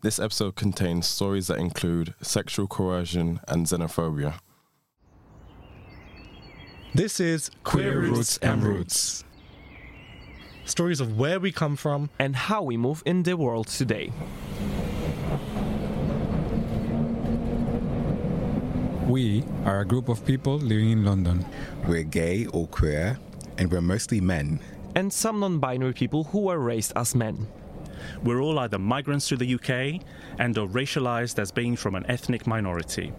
This 0.00 0.20
episode 0.20 0.54
contains 0.54 1.08
stories 1.08 1.48
that 1.48 1.58
include 1.58 2.14
sexual 2.22 2.68
coercion 2.68 3.40
and 3.48 3.66
xenophobia. 3.66 4.34
This 6.94 7.18
is 7.18 7.50
Queer 7.64 8.02
Roots 8.02 8.38
and 8.38 8.62
Routes. 8.62 9.24
Stories 10.64 11.00
of 11.00 11.18
where 11.18 11.40
we 11.40 11.50
come 11.50 11.74
from 11.74 12.10
and 12.16 12.36
how 12.36 12.62
we 12.62 12.76
move 12.76 13.02
in 13.06 13.24
the 13.24 13.36
world 13.36 13.66
today. 13.66 14.12
We 19.08 19.42
are 19.64 19.80
a 19.80 19.84
group 19.84 20.08
of 20.08 20.24
people 20.24 20.58
living 20.58 20.90
in 20.90 21.04
London. 21.04 21.44
We're 21.88 22.04
gay 22.04 22.46
or 22.46 22.68
queer, 22.68 23.18
and 23.56 23.68
we're 23.68 23.80
mostly 23.80 24.20
men. 24.20 24.60
And 24.94 25.12
some 25.12 25.40
non 25.40 25.58
binary 25.58 25.94
people 25.94 26.22
who 26.22 26.42
were 26.42 26.60
raised 26.60 26.92
as 26.94 27.16
men. 27.16 27.48
We're 28.22 28.40
all 28.40 28.58
either 28.58 28.78
migrants 28.78 29.28
to 29.28 29.36
the 29.36 29.54
UK 29.54 30.02
and 30.38 30.56
are 30.58 30.66
racialized 30.66 31.38
as 31.38 31.50
being 31.50 31.76
from 31.76 31.94
an 31.94 32.04
ethnic 32.08 32.46
minority. 32.46 33.12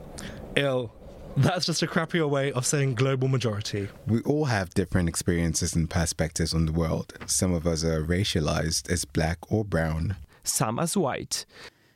Ill. 0.56 0.94
That's 1.38 1.66
just 1.66 1.84
a 1.84 1.88
crappier 1.88 2.28
way 2.28 2.52
of 2.52 2.66
saying 2.66 2.96
global 2.96 3.28
majority. 3.28 3.88
We 4.08 4.22
all 4.22 4.46
have 4.46 4.74
different 4.74 5.08
experiences 5.08 5.76
and 5.76 5.90
perspectives 5.90 6.54
on 6.54 6.66
the 6.66 6.72
world. 6.72 7.14
Some 7.28 7.54
of 7.54 7.68
us 7.68 7.84
are 7.84 8.04
racialized 8.04 8.92
as 8.92 9.06
black 9.06 9.38
or 9.52 9.64
brown, 9.64 10.18
some 10.44 10.80
as 10.80 10.98
white. 10.98 11.46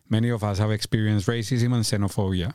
Many 0.10 0.30
of 0.30 0.44
us 0.44 0.60
have 0.60 0.72
experienced 0.72 1.28
racism 1.28 1.74
and 1.74 1.84
xenophobia. 1.84 2.54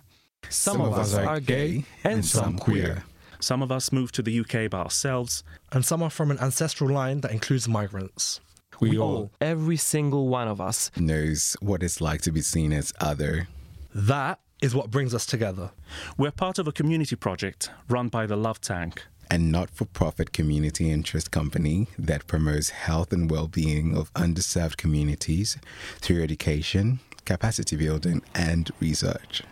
Some, 0.49 0.77
some 0.77 0.81
of, 0.81 0.95
us 0.95 1.15
are 1.15 1.41
gay 1.41 1.85
and, 2.05 2.15
and 2.15 2.25
some 2.25 2.59
queer. 2.59 3.05
Some 3.41 3.63
of 3.63 3.71
us 3.71 3.93
moved 3.93 4.15
to 4.17 4.23
the 4.23 4.41
UK 4.41 4.71
by 4.71 4.79
ourselves, 4.79 5.45
and 5.73 5.85
some 5.85 6.03
are 6.03 6.11
from 6.11 6.31
an 6.31 6.39
ancestral 6.39 6.91
line 6.91 7.21
that 7.21 7.31
includes 7.31 7.69
migrants. 7.69 8.41
We, 8.81 8.91
we 8.91 8.99
all, 8.99 9.31
every 9.41 9.77
single 9.77 10.29
one 10.29 10.49
of 10.49 10.61
us, 10.61 10.91
knows 10.97 11.57
what 11.61 11.83
it's 11.83 12.01
like 12.01 12.23
to 12.23 12.33
be 12.33 12.43
seen 12.43 12.73
as 12.73 12.93
other. 13.01 13.49
That 13.95 14.39
is 14.61 14.75
what 14.75 14.91
brings 14.91 15.15
us 15.15 15.27
together. 15.27 15.71
We're 16.17 16.31
part 16.31 16.59
of 16.59 16.69
a 16.69 16.73
community 16.73 17.17
project 17.17 17.71
run 17.89 18.09
by 18.09 18.27
the 18.27 18.37
Love 18.37 18.61
Tank, 18.61 19.05
a 19.31 19.39
not 19.39 19.71
for 19.71 19.85
profit 19.85 20.33
community 20.33 20.91
interest 20.91 21.31
company 21.31 21.89
that 21.99 22.27
promotes 22.27 22.71
health 22.71 23.13
and 23.13 23.31
well 23.31 23.49
being 23.49 23.97
of 23.97 24.13
underserved 24.15 24.77
communities 24.77 25.59
through 26.01 26.23
education, 26.23 27.01
capacity 27.25 27.77
building, 27.77 28.23
and 28.35 28.71
research. 28.81 29.43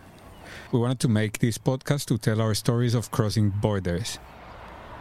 We 0.73 0.79
wanted 0.79 1.01
to 1.01 1.09
make 1.09 1.39
this 1.39 1.59
podcast 1.59 2.07
to 2.07 2.19
tell 2.19 2.41
our 2.41 2.55
stories 2.55 2.95
of 2.95 3.11
crossing 3.11 3.51
borders 3.51 4.19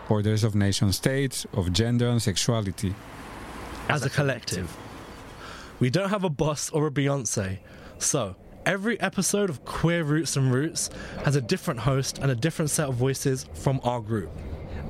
borders 0.07 0.43
of 0.43 0.53
nation 0.53 0.93
states, 0.93 1.45
of 1.53 1.73
gender 1.73 2.07
and 2.07 2.21
sexuality. 2.21 2.93
As, 3.89 4.01
As 4.01 4.05
a 4.05 4.09
collective. 4.09 4.67
collective. 4.67 4.77
We 5.79 5.89
don't 5.89 6.09
have 6.09 6.23
a 6.23 6.29
boss 6.29 6.69
or 6.71 6.87
a 6.87 6.91
Beyonce, 6.91 7.59
so 7.97 8.35
every 8.65 8.99
episode 8.99 9.49
of 9.49 9.63
Queer 9.65 10.03
Roots 10.03 10.35
and 10.37 10.51
Routes 10.51 10.89
has 11.23 11.35
a 11.35 11.41
different 11.41 11.81
host 11.81 12.17
and 12.19 12.31
a 12.31 12.35
different 12.35 12.71
set 12.71 12.87
of 12.89 12.95
voices 12.95 13.45
from 13.53 13.79
our 13.83 13.99
group. 14.01 14.31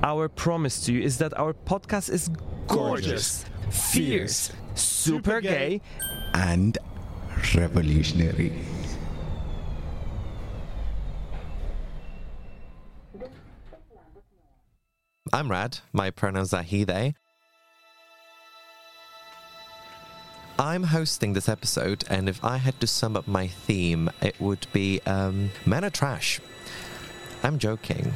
Our 0.03 0.29
promise 0.29 0.85
to 0.85 0.93
you 0.93 1.01
is 1.01 1.17
that 1.17 1.37
our 1.37 1.53
podcast 1.53 2.09
is 2.11 2.29
gorgeous, 2.67 3.45
fierce, 3.71 4.51
super 4.75 5.41
gay, 5.41 5.81
and 6.33 6.77
revolutionary. 7.55 8.53
I'm 15.33 15.49
Rad. 15.49 15.79
My 15.91 16.11
pronouns 16.11 16.53
are 16.53 16.63
he, 16.63 16.83
they. 16.83 17.15
I'm 20.57 20.83
hosting 20.83 21.33
this 21.33 21.49
episode, 21.49 22.05
and 22.09 22.29
if 22.29 22.41
I 22.43 22.57
had 22.57 22.79
to 22.79 22.87
sum 22.87 23.17
up 23.17 23.27
my 23.27 23.47
theme, 23.47 24.09
it 24.21 24.39
would 24.39 24.67
be 24.71 25.01
um, 25.05 25.51
men 25.65 25.83
are 25.83 25.89
trash. 25.89 26.39
I'm 27.43 27.59
joking. 27.59 28.13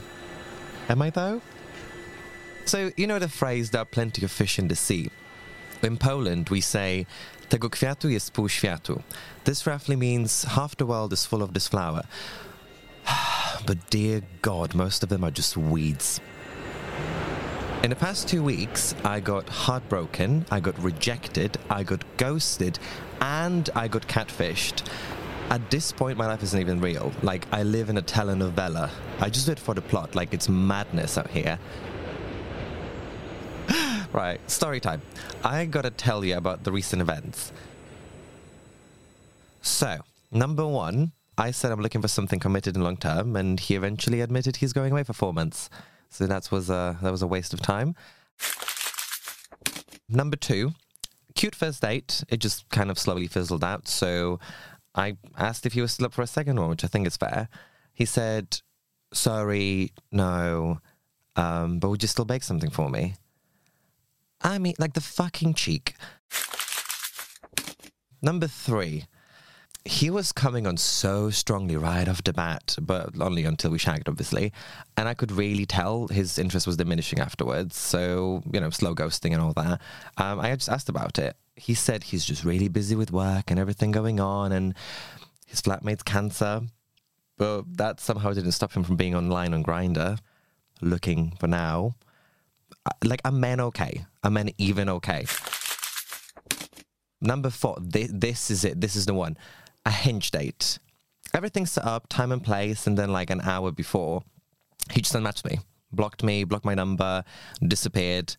Am 0.88 1.02
I 1.02 1.10
though? 1.10 1.42
So, 2.64 2.92
you 2.96 3.08
know 3.08 3.20
the 3.20 3.28
phrase, 3.28 3.72
there 3.72 3.82
are 3.82 3.86
plenty 3.86 4.24
of 4.24 4.32
fish 4.32 4.58
in 4.58 4.70
the 4.70 4.76
sea. 4.78 5.10
In 5.84 5.98
Poland, 5.98 6.50
we 6.50 6.62
say, 6.62 7.06
tego 7.50 7.70
kwiatu 7.70 8.10
jest 8.10 8.32
pół 8.32 8.48
światu. 8.48 9.04
This 9.44 9.68
roughly 9.68 9.98
means 9.98 10.44
half 10.44 10.78
the 10.78 10.86
world 10.86 11.12
is 11.12 11.26
full 11.26 11.44
of 11.44 11.54
this 11.54 11.68
flower. 11.68 12.04
but 13.66 13.90
dear 13.90 14.22
God, 14.42 14.74
most 14.74 15.04
of 15.04 15.10
them 15.10 15.26
are 15.26 15.32
just 15.32 15.58
weeds. 15.58 16.22
In 17.82 17.92
the 17.92 17.96
past 17.96 18.28
two 18.28 18.44
weeks, 18.44 18.94
I 19.06 19.22
got 19.22 19.48
heartbroken, 19.48 20.46
I 20.52 20.60
got 20.60 20.78
rejected, 20.84 21.58
I 21.70 21.84
got 21.84 22.04
ghosted, 22.18 22.78
and 23.22 23.70
I 23.74 23.88
got 23.88 24.06
catfished. 24.06 24.86
At 25.50 25.72
this 25.72 25.94
point, 25.94 26.18
my 26.18 26.28
life 26.28 26.44
isn't 26.44 26.60
even 26.60 26.82
real. 26.82 27.14
Like, 27.24 27.48
I 27.54 27.64
live 27.64 27.90
in 27.90 27.98
a 27.98 28.02
telenovela. 28.02 28.90
I 29.22 29.30
just 29.30 29.46
do 29.46 29.54
it 29.54 29.60
for 29.60 29.74
the 29.74 29.82
plot, 29.82 30.14
like, 30.14 30.34
it's 30.34 30.50
madness 30.50 31.18
out 31.18 31.30
here. 31.30 31.58
right, 34.12 34.42
story 34.52 34.82
time. 34.82 35.02
I 35.42 35.64
gotta 35.64 35.90
tell 35.90 36.26
you 36.26 36.36
about 36.36 36.66
the 36.66 36.74
recent 36.74 37.02
events. 37.02 37.54
So, 39.62 40.00
number 40.34 40.68
one, 40.68 41.14
I 41.38 41.52
said 41.52 41.72
I'm 41.72 41.80
looking 41.80 42.02
for 42.02 42.10
something 42.10 42.42
committed 42.42 42.76
and 42.76 42.84
long 42.84 42.98
term, 42.98 43.38
and 43.38 43.58
he 43.58 43.76
eventually 43.76 44.20
admitted 44.20 44.58
he's 44.58 44.74
going 44.74 44.92
away 44.92 45.04
for 45.04 45.14
four 45.14 45.34
months. 45.34 45.70
So 46.10 46.28
that 46.28 46.52
was 46.52 46.70
a 46.70 46.98
that 47.02 47.12
was 47.12 47.22
a 47.22 47.28
waste 47.28 47.54
of 47.54 47.62
time. 47.62 47.96
Number 50.10 50.36
two, 50.36 50.74
cute 51.36 51.56
first 51.56 51.82
date. 51.82 52.24
It 52.30 52.38
just 52.38 52.68
kind 52.70 52.90
of 52.90 52.98
slowly 52.98 53.28
fizzled 53.28 53.64
out. 53.64 53.88
So 53.88 54.40
I 54.96 55.18
asked 55.38 55.66
if 55.66 55.74
he 55.74 55.82
was 55.82 55.94
still 55.94 56.08
up 56.08 56.14
for 56.14 56.22
a 56.22 56.28
second 56.28 56.60
one, 56.60 56.70
which 56.70 56.84
I 56.84 56.88
think 56.88 57.06
is 57.06 57.18
fair. 57.18 57.48
He 57.94 58.06
said, 58.06 58.62
"Sorry, 59.14 59.94
no, 60.12 60.80
um, 61.36 61.80
but 61.80 61.90
would 61.90 62.02
you 62.02 62.08
still 62.08 62.26
bake 62.26 62.44
something 62.44 62.72
for 62.72 62.90
me?" 62.90 63.16
I 64.42 64.58
mean, 64.58 64.76
like 64.80 64.94
the 64.94 65.02
fucking 65.02 65.54
cheek. 65.54 65.96
Number 68.22 68.48
three, 68.48 69.06
he 69.86 70.10
was 70.10 70.32
coming 70.32 70.68
on 70.68 70.78
so 70.78 71.30
strongly 71.30 71.78
right 71.78 72.08
off 72.08 72.24
the 72.24 72.34
bat, 72.34 72.76
but 72.82 73.20
only 73.20 73.46
until 73.46 73.72
we 73.72 73.78
shagged, 73.78 74.10
obviously. 74.10 74.52
And 74.98 75.08
I 75.08 75.14
could 75.14 75.32
really 75.32 75.66
tell 75.66 76.08
his 76.08 76.38
interest 76.38 76.68
was 76.68 76.78
diminishing 76.78 77.20
afterwards. 77.20 77.78
So, 77.78 78.44
you 78.52 78.60
know, 78.60 78.70
slow 78.70 78.94
ghosting 78.94 79.34
and 79.34 79.42
all 79.42 79.54
that. 79.54 79.82
Um, 80.18 80.40
I 80.40 80.54
just 80.56 80.70
asked 80.70 80.90
about 80.90 81.18
it. 81.18 81.38
He 81.56 81.74
said 81.74 82.04
he's 82.04 82.26
just 82.26 82.44
really 82.44 82.68
busy 82.68 82.96
with 82.96 83.12
work 83.12 83.52
and 83.52 83.60
everything 83.60 83.92
going 83.92 84.20
on, 84.20 84.52
and 84.52 84.76
his 85.46 85.62
flatmate's 85.62 86.04
cancer. 86.04 86.62
But 87.38 87.78
that 87.78 88.02
somehow 88.02 88.34
didn't 88.34 88.52
stop 88.52 88.74
him 88.74 88.84
from 88.84 88.98
being 88.98 89.16
online 89.16 89.54
on 89.54 89.64
Grindr, 89.64 90.20
looking 90.82 91.32
for 91.40 91.48
now. 91.48 91.96
Uh, 92.86 92.92
like, 93.04 93.22
are 93.24 93.32
men 93.32 93.62
okay? 93.62 94.06
Are 94.24 94.32
men 94.32 94.52
even 94.58 94.90
okay? 94.90 95.26
Number 97.22 97.50
four, 97.50 97.78
this, 97.82 98.10
this 98.14 98.52
is 98.52 98.64
it. 98.64 98.80
This 98.80 98.96
is 98.96 99.06
the 99.06 99.14
one 99.14 99.38
a 99.90 99.92
Hinge 99.92 100.32
date. 100.32 100.80
Everything's 101.34 101.72
set 101.72 101.84
up, 101.84 102.08
time 102.08 102.32
and 102.32 102.44
place, 102.44 102.88
and 102.88 102.98
then 102.98 103.12
like 103.12 103.30
an 103.30 103.42
hour 103.42 103.72
before, 103.72 104.24
he 104.92 105.02
just 105.02 105.16
unmatched 105.16 105.46
me, 105.46 105.60
blocked 105.92 106.24
me, 106.24 106.44
blocked 106.44 106.66
my 106.66 106.76
number, 106.76 107.24
disappeared. 107.68 108.36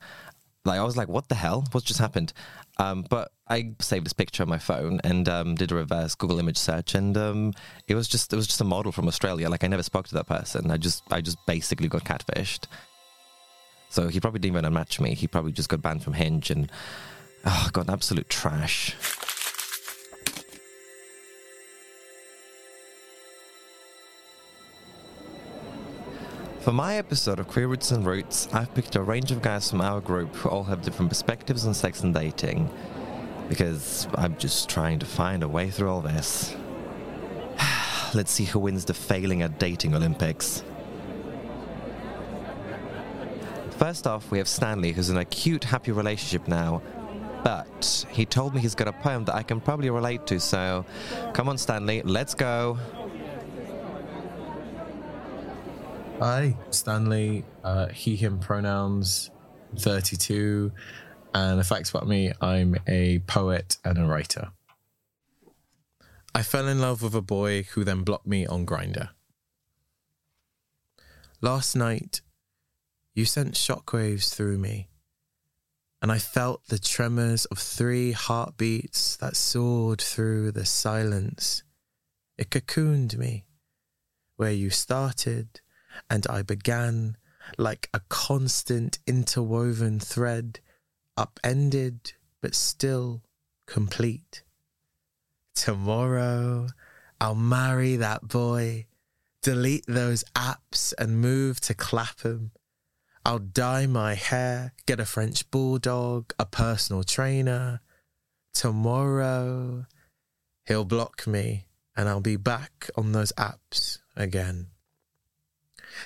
Like 0.64 0.78
I 0.78 0.84
was 0.84 0.96
like, 0.96 1.08
what 1.08 1.28
the 1.28 1.34
hell? 1.34 1.64
What 1.72 1.84
just 1.84 2.00
happened? 2.00 2.32
Um, 2.78 3.04
but 3.08 3.32
I 3.48 3.74
saved 3.80 4.06
this 4.06 4.12
picture 4.12 4.42
on 4.42 4.48
my 4.48 4.58
phone 4.58 5.00
and 5.04 5.28
um, 5.28 5.54
did 5.54 5.72
a 5.72 5.74
reverse 5.74 6.14
Google 6.14 6.38
image 6.38 6.56
search, 6.56 6.94
and 6.94 7.16
um, 7.16 7.52
it 7.88 7.94
was 7.94 8.08
just 8.08 8.32
it 8.32 8.36
was 8.36 8.46
just 8.46 8.60
a 8.60 8.64
model 8.64 8.92
from 8.92 9.08
Australia. 9.08 9.50
Like 9.50 9.64
I 9.64 9.68
never 9.68 9.82
spoke 9.82 10.06
to 10.08 10.14
that 10.14 10.26
person. 10.26 10.70
I 10.70 10.76
just 10.76 11.02
I 11.10 11.20
just 11.20 11.38
basically 11.46 11.88
got 11.88 12.04
catfished. 12.04 12.66
So 13.88 14.06
he 14.06 14.20
probably 14.20 14.38
didn't 14.38 14.56
even 14.56 14.72
unmatch 14.72 15.00
me. 15.00 15.14
He 15.14 15.26
probably 15.26 15.52
just 15.52 15.68
got 15.68 15.82
banned 15.82 16.04
from 16.04 16.12
Hinge 16.12 16.50
and 16.50 16.70
oh, 17.44 17.68
got 17.72 17.90
absolute 17.90 18.28
trash. 18.28 18.94
For 26.70 26.74
my 26.74 26.98
episode 26.98 27.40
of 27.40 27.48
Queer 27.48 27.66
Roots 27.66 27.90
and 27.90 28.06
Routes, 28.06 28.46
I've 28.52 28.72
picked 28.74 28.94
a 28.94 29.02
range 29.02 29.32
of 29.32 29.42
guys 29.42 29.68
from 29.68 29.80
our 29.80 30.00
group 30.00 30.32
who 30.36 30.48
all 30.50 30.62
have 30.62 30.82
different 30.82 31.08
perspectives 31.08 31.66
on 31.66 31.74
sex 31.74 32.04
and 32.04 32.14
dating. 32.14 32.70
because 33.48 34.06
I'm 34.14 34.36
just 34.36 34.68
trying 34.68 35.00
to 35.00 35.06
find 35.06 35.42
a 35.42 35.48
way 35.48 35.68
through 35.68 35.90
all 35.90 36.00
this. 36.00 36.54
Let's 38.14 38.30
see 38.30 38.44
who 38.44 38.60
wins 38.60 38.84
the 38.84 38.94
failing 38.94 39.42
at 39.42 39.58
dating 39.58 39.96
Olympics. 39.96 40.62
First 43.76 44.06
off, 44.06 44.30
we 44.30 44.38
have 44.38 44.46
Stanley, 44.46 44.92
who's 44.92 45.10
in 45.10 45.16
a 45.16 45.24
cute, 45.24 45.64
happy 45.64 45.90
relationship 45.90 46.46
now. 46.46 46.82
But 47.42 48.06
he 48.10 48.24
told 48.24 48.54
me 48.54 48.60
he's 48.60 48.76
got 48.76 48.86
a 48.86 48.92
poem 48.92 49.24
that 49.24 49.34
I 49.34 49.42
can 49.42 49.60
probably 49.60 49.90
relate 49.90 50.24
to, 50.28 50.38
so 50.38 50.84
come 51.34 51.48
on, 51.48 51.58
Stanley, 51.58 52.02
let's 52.02 52.34
go. 52.36 52.78
Hi, 56.20 56.54
Stanley. 56.68 57.46
Uh, 57.64 57.86
he, 57.86 58.14
him 58.14 58.40
pronouns, 58.40 59.30
32. 59.78 60.70
And 61.32 61.58
the 61.58 61.64
facts 61.64 61.88
about 61.88 62.06
me 62.06 62.30
I'm 62.42 62.76
a 62.86 63.20
poet 63.20 63.78
and 63.86 63.96
a 63.96 64.04
writer. 64.04 64.50
I 66.34 66.42
fell 66.42 66.68
in 66.68 66.78
love 66.78 67.00
with 67.02 67.14
a 67.14 67.22
boy 67.22 67.62
who 67.62 67.84
then 67.84 68.02
blocked 68.02 68.26
me 68.26 68.44
on 68.44 68.66
Grindr. 68.66 69.08
Last 71.40 71.74
night, 71.74 72.20
you 73.14 73.24
sent 73.24 73.54
shockwaves 73.54 74.34
through 74.34 74.58
me, 74.58 74.90
and 76.02 76.12
I 76.12 76.18
felt 76.18 76.66
the 76.66 76.78
tremors 76.78 77.46
of 77.46 77.58
three 77.58 78.12
heartbeats 78.12 79.16
that 79.16 79.36
soared 79.36 80.02
through 80.02 80.52
the 80.52 80.66
silence. 80.66 81.62
It 82.36 82.50
cocooned 82.50 83.16
me, 83.16 83.46
where 84.36 84.52
you 84.52 84.68
started 84.68 85.62
and 86.08 86.26
I 86.28 86.42
began 86.42 87.16
like 87.58 87.88
a 87.92 88.00
constant 88.08 88.98
interwoven 89.06 90.00
thread, 90.00 90.60
upended 91.16 92.12
but 92.40 92.54
still 92.54 93.22
complete. 93.66 94.42
Tomorrow, 95.54 96.68
I'll 97.20 97.34
marry 97.34 97.96
that 97.96 98.26
boy, 98.26 98.86
delete 99.42 99.84
those 99.86 100.24
apps 100.34 100.94
and 100.98 101.20
move 101.20 101.60
to 101.62 101.74
Clapham. 101.74 102.52
I'll 103.24 103.38
dye 103.38 103.86
my 103.86 104.14
hair, 104.14 104.72
get 104.86 105.00
a 105.00 105.04
French 105.04 105.50
bulldog, 105.50 106.32
a 106.38 106.46
personal 106.46 107.04
trainer. 107.04 107.80
Tomorrow, 108.54 109.86
he'll 110.66 110.86
block 110.86 111.26
me 111.26 111.66
and 111.94 112.08
I'll 112.08 112.20
be 112.20 112.36
back 112.36 112.88
on 112.96 113.12
those 113.12 113.32
apps 113.32 113.98
again. 114.16 114.68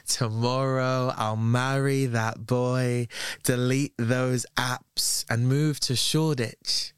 Tomorrow 0.07 1.13
I'll 1.17 1.37
marry 1.37 2.07
that 2.07 2.47
boy, 2.47 3.09
delete 3.43 3.95
those 3.99 4.47
apps, 4.57 5.25
and 5.29 5.49
move 5.49 5.81
to 5.81 5.97
Shoreditch. 5.97 6.93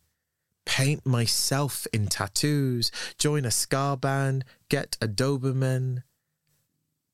Paint 0.64 1.06
myself 1.06 1.86
in 1.92 2.08
tattoos, 2.08 2.90
join 3.18 3.44
a 3.44 3.50
ska 3.50 3.96
band, 3.96 4.44
get 4.68 4.96
a 5.00 5.06
Doberman. 5.06 6.02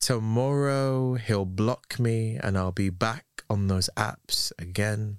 Tomorrow 0.01 1.15
he'll 1.15 1.45
block 1.45 2.01
me 2.01 2.39
and 2.43 2.57
I'll 2.59 2.73
be 2.73 2.91
back 2.91 3.45
on 3.49 3.69
those 3.69 3.91
apps 3.97 4.53
again. 4.59 5.19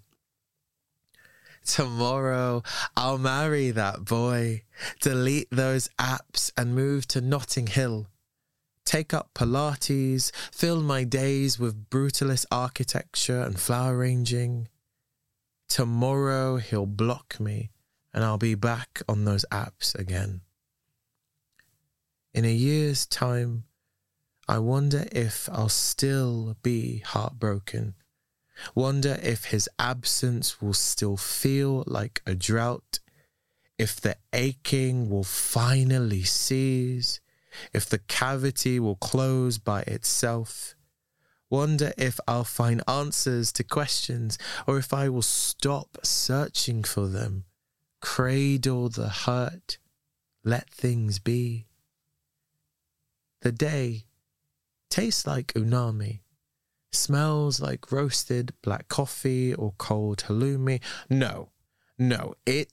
Tomorrow 1.65 2.63
I'll 2.97 3.17
marry 3.17 3.71
that 3.71 4.03
boy, 4.03 4.63
delete 4.99 5.49
those 5.51 5.87
apps 5.99 6.51
and 6.57 6.75
move 6.75 7.07
to 7.09 7.21
Notting 7.21 7.67
Hill 7.67 8.07
take 8.85 9.13
up 9.13 9.33
Pilates, 9.33 10.31
fill 10.51 10.81
my 10.81 11.03
days 11.03 11.59
with 11.59 11.89
brutalist 11.89 12.45
architecture 12.51 13.41
and 13.41 13.59
flower 13.59 13.97
arranging. 13.97 14.67
Tomorrow 15.69 16.57
he'll 16.57 16.85
block 16.85 17.39
me 17.39 17.71
and 18.13 18.23
I'll 18.23 18.37
be 18.37 18.55
back 18.55 19.01
on 19.09 19.25
those 19.25 19.45
apps 19.51 19.95
again. 19.95 20.41
In 22.33 22.45
a 22.45 22.53
year's 22.53 23.05
time, 23.05 23.65
I 24.47 24.59
wonder 24.59 25.05
if 25.11 25.49
I'll 25.51 25.69
still 25.69 26.57
be 26.61 26.99
heartbroken. 26.99 27.95
Wonder 28.75 29.17
if 29.23 29.45
his 29.45 29.69
absence 29.79 30.61
will 30.61 30.73
still 30.73 31.17
feel 31.17 31.83
like 31.87 32.21
a 32.27 32.35
drought, 32.35 32.99
if 33.77 33.99
the 33.99 34.17
aching 34.31 35.09
will 35.09 35.23
finally 35.23 36.23
cease 36.23 37.19
if 37.73 37.87
the 37.87 37.99
cavity 37.99 38.79
will 38.79 38.95
close 38.95 39.57
by 39.57 39.81
itself. 39.81 40.75
Wonder 41.49 41.93
if 41.97 42.19
I'll 42.27 42.43
find 42.43 42.81
answers 42.87 43.51
to 43.53 43.63
questions 43.63 44.37
or 44.65 44.77
if 44.77 44.91
I 44.91 45.07
will 45.09 45.21
stop 45.21 45.97
searching 46.03 46.83
for 46.83 47.07
them, 47.07 47.45
cradle 48.01 48.89
the 48.89 49.09
hurt, 49.09 49.77
let 50.43 50.69
things 50.69 51.19
be. 51.19 51.67
The 53.41 53.51
day 53.51 54.05
tastes 54.89 55.27
like 55.27 55.53
umami, 55.53 56.21
smells 56.91 57.59
like 57.59 57.91
roasted 57.91 58.53
black 58.61 58.87
coffee 58.87 59.53
or 59.53 59.73
cold 59.77 60.23
halloumi. 60.27 60.81
No, 61.09 61.49
no, 61.99 62.33
it 62.45 62.71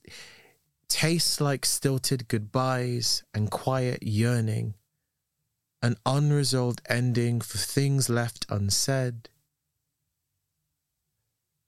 tastes 0.90 1.40
like 1.40 1.64
stilted 1.64 2.28
goodbyes 2.28 3.22
and 3.32 3.50
quiet 3.50 4.02
yearning, 4.02 4.74
an 5.80 5.96
unresolved 6.04 6.82
ending 6.90 7.40
for 7.40 7.56
things 7.56 8.10
left 8.10 8.44
unsaid, 8.50 9.30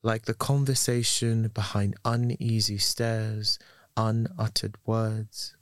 like 0.03 0.25
the 0.25 0.35
conversation 0.35 1.49
behind 1.49 1.95
uneasy 2.05 2.77
stares, 2.77 3.59
unuttered 3.97 4.77
words. 4.85 5.57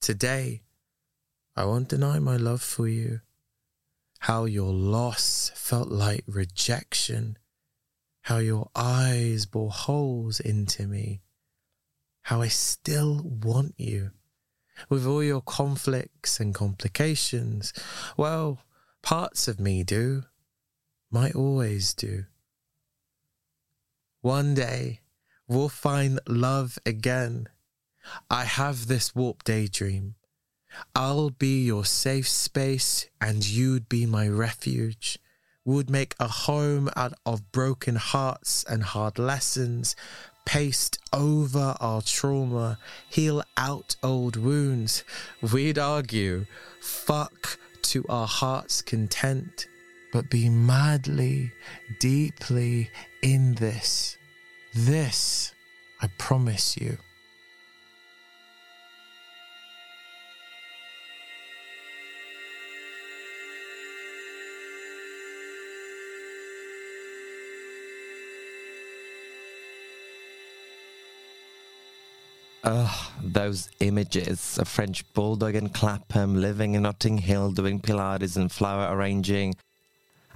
Today, 0.00 0.60
I 1.56 1.64
won't 1.64 1.88
deny 1.88 2.18
my 2.18 2.36
love 2.36 2.62
for 2.62 2.86
you, 2.86 3.22
how 4.20 4.44
your 4.44 4.72
loss 4.72 5.50
felt 5.54 5.88
like 5.88 6.22
rejection, 6.26 7.38
how 8.24 8.38
your 8.38 8.68
eyes 8.76 9.46
bore 9.46 9.70
holes 9.70 10.38
into 10.38 10.86
me 10.86 11.22
how 12.28 12.42
I 12.42 12.48
still 12.48 13.22
want 13.42 13.72
you. 13.78 14.10
With 14.90 15.06
all 15.06 15.24
your 15.24 15.40
conflicts 15.40 16.38
and 16.38 16.54
complications, 16.54 17.72
well, 18.18 18.58
parts 19.00 19.48
of 19.48 19.58
me 19.58 19.82
do, 19.82 20.24
might 21.10 21.34
always 21.34 21.94
do. 21.94 22.26
One 24.20 24.52
day, 24.52 25.00
we'll 25.46 25.70
find 25.70 26.20
love 26.28 26.78
again. 26.84 27.48
I 28.28 28.44
have 28.44 28.88
this 28.88 29.14
warped 29.14 29.46
daydream. 29.46 30.16
I'll 30.94 31.30
be 31.30 31.64
your 31.64 31.86
safe 31.86 32.28
space 32.28 33.08
and 33.22 33.48
you'd 33.48 33.88
be 33.88 34.04
my 34.04 34.28
refuge. 34.28 35.18
We'd 35.64 35.90
make 35.90 36.14
a 36.20 36.28
home 36.28 36.88
out 36.94 37.12
of 37.26 37.52
broken 37.52 37.96
hearts 37.96 38.64
and 38.64 38.82
hard 38.82 39.18
lessons, 39.18 39.96
paste 40.48 40.98
over 41.12 41.76
our 41.78 42.00
trauma, 42.00 42.78
heal 43.10 43.42
out 43.58 43.96
old 44.02 44.34
wounds. 44.34 45.04
We'd 45.52 45.78
argue, 45.78 46.46
fuck 46.80 47.58
to 47.82 48.02
our 48.08 48.26
heart's 48.26 48.80
content, 48.80 49.68
but 50.10 50.30
be 50.30 50.48
madly, 50.48 51.52
deeply 52.00 52.88
in 53.20 53.56
this. 53.56 54.16
This, 54.72 55.52
I 56.00 56.06
promise 56.16 56.78
you. 56.78 56.96
Ugh, 72.70 73.12
those 73.22 73.70
images. 73.80 74.58
A 74.58 74.64
French 74.66 75.10
bulldog 75.14 75.54
in 75.54 75.70
Clapham, 75.70 76.38
living 76.38 76.74
in 76.74 76.82
Notting 76.82 77.16
Hill, 77.16 77.50
doing 77.50 77.80
Pilates 77.80 78.36
and 78.36 78.52
flower 78.52 78.94
arranging. 78.94 79.54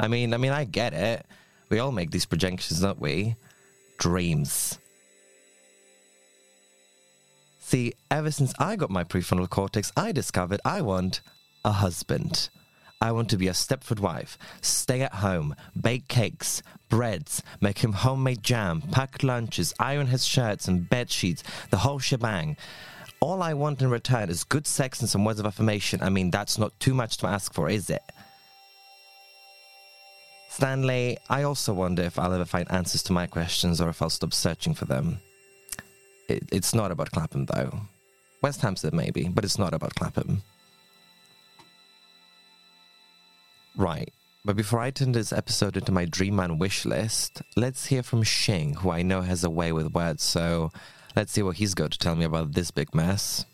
I 0.01 0.09
mean, 0.09 0.33
I 0.33 0.39
mean, 0.39 0.53
I 0.53 0.65
get 0.65 0.95
it. 0.95 1.27
We 1.69 1.79
all 1.79 1.93
make 1.93 2.11
these 2.11 2.25
projections, 2.25 2.81
don't 2.81 2.99
we? 2.99 3.37
Dreams. 3.99 4.79
See, 7.61 7.93
ever 8.11 8.31
since 8.31 8.55
I 8.59 8.77
got 8.77 8.89
my 8.89 9.05
prefrontal 9.05 9.51
cortex, 9.51 9.93
I 9.95 10.13
discovered 10.13 10.63
I 10.65 10.81
want 10.81 11.21
a 11.67 11.73
husband. 11.73 12.49
I 13.03 13.11
want 13.11 13.31
to 13.31 13.37
be 13.37 13.49
a 13.49 13.53
Stepford 13.53 13.99
wife, 13.99 14.39
stay 14.61 15.01
at 15.01 15.15
home, 15.15 15.57
bake 15.79 16.07
cakes, 16.07 16.63
breads, 16.89 17.43
make 17.61 17.79
him 17.79 17.93
homemade 17.93 18.45
jam, 18.45 18.81
pack 18.81 19.25
lunches, 19.25 19.75
iron 19.81 20.07
his 20.07 20.25
shirts 20.25 20.69
and 20.69 20.89
bed 20.89 21.11
sheets, 21.11 21.43
the 21.71 21.79
whole 21.79 21.99
shebang. 21.99 22.57
All 23.19 23.43
I 23.43 23.55
want 23.55 23.83
in 23.83 23.91
return 23.91 24.31
is 24.31 24.45
good 24.45 24.69
sex 24.69 25.01
and 25.01 25.11
some 25.11 25.25
words 25.25 25.41
of 25.41 25.47
affirmation. 25.47 26.01
I 26.01 26.11
mean, 26.11 26.31
that's 26.31 26.59
not 26.59 26.79
too 26.79 26.95
much 26.95 27.17
to 27.19 27.27
ask 27.27 27.53
for, 27.53 27.69
is 27.69 27.91
it? 27.91 28.03
Stanley, 30.49 31.19
I 31.29 31.43
also 31.43 31.75
wonder 31.75 32.05
if 32.05 32.21
I'll 32.21 32.33
ever 32.33 32.45
find 32.45 32.71
answers 32.71 33.03
to 33.05 33.13
my 33.13 33.27
questions 33.27 33.81
or 33.81 33.89
if 33.89 34.01
I'll 34.01 34.11
stop 34.11 34.33
searching 34.33 34.75
for 34.75 34.85
them. 34.85 35.19
It, 36.29 36.45
it's 36.53 36.73
not 36.73 36.93
about 36.93 37.11
Clapham, 37.11 37.47
though. 37.47 37.81
West 38.43 38.61
Hampstead, 38.61 38.95
maybe, 38.95 39.29
but 39.29 39.45
it's 39.45 39.59
not 39.59 39.75
about 39.75 39.97
Clapham. 39.97 40.43
Right. 43.77 44.13
But 44.45 44.57
before 44.57 44.81
I 44.81 44.91
turn 44.91 45.13
this 45.13 45.33
episode 45.33 45.77
into 45.77 45.93
my 45.93 46.05
Dream 46.05 46.37
Man 46.37 46.59
wish 46.59 46.85
list, 46.85 47.43
let's 47.57 47.87
hear 47.87 48.03
from 48.03 48.25
Xing, 48.25 48.77
who 48.77 48.91
I 48.91 49.03
know 49.03 49.21
has 49.21 49.45
a 49.45 49.51
way 49.51 49.73
with 49.73 49.95
words. 49.95 50.23
So 50.23 50.73
let's 51.15 51.33
see 51.33 51.43
what 51.43 51.57
he's 51.57 51.75
got 51.75 51.93
to 51.93 51.99
tell 51.99 52.17
me 52.17 52.25
about 52.25 52.53
this 52.53 52.71
big 52.71 52.95
mess. 52.95 53.45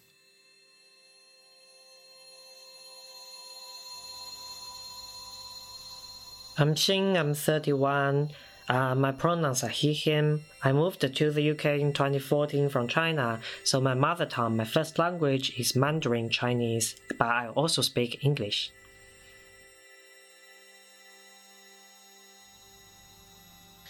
I'm 6.57 6.75
Xing, 6.75 7.17
I'm 7.17 7.35
31. 7.35 8.31
Uh, 8.69 8.95
my 8.95 9.13
pronouns 9.13 9.63
are 9.63 9.69
he, 9.69 9.93
him. 9.93 10.45
I 10.65 10.73
moved 10.73 11.01
to 11.01 11.31
the 11.31 11.51
UK 11.51 11.67
in 11.67 11.93
2014 11.93 12.69
from 12.69 12.89
China, 12.89 13.41
so 13.63 13.81
my 13.81 13.95
mother 13.95 14.27
tongue, 14.27 14.57
my 14.57 14.65
first 14.65 14.99
language 14.99 15.59
is 15.59 15.77
Mandarin 15.77 16.29
Chinese, 16.29 16.97
but 17.17 17.29
I 17.29 17.49
also 17.49 17.81
speak 17.81 18.25
English. 18.25 18.73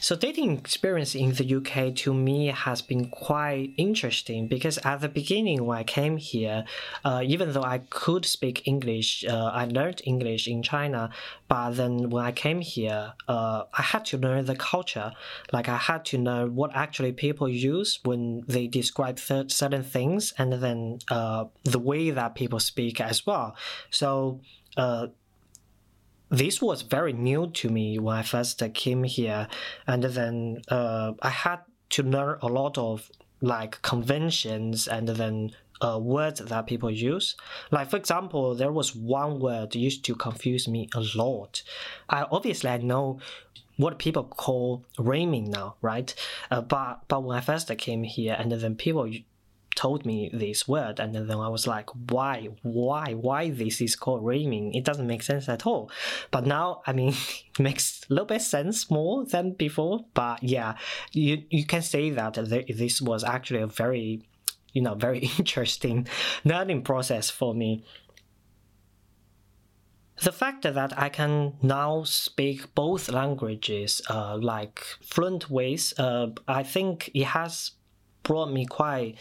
So 0.09 0.17
dating 0.17 0.57
experience 0.57 1.15
in 1.15 1.35
the 1.35 1.57
UK 1.57 1.95
to 1.97 2.15
me 2.15 2.47
has 2.47 2.81
been 2.81 3.11
quite 3.11 3.75
interesting 3.77 4.49
because 4.49 4.79
at 4.79 5.03
the 5.03 5.09
beginning 5.11 5.67
when 5.67 5.77
I 5.77 5.85
came 5.85 6.17
here, 6.17 6.65
uh, 7.05 7.21
even 7.23 7.53
though 7.53 7.69
I 7.77 7.81
could 7.91 8.25
speak 8.25 8.67
English, 8.67 9.27
uh, 9.27 9.51
I 9.53 9.67
learned 9.67 10.01
English 10.07 10.49
in 10.49 10.63
China. 10.63 11.11
But 11.47 11.73
then 11.73 12.09
when 12.09 12.25
I 12.25 12.33
came 12.33 12.63
here, 12.63 13.13
uh, 13.29 13.65
I 13.75 13.83
had 13.83 14.07
to 14.07 14.17
learn 14.17 14.47
the 14.47 14.57
culture. 14.57 15.13
Like 15.53 15.69
I 15.69 15.77
had 15.77 16.07
to 16.07 16.17
know 16.17 16.47
what 16.47 16.75
actually 16.75 17.13
people 17.13 17.47
use 17.47 17.99
when 18.03 18.45
they 18.49 18.67
describe 18.67 19.19
certain 19.19 19.83
things, 19.83 20.33
and 20.39 20.55
then 20.55 21.01
uh, 21.11 21.45
the 21.65 21.79
way 21.79 22.09
that 22.13 22.35
people 22.35 22.61
speak 22.61 22.99
as 22.99 23.27
well. 23.27 23.57
So 23.91 24.41
uh, 24.79 25.09
this 26.31 26.61
was 26.61 26.83
very 26.83 27.13
new 27.13 27.49
to 27.55 27.69
me 27.69 27.99
when 27.99 28.17
I 28.17 28.23
first 28.23 28.63
came 28.75 29.05
here, 29.05 29.49
and 29.87 30.03
then 30.03 30.63
uh, 30.69 31.13
I 31.23 31.31
had 31.31 31.61
to 31.91 32.03
learn 32.03 32.39
a 32.43 32.49
lot 32.49 32.77
of 32.79 33.11
like 33.41 33.81
conventions 33.83 34.89
and 34.89 35.09
then 35.09 35.53
uh, 35.81 35.99
words 36.01 36.41
that 36.41 36.67
people 36.67 36.91
use. 36.91 37.37
Like 37.71 37.91
for 37.91 37.97
example, 37.97 38.55
there 38.55 38.73
was 38.73 38.95
one 38.95 39.41
word 39.41 39.75
used 39.75 40.05
to 40.07 40.15
confuse 40.15 40.69
me 40.69 40.89
a 40.95 41.05
lot. 41.15 41.63
I 42.09 42.27
obviously 42.31 42.71
I 42.71 42.79
know 42.79 43.21
what 43.77 43.99
people 43.99 44.25
call 44.25 44.85
rhyming 44.99 45.51
now, 45.51 45.77
right? 45.81 46.13
Uh, 46.51 46.61
but 46.61 47.03
but 47.09 47.23
when 47.23 47.39
I 47.39 47.41
first 47.41 47.71
came 47.79 48.03
here, 48.03 48.37
and 48.39 48.51
then 48.51 48.75
people 48.75 49.11
told 49.79 50.05
me 50.05 50.29
this 50.33 50.67
word 50.67 50.99
and 50.99 51.15
then 51.15 51.31
I 51.31 51.49
was 51.49 51.65
like 51.69 51.89
why 52.11 52.49
why 52.63 53.15
why 53.15 53.51
this 53.51 53.81
is 53.81 53.95
called 53.95 54.25
rhyming 54.25 54.75
it 54.75 54.85
doesn't 54.85 55.07
make 55.07 55.23
sense 55.23 55.49
at 55.49 55.67
all. 55.67 55.89
But 56.33 56.47
now 56.47 56.83
I 56.85 56.93
mean 56.93 57.15
it 57.59 57.61
makes 57.61 58.03
a 58.11 58.13
little 58.13 58.27
bit 58.27 58.43
sense 58.43 58.91
more 58.91 59.25
than 59.25 59.53
before 59.53 60.01
but 60.15 60.43
yeah 60.43 60.77
you 61.13 61.45
you 61.51 61.65
can 61.65 61.83
say 61.83 62.11
that 62.11 62.35
this 62.35 63.01
was 63.01 63.23
actually 63.23 63.63
a 63.63 63.69
very 63.69 64.23
you 64.73 64.83
know 64.83 64.95
very 64.95 65.19
interesting 65.39 66.09
learning 66.45 66.83
process 66.83 67.31
for 67.31 67.55
me. 67.55 67.85
The 70.21 70.33
fact 70.33 70.63
that 70.65 70.93
I 70.99 71.09
can 71.11 71.55
now 71.63 72.03
speak 72.03 72.75
both 72.75 73.09
languages 73.09 74.03
uh, 74.11 74.37
like 74.37 74.81
fluent 75.01 75.49
ways, 75.49 75.95
uh, 75.97 76.31
I 76.49 76.65
think 76.65 77.13
it 77.15 77.29
has 77.39 77.79
brought 78.29 78.53
me 78.53 78.67
quite 78.67 79.17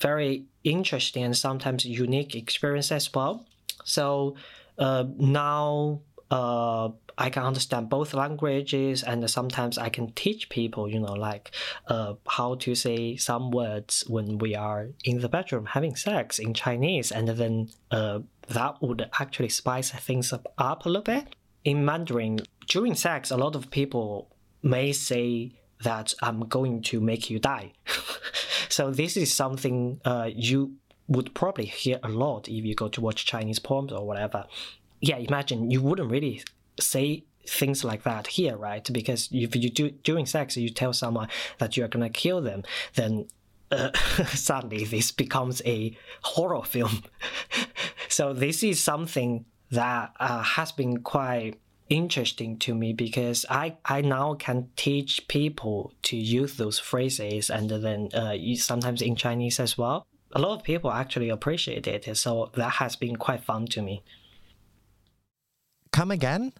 very 0.00 0.44
interesting 0.62 1.24
and 1.24 1.36
sometimes 1.36 1.84
unique 1.84 2.34
experience 2.34 2.90
as 2.92 3.12
well. 3.12 3.46
So 3.84 4.36
uh, 4.78 5.04
now 5.18 6.00
uh, 6.30 6.88
I 7.16 7.30
can 7.30 7.44
understand 7.44 7.88
both 7.88 8.12
languages, 8.14 9.02
and 9.02 9.28
sometimes 9.30 9.78
I 9.78 9.88
can 9.88 10.12
teach 10.12 10.48
people, 10.48 10.88
you 10.90 10.98
know, 10.98 11.12
like 11.12 11.52
uh, 11.86 12.14
how 12.26 12.56
to 12.56 12.74
say 12.74 13.16
some 13.16 13.50
words 13.50 14.04
when 14.08 14.38
we 14.38 14.54
are 14.56 14.88
in 15.04 15.20
the 15.20 15.28
bedroom 15.28 15.66
having 15.66 15.94
sex 15.96 16.38
in 16.38 16.54
Chinese, 16.54 17.12
and 17.12 17.28
then 17.28 17.68
uh, 17.90 18.20
that 18.48 18.82
would 18.82 19.08
actually 19.20 19.50
spice 19.50 19.90
things 19.90 20.32
up, 20.32 20.52
up 20.58 20.86
a 20.86 20.88
little 20.88 21.02
bit. 21.02 21.36
In 21.64 21.84
Mandarin, 21.84 22.40
during 22.66 22.94
sex, 22.94 23.30
a 23.30 23.36
lot 23.36 23.54
of 23.54 23.70
people 23.70 24.28
may 24.62 24.92
say 24.92 25.52
that 25.84 26.12
I'm 26.20 26.40
going 26.48 26.82
to 26.82 27.00
make 27.00 27.30
you 27.30 27.38
die. 27.38 27.72
so 28.68 28.90
this 28.90 29.16
is 29.16 29.32
something 29.32 30.00
uh, 30.04 30.28
you 30.34 30.74
would 31.06 31.34
probably 31.34 31.66
hear 31.66 31.98
a 32.02 32.08
lot 32.08 32.48
if 32.48 32.64
you 32.64 32.74
go 32.74 32.88
to 32.88 33.00
watch 33.00 33.24
Chinese 33.26 33.58
poems 33.58 33.92
or 33.92 34.06
whatever. 34.06 34.44
Yeah, 35.00 35.16
imagine 35.16 35.70
you 35.70 35.80
wouldn't 35.80 36.10
really 36.10 36.42
say 36.80 37.24
things 37.46 37.84
like 37.84 38.02
that 38.04 38.26
here, 38.26 38.56
right? 38.56 38.88
Because 38.92 39.28
if 39.30 39.54
you 39.54 39.70
do 39.70 39.90
during 39.90 40.26
sex, 40.26 40.56
you 40.56 40.70
tell 40.70 40.92
someone 40.92 41.28
that 41.58 41.76
you're 41.76 41.88
gonna 41.88 42.10
kill 42.10 42.40
them, 42.40 42.62
then 42.94 43.26
uh, 43.70 43.90
suddenly 44.28 44.84
this 44.84 45.12
becomes 45.12 45.60
a 45.66 45.96
horror 46.22 46.62
film. 46.62 47.04
so 48.08 48.32
this 48.32 48.62
is 48.62 48.82
something 48.82 49.44
that 49.70 50.12
uh, 50.20 50.42
has 50.42 50.72
been 50.72 51.00
quite 51.02 51.58
interesting 51.88 52.58
to 52.58 52.74
me 52.74 52.92
because 52.92 53.44
I, 53.50 53.76
I 53.84 54.00
now 54.00 54.34
can 54.34 54.70
teach 54.76 55.26
people 55.28 55.92
to 56.02 56.16
use 56.16 56.56
those 56.56 56.78
phrases 56.78 57.50
and 57.50 57.70
then 57.70 58.08
uh, 58.14 58.36
sometimes 58.56 59.02
in 59.02 59.16
Chinese 59.16 59.60
as 59.60 59.76
well. 59.76 60.06
A 60.32 60.40
lot 60.40 60.58
of 60.58 60.64
people 60.64 60.90
actually 60.90 61.28
appreciate 61.28 61.86
it, 61.86 62.16
so 62.16 62.50
that 62.54 62.72
has 62.74 62.96
been 62.96 63.16
quite 63.16 63.44
fun 63.44 63.66
to 63.68 63.82
me. 63.82 64.02
Come 65.92 66.10
again? 66.10 66.52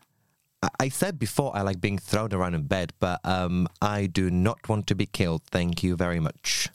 I 0.79 0.89
said 0.89 1.19
before 1.19 1.55
I 1.57 1.63
like 1.63 1.81
being 1.81 1.99
thrown 1.99 2.33
around 2.33 2.55
in 2.55 2.63
bed, 2.63 2.93
but 3.01 3.21
um, 3.25 3.69
I 3.83 4.07
do 4.07 4.31
not 4.31 4.69
want 4.69 4.87
to 4.87 4.95
be 4.95 5.07
killed. 5.07 5.43
Thank 5.51 5.83
you 5.83 5.97
very 5.97 6.21
much. 6.21 6.69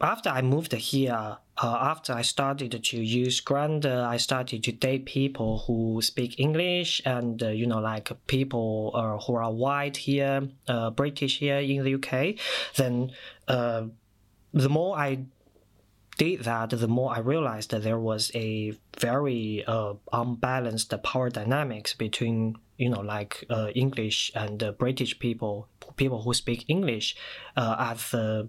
After 0.00 0.28
I 0.28 0.42
moved 0.42 0.72
here, 0.72 1.38
uh, 1.58 1.78
after 1.80 2.12
I 2.12 2.20
started 2.20 2.82
to 2.82 2.96
use 2.98 3.40
Grindr, 3.40 4.04
I 4.04 4.18
started 4.18 4.62
to 4.64 4.72
date 4.72 5.06
people 5.06 5.64
who 5.66 6.02
speak 6.02 6.38
English 6.38 7.00
and, 7.06 7.42
uh, 7.42 7.48
you 7.48 7.66
know, 7.66 7.78
like 7.78 8.12
people 8.26 8.90
uh, 8.94 9.16
who 9.24 9.36
are 9.36 9.50
white 9.50 9.96
here, 9.96 10.48
uh, 10.68 10.90
British 10.90 11.38
here 11.38 11.58
in 11.58 11.82
the 11.82 11.94
UK. 11.94 12.38
Then 12.76 13.12
uh, 13.48 13.84
the 14.52 14.68
more 14.68 14.98
I 14.98 15.20
did 16.18 16.44
that, 16.44 16.70
the 16.70 16.88
more 16.88 17.14
I 17.14 17.20
realized 17.20 17.70
that 17.70 17.82
there 17.82 17.98
was 17.98 18.30
a 18.34 18.74
very 18.98 19.64
uh, 19.66 19.94
unbalanced 20.12 20.92
power 21.02 21.30
dynamics 21.30 21.94
between 21.94 22.56
you 22.78 22.90
know 22.90 23.00
like 23.00 23.44
English 23.74 24.30
and 24.34 24.74
British 24.78 25.18
people, 25.18 25.68
people 25.96 26.22
who 26.22 26.34
speak 26.34 26.64
English, 26.68 27.16
as 27.56 28.10
the 28.10 28.48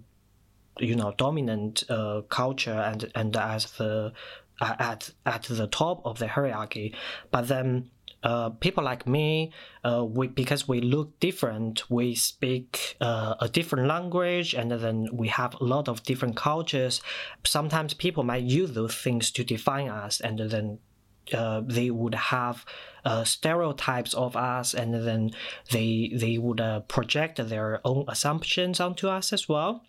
you 0.80 0.94
know 0.94 1.12
dominant 1.16 1.84
uh, 1.88 2.22
culture 2.28 2.72
and 2.72 3.10
and 3.14 3.36
as 3.36 3.72
the 3.72 4.12
uh, 4.60 4.74
at 4.78 5.10
at 5.26 5.42
the 5.44 5.66
top 5.66 6.04
of 6.04 6.18
the 6.18 6.28
hierarchy, 6.28 6.94
but 7.30 7.48
then. 7.48 7.90
Uh, 8.24 8.50
people 8.50 8.82
like 8.82 9.06
me, 9.06 9.52
uh, 9.84 10.04
we 10.04 10.26
because 10.26 10.66
we 10.66 10.80
look 10.80 11.20
different, 11.20 11.88
we 11.88 12.16
speak 12.16 12.96
uh, 13.00 13.36
a 13.38 13.48
different 13.48 13.86
language, 13.86 14.54
and 14.54 14.72
then 14.72 15.08
we 15.12 15.28
have 15.28 15.54
a 15.60 15.62
lot 15.62 15.88
of 15.88 16.02
different 16.02 16.34
cultures. 16.34 17.00
Sometimes 17.46 17.94
people 17.94 18.24
might 18.24 18.42
use 18.42 18.72
those 18.72 18.92
things 18.92 19.30
to 19.30 19.44
define 19.44 19.88
us, 19.88 20.20
and 20.20 20.36
then 20.36 20.80
uh, 21.32 21.62
they 21.64 21.90
would 21.90 22.14
have 22.14 22.64
uh, 23.04 23.24
stereotypes 23.24 24.14
of 24.14 24.36
us, 24.36 24.74
and 24.74 24.94
then 24.94 25.30
they 25.70 26.10
they 26.14 26.38
would 26.38 26.60
uh, 26.60 26.80
project 26.80 27.36
their 27.48 27.80
own 27.84 28.04
assumptions 28.08 28.80
onto 28.80 29.08
us 29.08 29.32
as 29.32 29.48
well. 29.48 29.84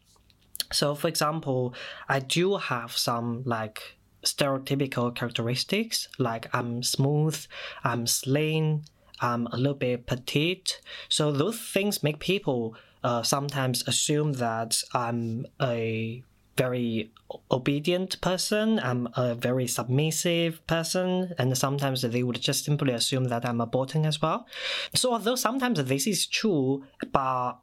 So, 0.72 0.96
for 0.96 1.08
example, 1.08 1.74
I 2.08 2.20
do 2.20 2.58
have 2.58 2.92
some 2.96 3.44
like 3.46 3.98
stereotypical 4.24 5.16
characteristics, 5.16 6.08
like 6.18 6.54
I'm 6.54 6.84
smooth, 6.84 7.38
I'm 7.84 8.06
slim, 8.06 8.84
I'm 9.22 9.48
a 9.48 9.58
little 9.58 9.74
bit 9.74 10.06
petite. 10.06 10.82
So 11.08 11.32
those 11.32 11.60
things 11.60 12.04
make 12.04 12.20
people 12.20 12.76
uh, 13.04 13.24
sometimes 13.24 13.88
assume 13.88 14.34
that 14.34 14.82
I'm 14.94 15.46
a 15.62 16.24
very 16.58 17.10
obedient 17.50 18.20
person, 18.20 18.80
I'm 18.80 19.08
a 19.16 19.34
very 19.34 19.66
submissive 19.66 20.66
person, 20.68 21.34
and 21.38 21.58
sometimes 21.58 22.02
they 22.02 22.22
would 22.22 22.42
just 22.42 22.66
simply 22.66 22.92
assume 22.94 23.26
that 23.26 23.46
I'm 23.46 23.62
a 23.62 23.66
bottom 23.66 24.04
as 24.04 24.22
well. 24.22 24.46
So 24.94 25.14
although 25.14 25.36
sometimes 25.36 25.82
this 25.86 26.06
is 26.06 26.28
true, 26.28 26.84
but 27.14 27.54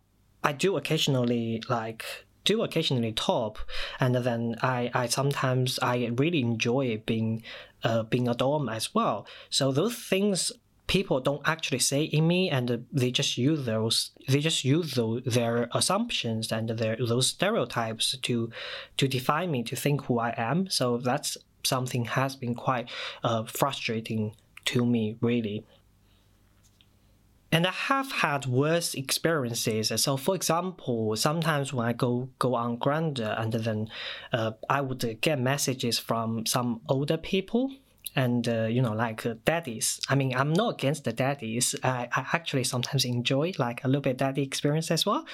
I 0.42 0.52
do 0.52 0.76
occasionally 0.76 1.62
like 1.68 2.04
do 2.46 2.62
occasionally 2.62 3.12
top, 3.12 3.58
and 4.00 4.14
then 4.14 4.56
I, 4.62 4.90
I 4.94 5.06
sometimes 5.06 5.78
I 5.82 6.10
really 6.16 6.40
enjoy 6.40 7.02
being 7.04 7.42
uh, 7.84 8.02
being 8.04 8.28
a 8.28 8.34
dom 8.34 8.68
as 8.68 8.94
well. 8.94 9.26
So 9.50 9.72
those 9.72 9.96
things 9.96 10.52
people 10.86 11.20
don't 11.20 11.42
actually 11.44 11.80
say 11.80 12.02
in 12.04 12.26
me 12.28 12.48
and 12.48 12.86
they 12.92 13.10
just 13.10 13.36
use 13.36 13.66
those 13.66 14.12
they 14.28 14.38
just 14.38 14.64
use 14.64 14.94
those, 14.94 15.22
their 15.24 15.68
assumptions 15.74 16.52
and 16.52 16.68
their 16.68 16.96
those 16.96 17.26
stereotypes 17.26 18.16
to 18.22 18.50
to 18.96 19.08
define 19.08 19.50
me 19.50 19.64
to 19.64 19.74
think 19.74 20.04
who 20.04 20.20
i 20.20 20.32
am 20.36 20.68
so 20.70 20.96
that's 20.98 21.36
something 21.64 22.04
has 22.04 22.36
been 22.36 22.54
quite 22.54 22.88
uh, 23.24 23.42
frustrating 23.44 24.32
to 24.64 24.86
me 24.86 25.16
really 25.20 25.64
and 27.56 27.66
I 27.66 27.70
have 27.70 28.12
had 28.12 28.44
worse 28.44 28.92
experiences. 28.92 29.90
So, 30.02 30.18
for 30.18 30.34
example, 30.34 31.16
sometimes 31.16 31.72
when 31.72 31.86
I 31.86 31.94
go 31.94 32.28
go 32.38 32.54
on 32.54 32.76
Grindr, 32.76 33.32
and 33.40 33.50
then 33.50 33.88
uh, 34.30 34.52
I 34.68 34.82
would 34.82 35.02
get 35.22 35.40
messages 35.40 35.98
from 35.98 36.44
some 36.44 36.82
older 36.86 37.16
people 37.16 37.72
and 38.14 38.46
uh, 38.46 38.66
you 38.66 38.82
know 38.82 38.92
like 38.92 39.24
uh, 39.24 39.36
daddies. 39.46 39.98
I 40.10 40.16
mean 40.16 40.34
i'm 40.36 40.52
not 40.52 40.74
against 40.74 41.04
the 41.04 41.14
daddies. 41.14 41.74
I, 41.82 42.08
I 42.12 42.26
actually 42.34 42.64
sometimes 42.64 43.06
enjoy 43.06 43.52
like 43.58 43.82
a 43.84 43.88
little 43.88 44.02
bit 44.02 44.18
daddy 44.18 44.42
experience 44.42 44.90
as 44.90 45.06
well. 45.06 45.24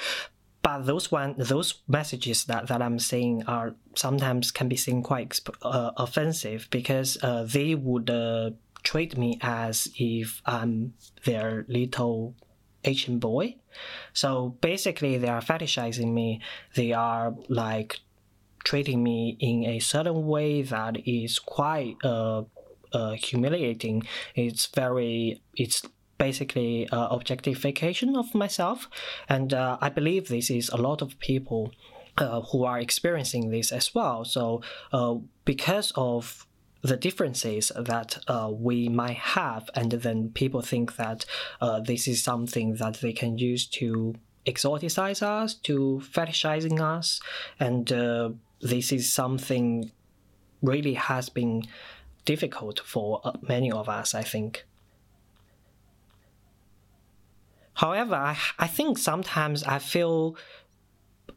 But 0.62 0.82
those 0.82 1.10
one 1.10 1.34
those 1.38 1.82
messages 1.88 2.44
that, 2.44 2.68
that 2.68 2.80
i'm 2.80 3.00
saying 3.00 3.42
are 3.48 3.74
sometimes 3.96 4.52
can 4.52 4.68
be 4.68 4.76
seen 4.76 5.02
quite 5.02 5.28
exp- 5.30 5.58
uh, 5.62 5.90
offensive 5.96 6.68
because 6.70 7.18
uh, 7.22 7.42
they 7.56 7.74
would 7.74 8.08
uh, 8.10 8.50
treat 8.82 9.16
me 9.16 9.38
as 9.40 9.88
if 9.98 10.42
i'm 10.46 10.94
their 11.24 11.64
little 11.68 12.34
asian 12.84 13.18
boy 13.18 13.54
so 14.12 14.56
basically 14.60 15.16
they 15.18 15.28
are 15.28 15.40
fetishizing 15.40 16.12
me 16.12 16.40
they 16.74 16.92
are 16.92 17.34
like 17.48 18.00
treating 18.64 19.02
me 19.02 19.36
in 19.40 19.64
a 19.64 19.78
certain 19.78 20.26
way 20.26 20.62
that 20.62 20.96
is 21.06 21.38
quite 21.38 21.96
uh, 22.04 22.42
uh, 22.92 23.12
humiliating. 23.12 24.02
It's 24.34 24.66
very, 24.66 25.42
it's 25.56 25.82
basically 26.18 26.88
uh, 26.90 27.08
objectification 27.08 28.16
of 28.16 28.34
myself, 28.34 28.88
and 29.28 29.52
uh, 29.52 29.78
I 29.80 29.88
believe 29.88 30.28
this 30.28 30.50
is 30.50 30.68
a 30.68 30.76
lot 30.76 31.02
of 31.02 31.18
people 31.18 31.72
uh, 32.18 32.42
who 32.42 32.64
are 32.64 32.78
experiencing 32.78 33.50
this 33.50 33.72
as 33.72 33.94
well. 33.94 34.24
So 34.24 34.62
uh, 34.92 35.16
because 35.44 35.92
of 35.96 36.46
the 36.82 36.96
differences 36.96 37.70
that 37.76 38.18
uh, 38.26 38.50
we 38.52 38.88
might 38.88 39.16
have, 39.16 39.70
and 39.74 39.92
then 39.92 40.30
people 40.30 40.62
think 40.62 40.96
that 40.96 41.24
uh, 41.60 41.80
this 41.80 42.08
is 42.08 42.22
something 42.22 42.74
that 42.74 42.94
they 43.00 43.12
can 43.12 43.38
use 43.38 43.66
to 43.66 44.14
exoticize 44.46 45.22
us, 45.22 45.54
to 45.54 46.02
fetishizing 46.12 46.80
us, 46.80 47.20
and 47.60 47.92
uh, 47.92 48.30
this 48.60 48.92
is 48.92 49.12
something 49.12 49.92
really 50.60 50.94
has 50.94 51.28
been 51.28 51.62
difficult 52.24 52.80
for 52.80 53.20
uh, 53.24 53.32
many 53.42 53.70
of 53.70 53.88
us, 53.88 54.14
I 54.14 54.22
think. 54.22 54.64
However, 57.74 58.14
I, 58.14 58.36
I 58.58 58.66
think 58.66 58.98
sometimes 58.98 59.64
I 59.64 59.78
feel 59.78 60.36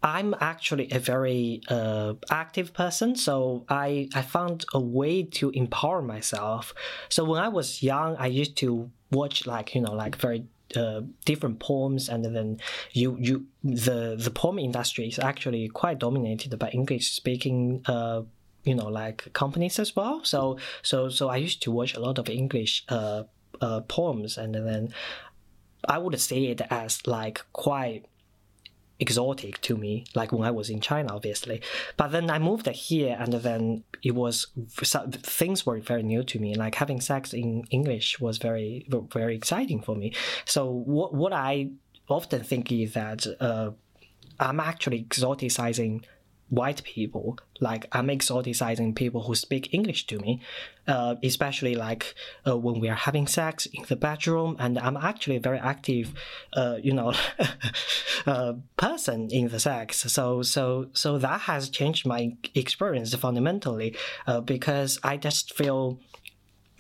I'm 0.06 0.36
actually 0.40 0.88
a 0.92 1.00
very 1.00 1.62
uh, 1.68 2.14
active 2.30 2.74
person, 2.74 3.16
so 3.16 3.66
I, 3.68 4.08
I 4.14 4.22
found 4.22 4.64
a 4.72 4.80
way 4.80 5.24
to 5.24 5.50
empower 5.50 6.04
myself. 6.04 6.76
So 7.10 7.24
when 7.24 7.42
I 7.42 7.48
was 7.48 7.82
young, 7.82 8.16
I 8.18 8.28
used 8.28 8.56
to 8.58 8.92
watch 9.12 9.48
like 9.48 9.74
you 9.74 9.82
know 9.82 9.94
like 9.94 10.16
very 10.16 10.46
uh, 10.76 11.02
different 11.26 11.60
poems, 11.60 12.08
and 12.08 12.24
then 12.24 12.60
you 12.94 13.18
you 13.20 13.48
the 13.64 14.16
the 14.16 14.30
poem 14.30 14.60
industry 14.60 15.08
is 15.08 15.18
actually 15.18 15.70
quite 15.70 15.98
dominated 15.98 16.56
by 16.60 16.70
English 16.70 17.12
speaking 17.12 17.82
uh, 17.88 18.22
you 18.64 18.76
know 18.76 18.90
like 18.90 19.34
companies 19.34 19.80
as 19.80 19.96
well. 19.96 20.24
So 20.24 20.60
so 20.84 21.10
so 21.10 21.30
I 21.30 21.38
used 21.38 21.64
to 21.64 21.72
watch 21.72 21.96
a 21.96 22.00
lot 22.00 22.20
of 22.20 22.30
English 22.30 22.86
uh, 22.90 23.24
uh, 23.60 23.82
poems, 23.82 24.38
and 24.38 24.54
then 24.54 24.94
I 25.90 25.98
would 25.98 26.22
say 26.22 26.44
it 26.46 26.62
as 26.70 27.08
like 27.08 27.42
quite 27.54 28.06
exotic 29.00 29.60
to 29.62 29.76
me 29.76 30.06
like 30.16 30.32
when 30.32 30.44
i 30.44 30.52
was 30.52 30.70
in 30.70 30.80
china 30.80 31.14
obviously. 31.14 31.62
But 31.98 32.10
then 32.10 32.30
i 32.30 32.40
moved 32.40 32.68
here 32.68 33.16
and 33.20 33.34
then 33.34 33.84
it 34.04 34.16
was 34.16 34.48
things 34.70 35.66
were 35.66 35.80
very 35.80 36.04
new 36.04 36.24
to 36.24 36.40
me. 36.40 36.56
Like 36.56 36.76
having 36.76 37.02
sex 37.02 37.34
in 37.34 37.66
english 37.70 38.20
was 38.20 38.38
very 38.38 38.86
very 39.12 39.36
exciting 39.36 39.82
for 39.82 39.96
me. 39.96 40.14
So 40.46 40.70
what 40.70 41.14
what 41.14 41.34
i 41.34 41.70
often 42.08 42.44
think 42.44 42.72
is 42.72 42.94
that 42.94 43.26
uh, 43.40 43.72
i'm 44.40 44.60
actually 44.60 45.04
exoticizing 45.04 46.04
white 46.50 46.84
people 46.84 47.38
like 47.60 47.88
i'm 47.92 48.08
exoticizing 48.08 48.96
people 48.96 49.24
who 49.24 49.34
speak 49.34 49.74
english 49.74 50.06
to 50.06 50.20
me 50.20 50.40
uh, 50.88 51.16
especially 51.24 51.74
like 51.74 52.14
uh, 52.48 52.56
when 52.56 52.80
we 52.80 52.88
are 52.88 52.96
having 52.96 53.26
sex 53.26 53.66
in 53.66 53.84
the 53.88 53.96
bedroom 53.96 54.56
and 54.60 54.78
i'm 54.78 54.96
actually 54.98 55.36
a 55.36 55.40
very 55.40 55.58
active 55.58 56.14
uh, 56.54 56.78
you 56.84 56.94
know 56.94 57.14
uh, 58.26 58.54
person 58.78 59.30
in 59.32 59.50
the 59.50 59.60
sex. 59.60 59.98
So 60.12 60.42
so 60.42 60.88
so 60.94 61.18
that 61.20 61.42
has 61.42 61.70
changed 61.70 62.06
my 62.06 62.36
experience 62.54 63.14
fundamentally 63.16 63.96
uh, 64.28 64.42
because 64.42 65.00
i 65.04 65.18
just 65.18 65.54
feel 65.54 66.00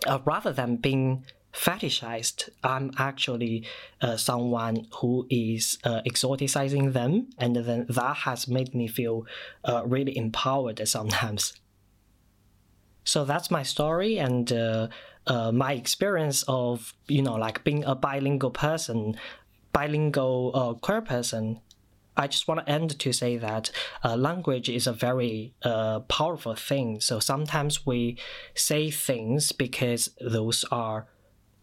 uh, 0.07 0.19
rather 0.25 0.51
than 0.51 0.77
being 0.77 1.25
fetishized. 1.55 2.49
I'm 2.63 2.91
actually 2.97 3.65
uh, 4.01 4.17
someone 4.17 4.87
who 4.99 5.25
is 5.29 5.77
uh, 5.83 6.01
exoticizing 6.05 6.93
them, 6.93 7.29
and 7.37 7.55
then 7.55 7.85
that 7.89 8.17
has 8.17 8.47
made 8.47 8.75
me 8.75 8.87
feel 8.87 9.25
uh, 9.63 9.83
really 9.85 10.15
empowered 10.17 10.85
sometimes. 10.87 11.53
So 13.05 13.23
that's 13.23 13.51
my 13.51 13.63
story 13.63 14.17
and 14.17 14.51
uh, 14.51 14.87
uh, 15.27 15.51
my 15.51 15.73
experience 15.73 16.43
of 16.47 16.93
you 17.07 17.21
know 17.21 17.35
like 17.35 17.63
being 17.63 17.83
a 17.85 17.95
bilingual 17.95 18.51
person, 18.51 19.15
bilingual 19.71 20.51
uh, 20.53 20.73
queer 20.73 21.01
person. 21.01 21.61
I 22.17 22.27
just 22.27 22.47
want 22.47 22.65
to 22.65 22.71
end 22.71 22.97
to 22.97 23.11
say 23.11 23.35
that 23.37 23.71
uh, 24.03 24.15
language 24.15 24.69
is 24.69 24.87
a 24.87 24.93
very 24.93 25.53
uh, 25.63 25.99
powerful 26.01 26.55
thing. 26.55 27.01
So 27.01 27.19
sometimes 27.19 27.85
we 27.85 28.17
say 28.53 28.89
things 28.89 29.51
because 29.51 30.11
those 30.21 30.63
are 30.71 31.07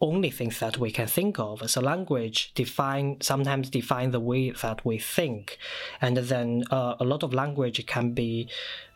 only 0.02 0.30
things 0.30 0.58
that 0.58 0.76
we 0.78 0.90
can 0.90 1.06
think 1.06 1.38
of. 1.38 1.70
So 1.70 1.80
language 1.80 2.52
define 2.54 3.20
sometimes 3.20 3.70
define 3.70 4.10
the 4.10 4.20
way 4.20 4.50
that 4.50 4.84
we 4.84 4.98
think, 4.98 5.58
and 6.00 6.16
then 6.16 6.64
uh, 6.70 6.96
a 6.98 7.04
lot 7.04 7.22
of 7.22 7.32
language 7.32 7.86
can 7.86 8.12
be, 8.12 8.48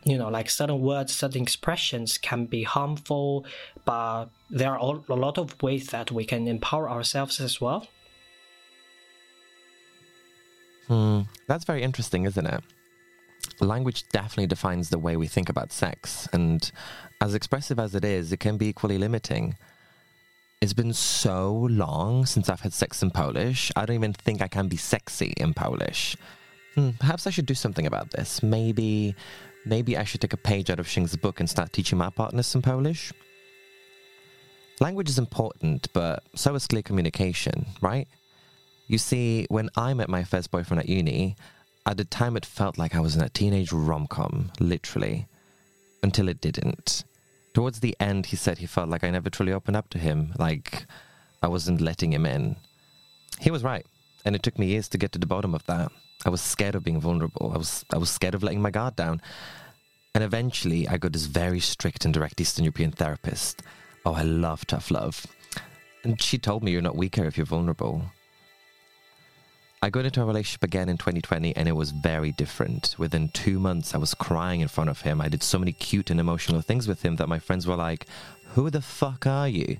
you 0.03 0.17
know, 0.17 0.27
like 0.27 0.49
certain 0.49 0.81
words, 0.81 1.15
certain 1.15 1.41
expressions 1.41 2.17
can 2.17 2.45
be 2.45 2.63
harmful, 2.63 3.45
but 3.85 4.25
there 4.49 4.77
are 4.77 5.01
a 5.07 5.15
lot 5.15 5.37
of 5.37 5.59
ways 5.63 5.87
that 5.87 6.11
we 6.11 6.25
can 6.25 6.47
empower 6.47 6.89
ourselves 6.89 7.39
as 7.39 7.61
well. 7.61 7.87
Hmm, 10.87 11.21
that's 11.47 11.63
very 11.63 11.83
interesting, 11.83 12.25
isn't 12.25 12.45
it? 12.45 12.63
Language 13.61 14.07
definitely 14.09 14.47
defines 14.47 14.89
the 14.89 14.99
way 14.99 15.15
we 15.15 15.27
think 15.27 15.47
about 15.47 15.71
sex, 15.71 16.27
and 16.33 16.69
as 17.21 17.33
expressive 17.33 17.79
as 17.79 17.95
it 17.95 18.03
is, 18.03 18.31
it 18.33 18.39
can 18.41 18.57
be 18.57 18.67
equally 18.67 18.97
limiting 18.97 19.55
it's 20.61 20.73
been 20.73 20.93
so 20.93 21.67
long 21.69 22.25
since 22.25 22.49
I've 22.49 22.61
had 22.61 22.73
sex 22.73 23.03
in 23.03 23.11
Polish. 23.11 23.71
I 23.75 23.85
don't 23.85 23.95
even 23.95 24.13
think 24.13 24.41
I 24.41 24.47
can 24.47 24.67
be 24.67 24.77
sexy 24.77 25.33
in 25.37 25.53
Polish. 25.53 26.17
Hmm, 26.73 26.91
perhaps 26.99 27.27
I 27.27 27.29
should 27.29 27.45
do 27.45 27.53
something 27.53 27.85
about 27.85 28.11
this. 28.11 28.41
Maybe, 28.41 29.15
maybe 29.65 29.97
I 29.97 30.03
should 30.03 30.21
take 30.21 30.33
a 30.33 30.37
page 30.37 30.69
out 30.69 30.79
of 30.79 30.87
Xing's 30.87 31.15
book 31.15 31.39
and 31.39 31.49
start 31.49 31.73
teaching 31.73 31.97
my 31.97 32.09
partners 32.09 32.47
some 32.47 32.63
Polish. 32.63 33.13
Language 34.79 35.09
is 35.09 35.19
important, 35.19 35.91
but 35.93 36.23
so 36.35 36.55
is 36.55 36.67
clear 36.67 36.83
communication, 36.83 37.67
right? 37.81 38.07
You 38.87 38.97
see, 38.97 39.45
when 39.49 39.69
I 39.75 39.93
met 39.93 40.09
my 40.09 40.23
first 40.23 40.49
boyfriend 40.49 40.79
at 40.79 40.89
uni, 40.89 41.35
at 41.85 41.97
the 41.97 42.05
time 42.05 42.35
it 42.35 42.45
felt 42.45 42.77
like 42.77 42.95
I 42.95 42.99
was 42.99 43.15
in 43.15 43.21
a 43.21 43.29
teenage 43.29 43.71
rom 43.71 44.07
com, 44.07 44.51
literally, 44.59 45.27
until 46.01 46.27
it 46.29 46.41
didn't 46.41 47.03
towards 47.57 47.79
the 47.79 47.97
end, 47.99 48.27
he 48.27 48.35
said 48.35 48.59
he 48.59 48.67
felt 48.67 48.87
like 48.87 49.03
I 49.03 49.09
never 49.09 49.31
truly 49.31 49.51
opened 49.51 49.75
up 49.75 49.89
to 49.89 49.97
him, 49.97 50.31
like 50.37 50.85
I 51.41 51.47
wasn't 51.47 51.81
letting 51.81 52.13
him 52.13 52.23
in. 52.23 52.55
He 53.39 53.49
was 53.49 53.63
right, 53.63 53.83
and 54.23 54.35
it 54.35 54.43
took 54.43 54.59
me 54.59 54.67
years 54.67 54.87
to 54.89 54.97
get 54.99 55.11
to 55.13 55.17
the 55.17 55.25
bottom 55.25 55.55
of 55.55 55.65
that. 55.65 55.91
I 56.23 56.29
was 56.29 56.39
scared 56.39 56.75
of 56.75 56.83
being 56.83 57.01
vulnerable. 57.01 57.51
I 57.51 57.57
was 57.57 57.83
I 57.91 57.97
was 57.97 58.11
scared 58.11 58.35
of 58.35 58.43
letting 58.43 58.61
my 58.61 58.69
guard 58.69 58.95
down. 58.95 59.23
And 60.13 60.23
eventually, 60.23 60.87
I 60.87 60.97
got 60.97 61.13
this 61.13 61.25
very 61.25 61.59
strict 61.59 62.05
and 62.05 62.13
direct 62.13 62.39
Eastern 62.39 62.63
European 62.63 62.91
therapist. 62.91 63.63
Oh, 64.05 64.13
I 64.13 64.21
love 64.21 64.67
tough 64.67 64.91
love. 64.91 65.25
And 66.03 66.21
she 66.21 66.37
told 66.37 66.61
me 66.63 66.71
you're 66.71 66.89
not 66.89 66.95
weaker 66.95 67.25
if 67.25 67.37
you're 67.37 67.47
vulnerable. 67.47 68.03
I 69.81 69.91
got 69.91 70.05
into 70.05 70.21
a 70.21 70.25
relationship 70.25 70.63
again 70.63 70.89
in 70.89 70.97
2020 70.97 71.55
and 71.55 71.67
it 71.67 71.73
was 71.73 71.91
very 71.91 72.31
different. 72.31 72.95
Within 72.97 73.29
two 73.29 73.59
months, 73.59 73.93
I 73.93 73.99
was 73.99 74.15
crying 74.15 74.61
in 74.61 74.67
front 74.67 74.89
of 74.89 75.01
him. 75.01 75.21
I 75.21 75.29
did 75.29 75.43
so 75.43 75.59
many 75.59 75.71
cute 75.71 76.09
and 76.09 76.19
emotional 76.19 76.61
things 76.61 76.87
with 76.87 77.03
him 77.03 77.17
that 77.17 77.29
my 77.29 77.37
friends 77.37 77.67
were 77.67 77.75
like, 77.75 78.07
Who 78.53 78.71
the 78.71 78.81
fuck 78.81 79.27
are 79.27 79.47
you? 79.47 79.77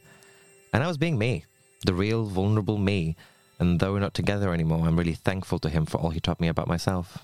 And 0.72 0.84
I 0.84 0.88
was 0.88 0.98
being 0.98 1.18
me, 1.18 1.46
the 1.84 1.96
real, 1.96 2.26
vulnerable 2.26 2.78
me. 2.78 3.16
And 3.60 3.80
though 3.80 3.94
we're 3.94 4.00
not 4.00 4.14
together 4.14 4.54
anymore, 4.54 4.86
I'm 4.86 4.98
really 4.98 5.16
thankful 5.16 5.58
to 5.60 5.70
him 5.70 5.88
for 5.88 5.98
all 5.98 6.12
he 6.12 6.20
taught 6.20 6.40
me 6.40 6.48
about 6.48 6.68
myself. 6.68 7.18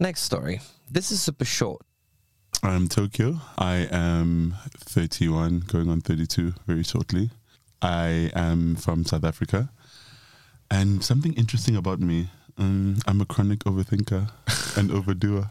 Next 0.00 0.22
story. 0.22 0.60
This 0.90 1.12
is 1.12 1.22
super 1.22 1.44
short. 1.44 1.82
I'm 2.64 2.88
Tokyo. 2.88 3.40
I 3.56 3.88
am 3.92 4.56
31, 4.76 5.60
going 5.60 5.88
on 5.88 6.00
32 6.00 6.54
very 6.66 6.82
shortly. 6.82 7.30
I 7.80 8.32
am 8.34 8.74
from 8.74 9.04
South 9.04 9.22
Africa. 9.22 9.70
And 10.70 11.02
something 11.02 11.32
interesting 11.34 11.76
about 11.76 12.00
me, 12.00 12.28
um, 12.58 12.96
I'm 13.06 13.20
a 13.20 13.24
chronic 13.24 13.60
overthinker 13.60 14.30
and 14.76 14.90
overdoer. 14.90 15.50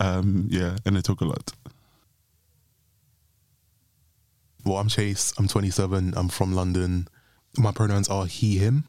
Um, 0.00 0.48
yeah, 0.50 0.76
and 0.86 0.96
I 0.96 1.00
talk 1.00 1.20
a 1.20 1.24
lot. 1.24 1.52
Well, 4.64 4.78
I'm 4.78 4.88
Chase. 4.88 5.32
I'm 5.38 5.46
27. 5.46 6.14
I'm 6.16 6.28
from 6.28 6.54
London. 6.54 7.08
My 7.58 7.70
pronouns 7.70 8.08
are 8.08 8.26
he, 8.26 8.56
him. 8.56 8.84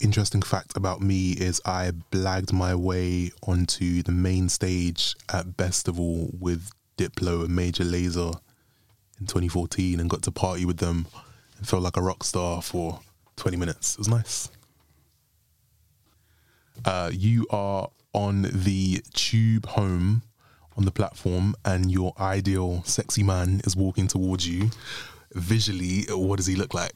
Interesting 0.00 0.42
fact 0.42 0.76
about 0.76 1.00
me 1.00 1.32
is 1.32 1.60
I 1.64 1.92
blagged 2.10 2.52
my 2.52 2.74
way 2.74 3.30
onto 3.46 4.02
the 4.02 4.10
main 4.10 4.48
stage 4.48 5.14
at 5.32 5.56
Bestival 5.56 6.30
with 6.40 6.70
Diplo 6.96 7.44
and 7.44 7.54
Major 7.54 7.84
Lazer 7.84 8.34
in 9.20 9.26
2014 9.26 10.00
and 10.00 10.10
got 10.10 10.22
to 10.22 10.32
party 10.32 10.64
with 10.64 10.78
them 10.78 11.06
and 11.58 11.68
felt 11.68 11.82
like 11.82 11.96
a 11.96 12.02
rock 12.02 12.24
star 12.24 12.62
for 12.62 13.00
20 13.36 13.56
minutes. 13.56 13.94
It 13.94 13.98
was 13.98 14.08
nice. 14.08 14.48
Uh, 16.84 17.10
you 17.12 17.46
are 17.50 17.88
on 18.12 18.42
the 18.52 19.02
tube 19.14 19.66
home 19.66 20.22
on 20.76 20.84
the 20.84 20.90
platform 20.90 21.54
and 21.64 21.90
your 21.90 22.12
ideal 22.18 22.82
sexy 22.84 23.22
man 23.22 23.60
is 23.64 23.76
walking 23.76 24.08
towards 24.08 24.48
you. 24.48 24.70
Visually, 25.34 26.04
what 26.08 26.36
does 26.36 26.46
he 26.46 26.56
look 26.56 26.74
like? 26.74 26.94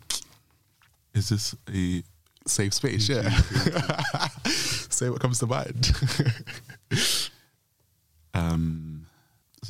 Is 1.15 1.31
this 1.31 1.55
a 1.73 2.03
safe 2.47 2.75
space? 2.75 3.09
Yeah. 3.09 3.29
Say 4.47 5.09
what 5.09 5.21
comes 5.21 5.39
to 5.39 5.47
mind. 5.47 5.93
um, 8.35 9.07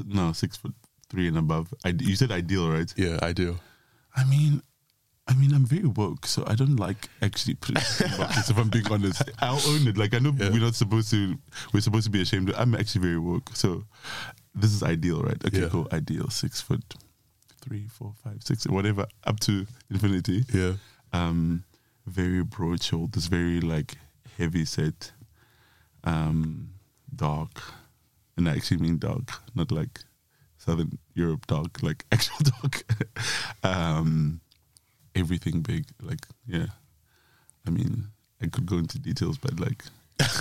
no, 0.04 0.32
six 0.32 0.56
foot 0.56 0.74
three 1.08 1.28
and 1.28 1.38
above. 1.38 1.72
I, 1.84 1.94
you 1.98 2.16
said 2.16 2.32
ideal, 2.32 2.68
right? 2.70 2.92
Yeah, 2.96 3.18
ideal. 3.22 3.58
I 4.14 4.24
mean, 4.24 4.62
I 5.28 5.34
mean, 5.34 5.52
I'm 5.52 5.66
very 5.66 5.86
woke, 5.86 6.26
so 6.26 6.44
I 6.46 6.54
don't 6.54 6.76
like 6.76 7.08
actually 7.20 7.54
putting 7.54 7.82
boxes. 8.16 8.50
if 8.50 8.56
I'm 8.56 8.68
being 8.68 8.86
honest, 8.90 9.22
I'll 9.40 9.60
own 9.68 9.88
it. 9.88 9.96
Like 9.96 10.14
I 10.14 10.18
know 10.18 10.32
yeah. 10.36 10.50
we're 10.50 10.60
not 10.60 10.76
supposed 10.76 11.10
to. 11.10 11.36
We're 11.72 11.80
supposed 11.80 12.04
to 12.04 12.10
be 12.10 12.22
ashamed. 12.22 12.52
I'm 12.56 12.74
actually 12.74 13.02
very 13.02 13.18
woke, 13.18 13.50
so 13.54 13.84
this 14.54 14.72
is 14.72 14.82
ideal, 14.82 15.22
right? 15.22 15.44
Okay, 15.44 15.62
yeah. 15.62 15.68
cool. 15.68 15.88
Ideal. 15.92 16.30
Six 16.30 16.60
foot, 16.60 16.94
three, 17.60 17.86
four, 17.88 18.14
five, 18.22 18.42
six, 18.42 18.66
whatever, 18.68 19.06
up 19.24 19.40
to 19.40 19.66
infinity. 19.90 20.44
Yeah. 20.52 20.74
Um, 21.12 21.64
very 22.06 22.42
broad 22.44 22.82
shoulders, 22.82 23.26
very 23.26 23.60
like 23.60 23.96
heavy 24.38 24.64
set, 24.64 25.12
um, 26.04 26.70
dark, 27.14 27.62
and 28.36 28.48
I 28.48 28.52
actually 28.52 28.78
mean 28.78 28.98
dark, 28.98 29.32
not 29.54 29.72
like 29.72 30.00
Southern 30.58 30.98
Europe 31.14 31.46
dark, 31.46 31.82
like 31.82 32.04
actual 32.12 32.36
dark. 32.62 32.84
um, 33.64 34.40
everything 35.16 35.62
big, 35.62 35.86
like 36.02 36.26
yeah. 36.46 36.66
I 37.66 37.70
mean, 37.70 38.06
I 38.40 38.46
could 38.46 38.66
go 38.66 38.76
into 38.76 38.98
details, 38.98 39.38
but 39.38 39.58
like 39.58 39.84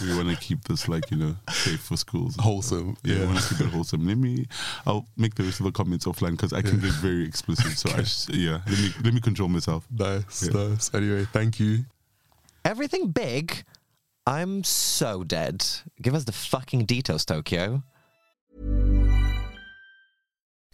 we 0.02 0.16
want 0.16 0.30
to 0.30 0.36
keep 0.40 0.64
this 0.66 0.88
like 0.88 1.10
you 1.12 1.18
know 1.18 1.36
safe 1.50 1.82
for 1.82 1.98
schools, 1.98 2.36
wholesome. 2.40 2.98
Yeah, 3.04 3.18
yeah. 3.18 3.26
want 3.26 3.40
to 3.40 3.56
keep 3.56 3.68
it 3.68 3.74
wholesome. 3.74 4.08
Let 4.08 4.18
me, 4.18 4.46
I'll 4.86 5.08
make 5.18 5.36
the 5.36 5.44
rest 5.44 5.60
of 5.60 5.66
the 5.66 5.72
comments 5.72 6.06
offline 6.06 6.32
because 6.32 6.54
I 6.54 6.62
can 6.62 6.76
yeah. 6.76 6.88
get 6.88 6.94
very 6.94 7.26
explicit. 7.26 7.78
So 7.78 7.90
I 7.92 7.98
just, 7.98 8.34
yeah, 8.34 8.62
let 8.68 8.80
me 8.80 8.90
let 9.04 9.14
me 9.14 9.22
control 9.22 9.50
myself. 9.50 9.88
Nice, 9.92 10.48
yeah. 10.48 10.68
nice. 10.68 10.94
Anyway, 10.94 11.26
thank 11.32 11.60
you. 11.60 11.86
Everything 12.64 13.12
big. 13.12 13.64
I'm 14.28 14.64
so 14.64 15.24
dead. 15.24 15.64
Give 16.02 16.16
us 16.16 16.24
the 16.24 16.32
fucking 16.32 16.86
details, 16.86 17.26
Tokyo. 17.26 17.84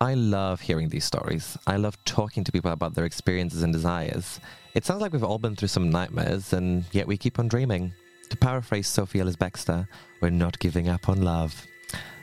I 0.00 0.12
love 0.12 0.60
hearing 0.60 0.90
these 0.90 1.06
stories. 1.06 1.56
I 1.66 1.76
love 1.76 2.02
talking 2.04 2.44
to 2.44 2.52
people 2.52 2.70
about 2.70 2.94
their 2.94 3.06
experiences 3.06 3.62
and 3.62 3.72
desires. 3.72 4.40
It 4.74 4.84
sounds 4.84 5.00
like 5.00 5.12
we've 5.12 5.24
all 5.24 5.38
been 5.38 5.56
through 5.56 5.68
some 5.68 5.88
nightmares, 5.88 6.52
and 6.52 6.84
yet 6.92 7.06
we 7.06 7.16
keep 7.16 7.38
on 7.38 7.48
dreaming. 7.48 7.94
To 8.28 8.36
paraphrase 8.36 8.88
Sophie 8.88 9.20
Ellis 9.20 9.36
Bextor, 9.36 9.88
we're 10.20 10.28
not 10.28 10.58
giving 10.58 10.88
up 10.88 11.08
on 11.08 11.22
love. 11.22 11.66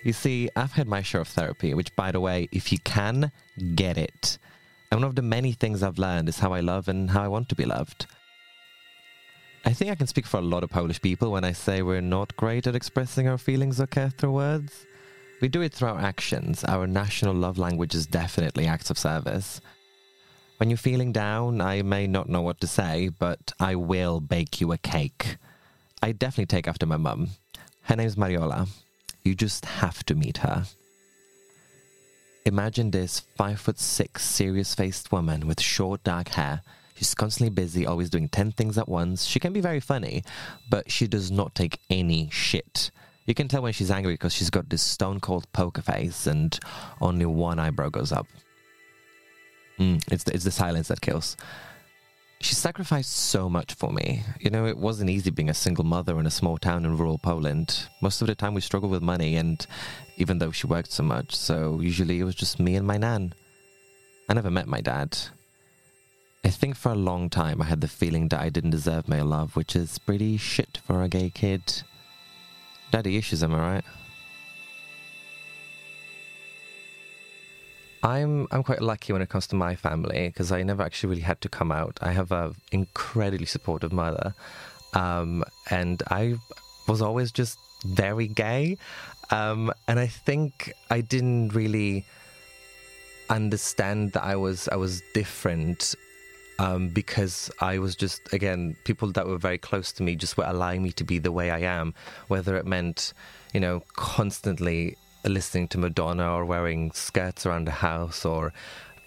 You 0.04 0.14
see, 0.14 0.50
I've 0.56 0.74
had 0.74 0.88
my 0.88 1.02
share 1.02 1.22
of 1.22 1.30
therapy, 1.30 1.74
which, 1.74 1.96
by 1.96 2.12
the 2.12 2.20
way, 2.20 2.48
if 2.52 2.72
you 2.72 2.78
can, 2.84 3.32
get 3.74 3.98
it. 3.98 4.38
And 4.92 5.02
one 5.02 5.08
of 5.08 5.16
the 5.16 5.24
many 5.24 5.54
things 5.54 5.82
I've 5.82 5.98
learned 5.98 6.30
is 6.30 6.38
how 6.38 6.54
I 6.54 6.60
love 6.60 6.88
and 6.88 7.10
how 7.10 7.24
I 7.24 7.28
want 7.28 7.50
to 7.50 7.56
be 7.56 7.66
loved. 7.66 8.06
I 9.66 9.74
think 9.74 9.90
I 9.90 9.96
can 9.96 10.08
speak 10.08 10.28
for 10.28 10.38
a 10.38 10.42
lot 10.42 10.64
of 10.64 10.70
Polish 10.70 11.02
people 11.02 11.32
when 11.32 11.44
I 11.44 11.54
say 11.54 11.82
we're 11.82 12.02
not 12.02 12.36
great 12.36 12.68
at 12.68 12.76
expressing 12.76 13.28
our 13.28 13.40
feelings 13.40 13.82
or 13.82 13.88
care 13.88 14.12
through 14.12 14.34
words. 14.34 14.86
We 15.44 15.50
do 15.50 15.62
it 15.62 15.74
through 15.74 15.90
our 15.90 16.00
actions. 16.00 16.64
Our 16.64 16.88
national 16.88 17.34
love 17.34 17.58
language 17.58 17.96
is 17.96 18.08
definitely 18.08 18.66
acts 18.66 18.90
of 18.90 18.98
service. 18.98 19.60
When 20.56 20.70
you're 20.70 20.78
feeling 20.78 21.12
down, 21.12 21.60
I 21.60 21.82
may 21.82 22.08
not 22.08 22.30
know 22.30 22.42
what 22.42 22.62
to 22.62 22.68
say, 22.68 23.10
but 23.10 23.52
I 23.60 23.76
will 23.76 24.22
bake 24.22 24.62
you 24.62 24.72
a 24.72 24.78
cake. 24.78 25.36
I 26.02 26.14
definitely 26.14 26.46
take 26.46 26.66
after 26.66 26.86
my 26.86 26.96
mum. 26.96 27.32
Her 27.82 27.98
name's 27.98 28.16
Mariola. 28.16 28.70
You 29.26 29.36
just 29.36 29.66
have 29.66 30.06
to 30.06 30.16
meet 30.16 30.38
her. 30.38 30.64
Imagine 32.46 32.92
this 32.92 33.20
five 33.20 33.60
foot 33.60 33.80
six, 33.80 34.24
serious 34.24 34.74
faced 34.74 35.12
woman 35.12 35.46
with 35.46 35.60
short 35.60 36.06
dark 36.06 36.30
hair. 36.30 36.62
She's 36.96 37.14
constantly 37.14 37.54
busy, 37.54 37.86
always 37.86 38.10
doing 38.10 38.30
10 38.30 38.54
things 38.54 38.78
at 38.78 38.88
once. 38.88 39.26
She 39.26 39.42
can 39.42 39.52
be 39.52 39.60
very 39.60 39.82
funny, 39.82 40.24
but 40.70 40.90
she 40.90 41.06
does 41.06 41.32
not 41.32 41.54
take 41.54 41.82
any 41.90 42.30
shit. 42.32 42.92
You 43.26 43.34
can 43.34 43.48
tell 43.48 43.62
when 43.62 43.74
she's 43.74 43.92
angry 43.92 44.14
because 44.14 44.34
she's 44.34 44.50
got 44.50 44.70
this 44.70 44.82
stone 44.82 45.20
cold 45.20 45.52
poker 45.54 45.82
face 45.82 46.28
and 46.28 46.58
only 47.00 47.26
one 47.26 47.60
eyebrow 47.60 47.90
goes 47.90 48.12
up. 48.12 48.28
Mm, 49.80 50.04
it's, 50.12 50.24
the, 50.26 50.34
it's 50.34 50.44
the 50.44 50.52
silence 50.52 50.90
that 50.90 51.02
kills. 51.02 51.38
She 52.42 52.56
sacrificed 52.56 53.16
so 53.16 53.50
much 53.50 53.74
for 53.74 53.92
me. 53.92 54.24
You 54.40 54.50
know, 54.50 54.66
it 54.66 54.78
wasn't 54.78 55.10
easy 55.10 55.30
being 55.32 55.50
a 55.50 55.54
single 55.54 55.86
mother 55.86 56.20
in 56.20 56.26
a 56.26 56.32
small 56.32 56.58
town 56.58 56.84
in 56.84 56.98
rural 56.98 57.18
Poland. 57.18 57.88
Most 58.02 58.22
of 58.22 58.28
the 58.28 58.36
time 58.36 58.54
we 58.54 58.60
struggled 58.60 58.92
with 58.92 59.02
money, 59.02 59.38
and 59.38 59.66
even 60.18 60.40
though 60.40 60.52
she 60.52 60.68
worked 60.68 60.92
so 60.92 61.04
much, 61.04 61.34
so 61.34 61.80
usually 61.80 62.20
it 62.20 62.26
was 62.26 62.36
just 62.36 62.60
me 62.60 62.76
and 62.76 62.86
my 62.86 62.98
nan. 62.98 63.34
I 64.28 64.34
never 64.34 64.52
met 64.52 64.68
my 64.68 64.82
dad. 64.82 65.18
I 66.44 66.50
think 66.50 66.76
for 66.76 66.92
a 66.92 66.96
long 66.96 67.30
time 67.30 67.62
I 67.62 67.66
had 67.66 67.80
the 67.80 67.88
feeling 67.88 68.28
that 68.28 68.42
I 68.42 68.50
didn't 68.50 68.72
deserve 68.72 69.08
male 69.08 69.26
love, 69.26 69.56
which 69.56 69.78
is 69.78 69.98
pretty 69.98 70.36
shit 70.36 70.82
for 70.86 71.02
a 71.02 71.08
gay 71.08 71.30
kid. 71.30 71.84
Daddy 72.94 73.18
issues, 73.18 73.42
am 73.42 73.56
I 73.56 73.60
right? 73.60 73.84
I'm 78.04 78.48
I'm 78.52 78.62
quite 78.62 78.84
lucky 78.84 79.12
when 79.14 79.24
it 79.24 79.30
comes 79.30 79.48
to 79.48 79.56
my 79.56 79.74
family 79.76 80.28
because 80.28 80.52
I 80.52 80.62
never 80.62 80.84
actually 80.84 81.10
really 81.10 81.24
had 81.24 81.42
to 81.42 81.50
come 81.50 81.72
out. 81.72 81.98
I 82.04 82.12
have 82.12 82.32
a 82.32 82.54
incredibly 82.72 83.48
supportive 83.48 83.92
mother, 83.92 84.36
um, 84.94 85.44
and 85.72 86.04
I 86.12 86.36
was 86.88 87.02
always 87.02 87.32
just 87.32 87.58
very 87.84 88.28
gay, 88.28 88.78
um, 89.32 89.72
and 89.88 90.00
I 90.00 90.06
think 90.06 90.72
I 90.92 91.02
didn't 91.02 91.56
really 91.56 92.06
understand 93.28 94.12
that 94.12 94.24
I 94.24 94.36
was 94.36 94.68
I 94.68 94.76
was 94.76 95.02
different 95.16 95.96
um, 96.60 96.90
because 96.90 97.52
I 97.60 97.80
was 97.80 97.96
just, 97.96 98.32
again, 98.34 98.76
people 98.84 99.12
that 99.14 99.28
were 99.28 99.38
very 99.38 99.58
close 99.58 99.92
to 99.94 100.04
me 100.04 100.16
just 100.16 100.38
were 100.38 100.46
allowing 100.46 100.84
me 100.84 100.92
to 100.94 101.04
be 101.04 101.20
the 101.20 101.32
way 101.32 101.52
I 101.52 101.60
am, 101.60 101.94
whether 102.28 102.56
it 102.56 102.66
meant, 102.66 103.14
you 103.54 103.60
know, 103.60 103.84
constantly 103.94 104.98
listening 105.26 105.68
to 105.70 105.78
Madonna 105.78 106.32
or 106.32 106.46
wearing 106.46 106.92
skirts 106.92 107.46
around 107.46 107.66
the 107.66 107.72
house 107.72 108.26
or 108.26 108.54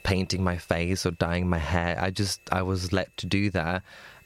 painting 0.02 0.42
my 0.42 0.56
face 0.56 1.04
or 1.04 1.10
dyeing 1.10 1.48
my 1.48 1.58
hair. 1.58 1.98
I 2.00 2.10
just, 2.10 2.40
I 2.52 2.62
was 2.62 2.92
let 2.92 3.16
to 3.18 3.26
do 3.26 3.50
that. 3.50 3.82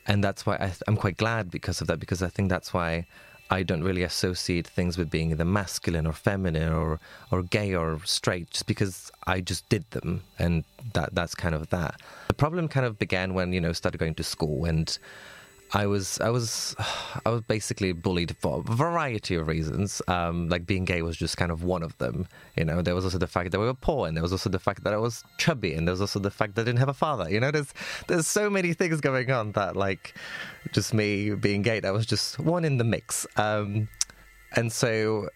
And 0.06 0.24
that's 0.24 0.46
why 0.46 0.56
I, 0.56 0.72
I'm 0.86 0.96
quite 0.96 1.16
glad 1.16 1.50
because 1.50 1.80
of 1.80 1.86
that, 1.88 2.00
because 2.00 2.22
I 2.22 2.28
think 2.28 2.48
that's 2.48 2.72
why 2.72 3.06
I 3.50 3.64
don't 3.64 3.82
really 3.82 4.04
associate 4.04 4.66
things 4.66 4.96
with 4.96 5.10
being 5.10 5.32
either 5.32 5.44
masculine 5.44 6.06
or 6.06 6.12
feminine 6.12 6.72
or 6.72 7.00
or 7.32 7.42
gay 7.42 7.74
or 7.74 8.00
straight 8.04 8.50
just 8.50 8.66
because 8.66 9.10
I 9.26 9.40
just 9.40 9.68
did 9.68 9.90
them 9.90 10.22
and 10.38 10.64
that 10.92 11.14
that's 11.14 11.34
kind 11.34 11.54
of 11.54 11.70
that. 11.70 12.00
The 12.28 12.34
problem 12.34 12.68
kind 12.68 12.86
of 12.86 12.98
began 12.98 13.34
when 13.34 13.52
you 13.52 13.60
know 13.60 13.72
started 13.72 13.98
going 13.98 14.14
to 14.14 14.24
school 14.24 14.64
and 14.64 14.96
I 15.72 15.86
was 15.86 16.20
I 16.20 16.30
was 16.30 16.74
I 17.24 17.30
was 17.30 17.42
basically 17.42 17.92
bullied 17.92 18.36
for 18.38 18.58
a 18.60 18.74
variety 18.74 19.34
of 19.36 19.46
reasons. 19.46 20.02
Um, 20.08 20.48
like 20.48 20.66
being 20.66 20.84
gay 20.84 21.02
was 21.02 21.16
just 21.16 21.36
kind 21.36 21.50
of 21.50 21.62
one 21.62 21.82
of 21.82 21.96
them. 21.98 22.26
You 22.56 22.64
know, 22.64 22.82
there 22.82 22.94
was 22.94 23.04
also 23.04 23.18
the 23.18 23.26
fact 23.26 23.52
that 23.52 23.60
we 23.60 23.66
were 23.66 23.74
poor, 23.74 24.08
and 24.08 24.16
there 24.16 24.22
was 24.22 24.32
also 24.32 24.50
the 24.50 24.58
fact 24.58 24.84
that 24.84 24.92
I 24.92 24.96
was 24.96 25.24
chubby, 25.38 25.74
and 25.74 25.86
there 25.86 25.92
was 25.92 26.00
also 26.00 26.18
the 26.18 26.30
fact 26.30 26.54
that 26.56 26.62
I 26.62 26.64
didn't 26.64 26.80
have 26.80 26.88
a 26.88 26.94
father. 26.94 27.30
You 27.30 27.40
know, 27.40 27.50
there's 27.50 27.72
there's 28.08 28.26
so 28.26 28.50
many 28.50 28.72
things 28.72 29.00
going 29.00 29.30
on 29.30 29.52
that 29.52 29.76
like 29.76 30.14
just 30.72 30.92
me 30.92 31.34
being 31.34 31.62
gay. 31.62 31.80
That 31.80 31.92
was 31.92 32.06
just 32.06 32.38
one 32.38 32.64
in 32.64 32.78
the 32.78 32.84
mix. 32.84 33.26
Um, 33.36 33.88
and 34.56 34.72
so, 34.72 35.28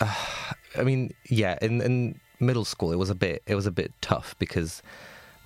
uh, 0.00 0.14
I 0.78 0.82
mean, 0.82 1.12
yeah, 1.28 1.58
in 1.60 1.80
in 1.80 2.20
middle 2.40 2.64
school 2.64 2.92
it 2.92 2.96
was 2.96 3.10
a 3.10 3.14
bit 3.14 3.42
it 3.46 3.54
was 3.54 3.66
a 3.66 3.70
bit 3.70 3.92
tough 4.00 4.34
because 4.38 4.82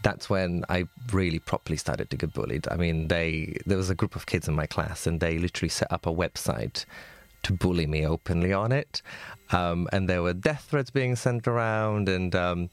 that's 0.02 0.30
when 0.30 0.64
I 0.68 0.86
really 1.12 1.38
properly 1.38 1.76
started 1.76 2.10
to 2.10 2.16
get 2.16 2.32
bullied. 2.32 2.68
I 2.70 2.76
mean, 2.76 3.08
they 3.08 3.58
there 3.66 3.76
was 3.76 3.90
a 3.90 3.94
group 3.94 4.16
of 4.16 4.26
kids 4.26 4.48
in 4.48 4.54
my 4.54 4.66
class, 4.66 5.06
and 5.06 5.20
they 5.20 5.38
literally 5.38 5.70
set 5.70 5.90
up 5.92 6.06
a 6.06 6.12
website 6.12 6.84
to 7.44 7.52
bully 7.52 7.86
me 7.86 8.06
openly 8.06 8.52
on 8.52 8.72
it, 8.72 9.02
um, 9.50 9.88
and 9.92 10.08
there 10.08 10.22
were 10.22 10.32
death 10.32 10.66
threats 10.70 10.90
being 10.90 11.16
sent 11.16 11.46
around, 11.46 12.08
and 12.08 12.34
um, 12.34 12.70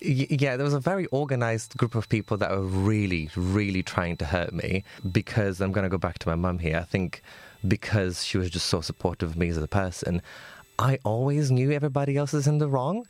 yeah, 0.00 0.56
there 0.56 0.64
was 0.64 0.74
a 0.74 0.80
very 0.80 1.06
organized 1.06 1.76
group 1.76 1.94
of 1.94 2.08
people 2.08 2.36
that 2.36 2.50
were 2.50 2.62
really, 2.62 3.30
really 3.36 3.82
trying 3.82 4.16
to 4.18 4.24
hurt 4.24 4.52
me. 4.52 4.84
Because 5.10 5.60
I'm 5.60 5.72
going 5.72 5.84
to 5.84 5.90
go 5.90 5.98
back 5.98 6.18
to 6.20 6.28
my 6.28 6.36
mum 6.36 6.58
here. 6.58 6.76
I 6.76 6.84
think 6.84 7.22
because 7.66 8.24
she 8.24 8.38
was 8.38 8.50
just 8.50 8.66
so 8.66 8.80
supportive 8.80 9.30
of 9.30 9.36
me 9.36 9.48
as 9.48 9.56
a 9.56 9.66
person, 9.66 10.22
I 10.78 10.98
always 11.04 11.50
knew 11.50 11.72
everybody 11.72 12.16
else 12.16 12.34
is 12.34 12.46
in 12.46 12.58
the 12.58 12.68
wrong 12.68 13.06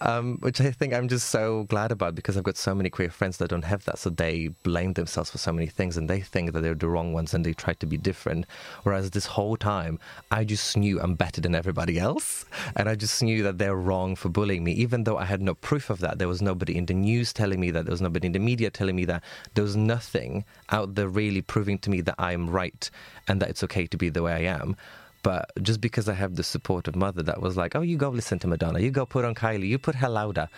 um, 0.00 0.38
which 0.40 0.60
I 0.60 0.70
think 0.70 0.94
I'm 0.94 1.08
just 1.08 1.28
so 1.30 1.64
glad 1.64 1.92
about 1.92 2.14
because 2.14 2.36
I've 2.36 2.44
got 2.44 2.56
so 2.56 2.74
many 2.74 2.90
queer 2.90 3.10
friends 3.10 3.36
that 3.38 3.48
don't 3.48 3.64
have 3.64 3.84
that. 3.84 3.98
So 3.98 4.10
they 4.10 4.48
blame 4.62 4.94
themselves 4.94 5.30
for 5.30 5.38
so 5.38 5.52
many 5.52 5.66
things 5.66 5.96
and 5.96 6.08
they 6.08 6.20
think 6.20 6.52
that 6.52 6.60
they're 6.60 6.74
the 6.74 6.88
wrong 6.88 7.12
ones 7.12 7.34
and 7.34 7.44
they 7.44 7.52
try 7.52 7.74
to 7.74 7.86
be 7.86 7.96
different. 7.96 8.46
Whereas 8.82 9.10
this 9.10 9.26
whole 9.26 9.56
time, 9.56 9.98
I 10.30 10.44
just 10.44 10.76
knew 10.76 11.00
I'm 11.00 11.14
better 11.14 11.40
than 11.40 11.54
everybody 11.54 11.98
else. 11.98 12.44
And 12.76 12.88
I 12.88 12.94
just 12.94 13.22
knew 13.22 13.42
that 13.42 13.58
they're 13.58 13.76
wrong 13.76 14.16
for 14.16 14.28
bullying 14.28 14.64
me, 14.64 14.72
even 14.72 15.04
though 15.04 15.18
I 15.18 15.24
had 15.24 15.42
no 15.42 15.54
proof 15.54 15.90
of 15.90 16.00
that. 16.00 16.18
There 16.18 16.28
was 16.28 16.42
nobody 16.42 16.76
in 16.76 16.86
the 16.86 16.94
news 16.94 17.32
telling 17.32 17.60
me 17.60 17.70
that. 17.70 17.84
There 17.84 17.92
was 17.92 18.02
nobody 18.02 18.26
in 18.26 18.32
the 18.32 18.38
media 18.38 18.70
telling 18.70 18.96
me 18.96 19.04
that. 19.06 19.22
There 19.54 19.64
was 19.64 19.76
nothing 19.76 20.44
out 20.70 20.94
there 20.94 21.08
really 21.08 21.42
proving 21.42 21.78
to 21.78 21.90
me 21.90 22.00
that 22.02 22.14
I'm 22.18 22.48
right 22.48 22.90
and 23.28 23.40
that 23.40 23.50
it's 23.50 23.62
okay 23.64 23.86
to 23.86 23.96
be 23.96 24.08
the 24.08 24.22
way 24.22 24.32
I 24.32 24.54
am. 24.60 24.76
But 25.22 25.52
just 25.62 25.80
because 25.80 26.08
I 26.08 26.14
have 26.14 26.34
the 26.34 26.42
supportive 26.42 26.96
mother 26.96 27.22
that 27.22 27.40
was 27.40 27.56
like, 27.56 27.76
oh, 27.76 27.82
you 27.82 27.96
go 27.96 28.08
listen 28.08 28.38
to 28.40 28.48
Madonna, 28.48 28.80
you 28.80 28.90
go 28.90 29.06
put 29.06 29.24
on 29.24 29.34
Kylie, 29.34 29.68
you 29.68 29.78
put 29.78 29.94
her 29.96 30.08
louder, 30.08 30.48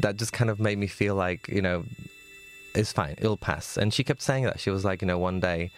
that 0.00 0.16
just 0.16 0.32
kind 0.32 0.50
of 0.50 0.58
made 0.58 0.78
me 0.78 0.88
feel 0.88 1.14
like, 1.14 1.46
you 1.48 1.62
know, 1.62 1.84
it's 2.74 2.92
fine, 2.92 3.14
it'll 3.18 3.36
pass. 3.36 3.76
And 3.76 3.94
she 3.94 4.02
kept 4.02 4.22
saying 4.22 4.44
that. 4.44 4.60
She 4.60 4.70
was 4.70 4.84
like, 4.84 5.02
you 5.02 5.06
know, 5.08 5.18
one 5.18 5.38
day, 5.40 5.70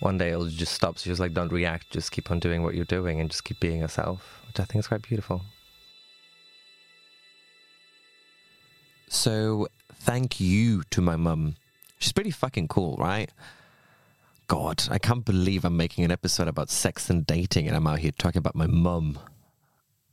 one 0.00 0.18
day 0.18 0.30
it'll 0.30 0.46
just 0.46 0.72
stop. 0.74 0.98
She 0.98 1.10
was 1.10 1.20
like, 1.20 1.32
don't 1.32 1.52
react, 1.52 1.90
just 1.90 2.12
keep 2.12 2.30
on 2.30 2.38
doing 2.38 2.62
what 2.62 2.74
you're 2.74 2.84
doing 2.84 3.20
and 3.20 3.30
just 3.30 3.44
keep 3.44 3.60
being 3.60 3.80
yourself, 3.80 4.42
which 4.46 4.60
I 4.60 4.64
think 4.64 4.80
is 4.80 4.88
quite 4.88 5.02
beautiful. 5.02 5.42
So, 9.08 9.68
thank 9.94 10.40
you 10.40 10.82
to 10.90 11.00
my 11.00 11.16
mum. 11.16 11.54
She's 11.98 12.12
pretty 12.12 12.32
fucking 12.32 12.68
cool, 12.68 12.96
right? 12.98 13.30
God, 14.48 14.84
I 14.90 14.98
can't 14.98 15.24
believe 15.24 15.64
I'm 15.64 15.76
making 15.76 16.04
an 16.04 16.12
episode 16.12 16.46
about 16.46 16.70
sex 16.70 17.10
and 17.10 17.26
dating 17.26 17.66
and 17.66 17.76
I'm 17.76 17.86
out 17.86 17.98
here 17.98 18.12
talking 18.12 18.38
about 18.38 18.54
my 18.54 18.66
mum. 18.66 19.18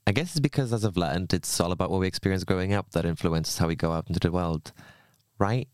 I 0.07 0.11
guess 0.11 0.31
it's 0.31 0.39
because 0.39 0.73
as 0.73 0.83
I've 0.83 0.97
learned, 0.97 1.33
it's 1.33 1.59
all 1.59 1.71
about 1.71 1.91
what 1.91 1.99
we 1.99 2.07
experience 2.07 2.43
growing 2.43 2.73
up 2.73 2.91
that 2.91 3.05
influences 3.05 3.59
how 3.59 3.67
we 3.67 3.75
go 3.75 3.91
out 3.91 4.07
into 4.07 4.19
the 4.19 4.31
world. 4.31 4.73
Right? 5.37 5.67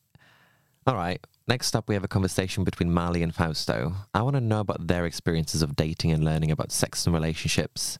All 0.85 0.95
right. 0.95 1.25
Next 1.47 1.75
up, 1.75 1.87
we 1.87 1.95
have 1.95 2.03
a 2.03 2.07
conversation 2.09 2.63
between 2.63 2.91
Mali 2.91 3.23
and 3.23 3.33
Fausto. 3.33 3.93
I 4.13 4.21
want 4.21 4.35
to 4.35 4.41
know 4.41 4.59
about 4.59 4.87
their 4.87 5.05
experiences 5.05 5.61
of 5.61 5.75
dating 5.75 6.11
and 6.11 6.23
learning 6.23 6.51
about 6.51 6.71
sex 6.71 7.05
and 7.07 7.13
relationships. 7.13 7.97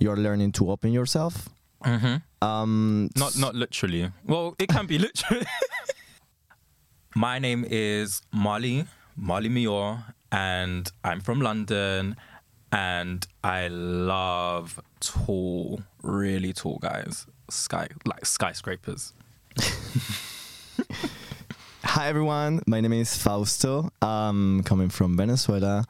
You're 0.00 0.16
learning 0.16 0.52
to 0.52 0.70
open 0.70 0.92
yourself. 0.92 1.48
Mm-hmm. 1.84 2.46
Um, 2.46 3.10
Not 3.14 3.36
not 3.36 3.54
literally. 3.54 4.10
Well, 4.24 4.56
it 4.58 4.68
can 4.68 4.86
be 4.86 4.98
literally. 4.98 5.46
My 7.14 7.38
name 7.38 7.64
is 7.68 8.22
Mali, 8.32 8.84
Mali 9.20 9.48
Mior, 9.48 10.14
and 10.30 10.90
I'm 11.02 11.20
from 11.20 11.40
London, 11.40 12.14
and 12.70 13.26
I 13.42 13.66
love 13.66 14.78
tall, 15.00 15.80
really 16.02 16.52
tall 16.52 16.78
guys, 16.78 17.26
sky 17.50 17.88
like 18.06 18.24
skyscrapers. 18.24 19.12
Hi 21.82 22.06
everyone, 22.06 22.62
my 22.68 22.80
name 22.80 22.92
is 22.92 23.16
Fausto. 23.16 23.90
I'm 24.00 24.62
coming 24.62 24.88
from 24.88 25.16
Venezuela. 25.16 25.84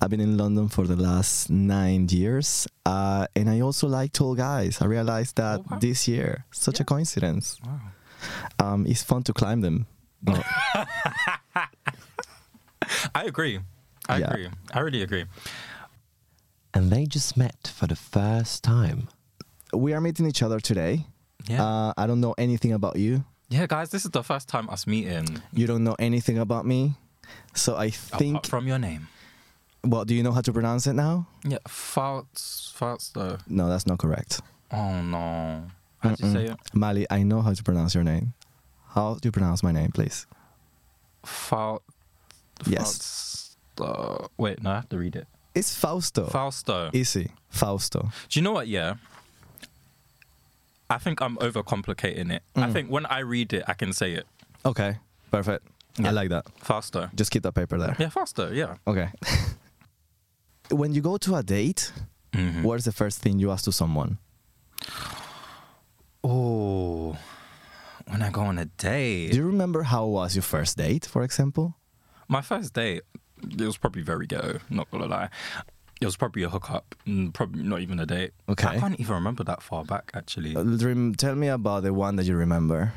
I've 0.00 0.08
been 0.08 0.20
in 0.20 0.38
London 0.38 0.68
for 0.68 0.86
the 0.86 0.96
last 0.96 1.50
nine 1.50 2.08
years, 2.08 2.66
uh, 2.86 3.26
and 3.36 3.50
I 3.50 3.60
also 3.60 3.86
like 3.86 4.12
tall 4.12 4.34
guys. 4.34 4.80
I 4.80 4.86
realized 4.86 5.36
that 5.36 5.60
this 5.80 6.08
year, 6.08 6.46
such 6.52 6.80
a 6.80 6.84
coincidence. 6.84 7.60
Um, 8.58 8.86
it's 8.86 9.02
fun 9.02 9.24
to 9.24 9.34
climb 9.34 9.60
them. 9.60 9.86
No, 13.04 13.10
I 13.14 13.24
agree. 13.24 13.60
I 14.08 14.18
Yeah. 14.18 14.30
agree. 14.30 14.48
I 14.72 14.80
really 14.80 15.02
agree. 15.02 15.24
And 16.74 16.90
they 16.90 17.04
just 17.06 17.36
met 17.36 17.68
for 17.74 17.86
the 17.86 17.96
first 17.96 18.62
time. 18.64 19.08
we 19.74 19.94
are 19.94 20.00
meeting 20.00 20.26
each 20.26 20.42
other 20.42 20.60
today. 20.60 21.06
Yeah. 21.48 21.64
Uh, 21.64 21.92
I 21.96 22.06
don't 22.06 22.20
know 22.20 22.34
anything 22.36 22.72
about 22.74 22.96
you. 22.96 23.24
Yeah, 23.48 23.66
guys, 23.66 23.88
this 23.90 24.04
is 24.04 24.10
the 24.10 24.22
first 24.22 24.48
time 24.48 24.68
us 24.70 24.86
meeting. 24.86 25.40
You 25.52 25.66
don't 25.66 25.82
know 25.84 25.96
anything 25.98 26.38
about 26.38 26.66
me. 26.66 26.94
So 27.54 27.76
I 27.76 27.90
think. 27.90 28.36
Apart 28.36 28.46
from 28.48 28.66
your 28.66 28.78
name. 28.78 29.08
Well, 29.84 30.04
do 30.04 30.14
you 30.14 30.22
know 30.22 30.32
how 30.32 30.42
to 30.42 30.52
pronounce 30.52 30.86
it 30.86 30.92
now? 30.92 31.26
Yeah, 31.44 31.58
farts, 31.68 32.72
farts 32.72 33.12
though. 33.12 33.38
No, 33.48 33.68
that's 33.68 33.86
not 33.86 33.98
correct. 33.98 34.40
Oh 34.70 35.00
no. 35.02 35.64
How 36.00 36.14
do 36.14 36.26
you 36.26 36.32
say 36.32 36.44
it? 36.46 36.56
Mali, 36.74 37.06
I 37.10 37.22
know 37.24 37.40
how 37.42 37.52
to 37.54 37.62
pronounce 37.62 37.94
your 37.94 38.04
name. 38.04 38.34
How 38.94 39.14
do 39.14 39.26
you 39.26 39.32
pronounce 39.32 39.62
my 39.62 39.72
name, 39.72 39.90
please? 39.92 40.26
Falt. 41.24 41.82
Yes. 42.66 43.56
Uh, 43.80 44.26
wait, 44.36 44.62
no, 44.62 44.70
I 44.70 44.74
have 44.76 44.88
to 44.90 44.98
read 44.98 45.16
it. 45.16 45.26
It's 45.54 45.74
Fausto. 45.74 46.26
Fausto. 46.26 46.90
Easy. 46.92 47.30
Fausto. 47.50 48.10
Do 48.28 48.38
you 48.40 48.42
know 48.42 48.52
what? 48.52 48.68
Yeah. 48.68 48.94
I 50.90 50.98
think 50.98 51.20
I'm 51.22 51.36
overcomplicating 51.38 52.30
it. 52.32 52.42
I 52.56 52.60
Mm. 52.68 52.72
think 52.72 52.90
when 52.90 53.06
I 53.06 53.20
read 53.20 53.52
it, 53.52 53.64
I 53.66 53.74
can 53.74 53.92
say 53.92 54.12
it 54.12 54.26
Okay, 54.64 54.98
perfect. 55.30 55.66
I 56.04 56.10
like 56.10 56.28
that. 56.30 56.44
faster. 56.58 57.10
Just 57.14 57.30
keep 57.30 57.42
that 57.42 57.52
paper 57.54 57.78
there. 57.78 57.96
Yeah, 57.98 58.08
faster. 58.10 58.52
Yeah. 58.54 58.76
Okay. 58.86 59.08
when 60.70 60.92
you 60.94 61.00
go 61.02 61.16
to 61.18 61.34
a 61.36 61.42
date, 61.42 61.92
Mm-hmm. 62.32 62.62
what's 62.62 62.84
the 62.84 62.92
first 62.92 63.20
thing 63.20 63.38
you 63.38 63.50
ask 63.50 63.64
to 63.64 63.72
someone? 63.72 64.16
Oh, 66.24 67.16
when 68.08 68.22
I 68.22 68.30
go 68.30 68.42
on 68.42 68.58
a 68.58 68.64
date. 68.64 69.32
Do 69.32 69.36
you 69.38 69.44
remember 69.46 69.82
how 69.82 70.06
was 70.06 70.34
your 70.34 70.42
first 70.42 70.76
date, 70.76 71.04
for 71.06 71.22
example? 71.24 71.76
My 72.32 72.40
first 72.40 72.72
date, 72.72 73.02
it 73.42 73.60
was 73.60 73.76
probably 73.76 74.00
very 74.00 74.26
ghetto, 74.26 74.58
not 74.70 74.90
gonna 74.90 75.06
lie. 75.06 75.28
It 76.00 76.06
was 76.06 76.16
probably 76.16 76.42
a 76.42 76.48
hookup, 76.48 76.94
probably 77.34 77.62
not 77.62 77.80
even 77.80 78.00
a 78.00 78.06
date. 78.06 78.32
Okay. 78.48 78.68
I 78.68 78.78
can't 78.78 78.98
even 78.98 79.14
remember 79.14 79.44
that 79.44 79.62
far 79.62 79.84
back, 79.84 80.10
actually. 80.14 80.56
Uh, 80.56 80.64
Tell 81.18 81.34
me 81.34 81.48
about 81.48 81.82
the 81.82 81.92
one 81.92 82.16
that 82.16 82.24
you 82.24 82.34
remember. 82.34 82.94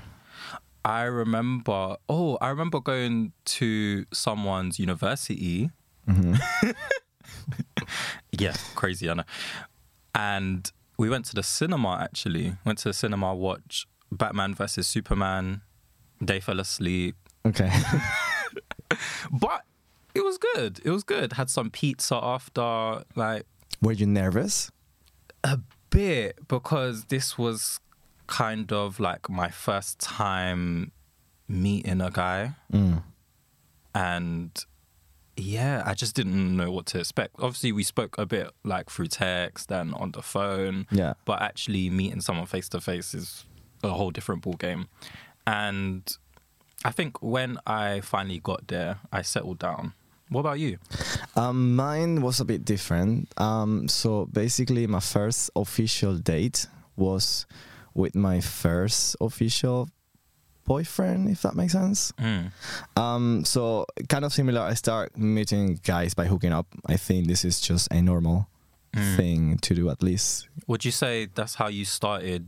I 0.85 1.03
remember, 1.03 1.97
oh, 2.07 2.37
I 2.39 2.47
remember 2.49 2.79
going 2.79 3.33
to 3.45 4.05
someone's 4.13 4.79
university. 4.79 5.69
Mm-hmm. 6.07 6.69
Yeah, 8.37 8.53
crazy, 8.75 9.09
I 9.09 9.13
know. 9.15 9.23
And 10.13 10.71
we 10.97 11.09
went 11.09 11.25
to 11.25 11.35
the 11.35 11.43
cinema, 11.43 11.99
actually. 12.01 12.55
Went 12.65 12.79
to 12.79 12.89
the 12.89 12.93
cinema, 12.93 13.33
watch 13.35 13.87
Batman 14.11 14.53
versus 14.55 14.87
Superman. 14.87 15.61
They 16.21 16.39
fell 16.39 16.59
asleep. 16.59 17.15
Okay. 17.45 17.71
But 19.31 19.63
it 20.13 20.23
was 20.23 20.37
good. 20.37 20.79
It 20.83 20.89
was 20.91 21.03
good. 21.03 21.33
Had 21.33 21.49
some 21.49 21.69
pizza 21.69 22.15
after, 22.15 23.03
like 23.15 23.45
Were 23.81 23.91
you 23.91 24.05
nervous? 24.07 24.71
a 25.43 25.59
bit 25.91 26.47
because 26.47 27.05
this 27.05 27.37
was 27.37 27.79
kind 28.27 28.71
of 28.73 28.99
like 28.99 29.29
my 29.29 29.49
first 29.49 29.99
time 29.99 30.91
meeting 31.47 32.01
a 32.01 32.09
guy. 32.09 32.55
Mm. 32.73 33.03
And 33.93 34.51
yeah, 35.37 35.83
I 35.85 35.93
just 35.93 36.15
didn't 36.15 36.55
know 36.55 36.71
what 36.71 36.85
to 36.87 36.99
expect. 36.99 37.35
Obviously, 37.39 37.71
we 37.71 37.83
spoke 37.83 38.17
a 38.17 38.25
bit 38.25 38.49
like 38.63 38.89
through 38.89 39.07
text 39.07 39.71
and 39.71 39.93
on 39.93 40.11
the 40.11 40.21
phone. 40.21 40.87
Yeah. 40.91 41.13
But 41.25 41.41
actually, 41.41 41.89
meeting 41.89 42.21
someone 42.21 42.45
face 42.47 42.69
to 42.69 42.81
face 42.81 43.13
is 43.13 43.45
a 43.83 43.89
whole 43.89 44.11
different 44.11 44.41
ball 44.41 44.53
game. 44.53 44.87
And 45.45 46.11
I 46.85 46.91
think 46.91 47.21
when 47.21 47.57
I 47.65 48.01
finally 48.01 48.39
got 48.39 48.67
there, 48.67 48.99
I 49.11 49.23
settled 49.23 49.57
down. 49.59 49.93
What 50.29 50.41
about 50.41 50.59
you? 50.59 50.77
Um, 51.35 51.75
mine 51.75 52.21
was 52.21 52.39
a 52.39 52.45
bit 52.45 52.63
different. 52.63 53.27
Um, 53.41 53.87
so 53.87 54.25
basically, 54.31 54.85
my 54.87 54.99
first 54.99 55.49
official 55.55 56.15
date 56.17 56.67
was 56.95 57.45
with 57.93 58.15
my 58.15 58.39
first 58.41 59.15
official 59.19 59.89
boyfriend, 60.65 61.29
if 61.29 61.41
that 61.41 61.55
makes 61.55 61.73
sense. 61.73 62.11
Mm. 62.19 62.51
Um, 62.97 63.45
so 63.45 63.85
kind 64.09 64.25
of 64.25 64.33
similar. 64.33 64.61
I 64.61 64.73
start 64.73 65.17
meeting 65.17 65.79
guys 65.83 66.13
by 66.13 66.25
hooking 66.25 66.51
up. 66.53 66.67
I 66.87 66.97
think 66.97 67.27
this 67.27 67.45
is 67.45 67.59
just 67.59 67.91
a 67.91 68.01
normal 68.01 68.47
Mm. 68.95 69.15
thing 69.17 69.57
to 69.57 69.75
do, 69.75 69.89
at 69.89 70.01
least. 70.01 70.47
Would 70.67 70.85
you 70.85 70.91
say 70.91 71.25
that's 71.25 71.55
how 71.55 71.67
you 71.67 71.83
started, 71.83 72.47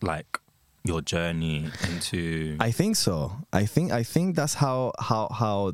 like 0.00 0.40
your 0.84 1.00
journey 1.00 1.70
into? 1.88 2.56
I 2.60 2.70
think 2.70 2.96
so. 2.96 3.32
I 3.52 3.64
think 3.66 3.90
I 3.92 4.02
think 4.02 4.36
that's 4.36 4.54
how 4.54 4.92
how 4.98 5.28
how. 5.32 5.72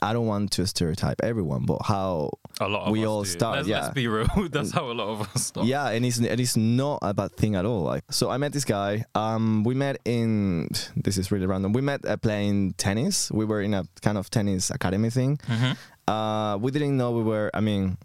I 0.00 0.14
don't 0.14 0.26
want 0.26 0.52
to 0.52 0.66
stereotype 0.66 1.20
everyone, 1.22 1.66
but 1.66 1.82
how 1.84 2.30
a 2.60 2.68
lot 2.68 2.86
of 2.86 2.92
we 2.92 3.04
all 3.04 3.24
do. 3.24 3.28
start. 3.28 3.56
Let's, 3.56 3.68
yeah, 3.68 3.80
let's 3.82 3.92
be 3.94 4.08
real. 4.08 4.26
That's 4.50 4.70
how 4.70 4.90
a 4.90 4.94
lot 4.94 5.08
of 5.08 5.20
us 5.36 5.46
start. 5.46 5.66
Yeah, 5.66 5.88
and 5.90 6.02
it's 6.06 6.16
and 6.16 6.40
it's 6.40 6.56
not 6.56 7.00
a 7.02 7.12
bad 7.12 7.32
thing 7.36 7.56
at 7.56 7.66
all. 7.66 7.82
Like, 7.82 8.04
so 8.10 8.30
I 8.30 8.38
met 8.38 8.54
this 8.54 8.64
guy. 8.64 9.04
Um, 9.14 9.64
we 9.64 9.74
met 9.74 9.98
in 10.06 10.70
this 10.96 11.18
is 11.18 11.30
really 11.30 11.44
random. 11.44 11.74
We 11.74 11.82
met 11.82 12.06
uh, 12.06 12.16
playing 12.16 12.74
tennis. 12.74 13.30
We 13.30 13.44
were 13.44 13.60
in 13.60 13.74
a 13.74 13.84
kind 14.00 14.16
of 14.16 14.30
tennis 14.30 14.70
academy 14.70 15.10
thing. 15.10 15.36
Mhm. 15.46 15.76
Uh, 16.08 16.56
we 16.58 16.70
didn't 16.70 16.96
know 16.96 17.10
we 17.10 17.22
were. 17.22 17.50
I 17.52 17.60
mean, 17.60 17.98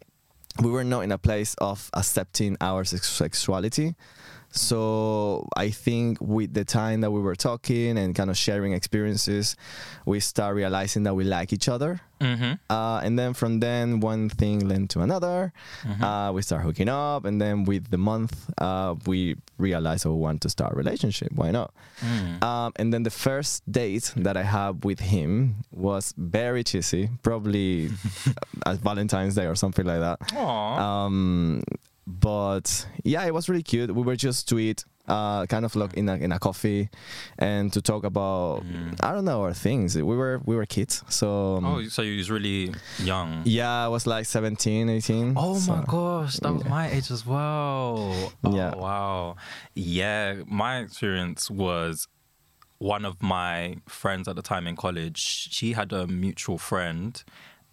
we 0.62 0.70
were 0.72 0.84
not 0.84 1.02
in 1.02 1.14
a 1.14 1.18
place 1.18 1.56
of 1.60 1.90
accepting 1.94 2.58
our 2.60 2.84
sex- 2.84 3.08
sexuality. 3.08 3.96
So 4.52 5.48
I 5.56 5.70
think 5.70 6.18
with 6.20 6.54
the 6.54 6.66
time 6.66 7.02
that 7.02 7.12
we 7.12 7.22
were 7.22 7.36
talking 7.36 7.98
and 7.98 8.14
kind 8.14 8.30
of 8.30 8.38
sharing 8.38 8.74
experiences, 8.74 9.56
we 10.06 10.20
start 10.20 10.56
realizing 10.56 11.04
that 11.04 11.14
we 11.16 11.24
like 11.24 11.54
each 11.54 11.70
other. 11.70 12.02
Mm-hmm. 12.20 12.54
Uh, 12.70 13.00
and 13.00 13.18
then 13.18 13.34
from 13.34 13.62
then, 13.62 14.00
one 14.00 14.30
thing 14.30 14.68
led 14.68 14.90
to 14.92 15.02
another. 15.02 15.54
Mhm. 15.84 16.02
Uh, 16.04 16.32
we 16.34 16.42
start 16.44 16.62
hooking 16.62 16.88
up, 16.90 17.26
and 17.26 17.42
then 17.42 17.64
with 17.64 17.90
the 17.90 17.98
month, 17.98 18.48
uh, 18.60 18.94
we 19.08 19.38
realized 19.58 20.04
that 20.06 20.12
we 20.12 20.18
want 20.20 20.42
to 20.42 20.50
start 20.50 20.74
a 20.74 20.76
relationship. 20.76 21.32
Why 21.34 21.50
not? 21.50 21.74
Mm. 22.02 22.44
Um, 22.44 22.74
and 22.76 22.94
then 22.94 23.04
the 23.04 23.10
first 23.10 23.64
date 23.72 24.14
that 24.18 24.38
I 24.38 24.44
had 24.44 24.84
with 24.84 25.00
him 25.00 25.64
was 25.72 26.14
very 26.18 26.64
cheesy, 26.64 27.10
probably 27.24 27.90
at 28.66 28.78
Valentine's 28.78 29.34
Day 29.36 29.48
or 29.48 29.56
something 29.56 29.86
like 29.86 30.00
that. 30.00 30.20
Aw. 30.36 31.06
Um, 31.06 31.64
but 32.20 32.86
yeah, 33.04 33.24
it 33.26 33.34
was 33.34 33.48
really 33.50 33.64
cute. 33.64 33.94
We 33.96 34.02
were 34.04 34.16
just 34.16 34.48
to 34.50 34.60
eat, 34.60 34.84
uh, 35.08 35.46
kind 35.48 35.66
of 35.66 35.76
like 35.76 35.94
in 35.96 36.10
a 36.10 36.16
in 36.16 36.32
a 36.32 36.40
coffee, 36.40 36.90
and 37.40 37.72
to 37.74 37.82
talk 37.82 38.04
about 38.04 38.64
I 39.02 39.12
don't 39.14 39.26
know 39.26 39.42
our 39.44 39.54
things. 39.54 39.96
We 39.96 40.04
were 40.04 40.42
we 40.46 40.56
were 40.56 40.66
kids, 40.66 41.04
so 41.10 41.58
um, 41.58 41.66
Oh, 41.66 41.84
so 41.88 42.02
you 42.02 42.18
was 42.18 42.30
really 42.30 42.74
young. 43.00 43.42
yeah, 43.46 43.86
I 43.86 43.88
was 43.88 44.06
like 44.08 44.26
17, 44.26 44.90
18. 44.90 45.34
Oh 45.38 45.58
so- 45.58 45.76
my 45.76 45.84
gosh, 45.88 46.36
that 46.38 46.54
was 46.54 46.66
my 46.66 46.90
age 46.92 47.10
as 47.12 47.26
well. 47.26 48.32
Oh, 48.44 48.56
Yeah. 48.56 48.76
wow. 48.76 49.36
Yeah, 49.76 50.42
my 50.48 50.80
experience 50.80 51.50
was 51.50 52.08
one 52.78 53.06
of 53.06 53.22
my 53.22 53.78
friends 53.88 54.28
at 54.28 54.36
the 54.36 54.42
time 54.42 54.68
in 54.68 54.76
college. 54.76 55.18
She 55.52 55.74
had 55.74 55.94
a 55.94 56.08
mutual 56.08 56.58
friend, 56.58 57.24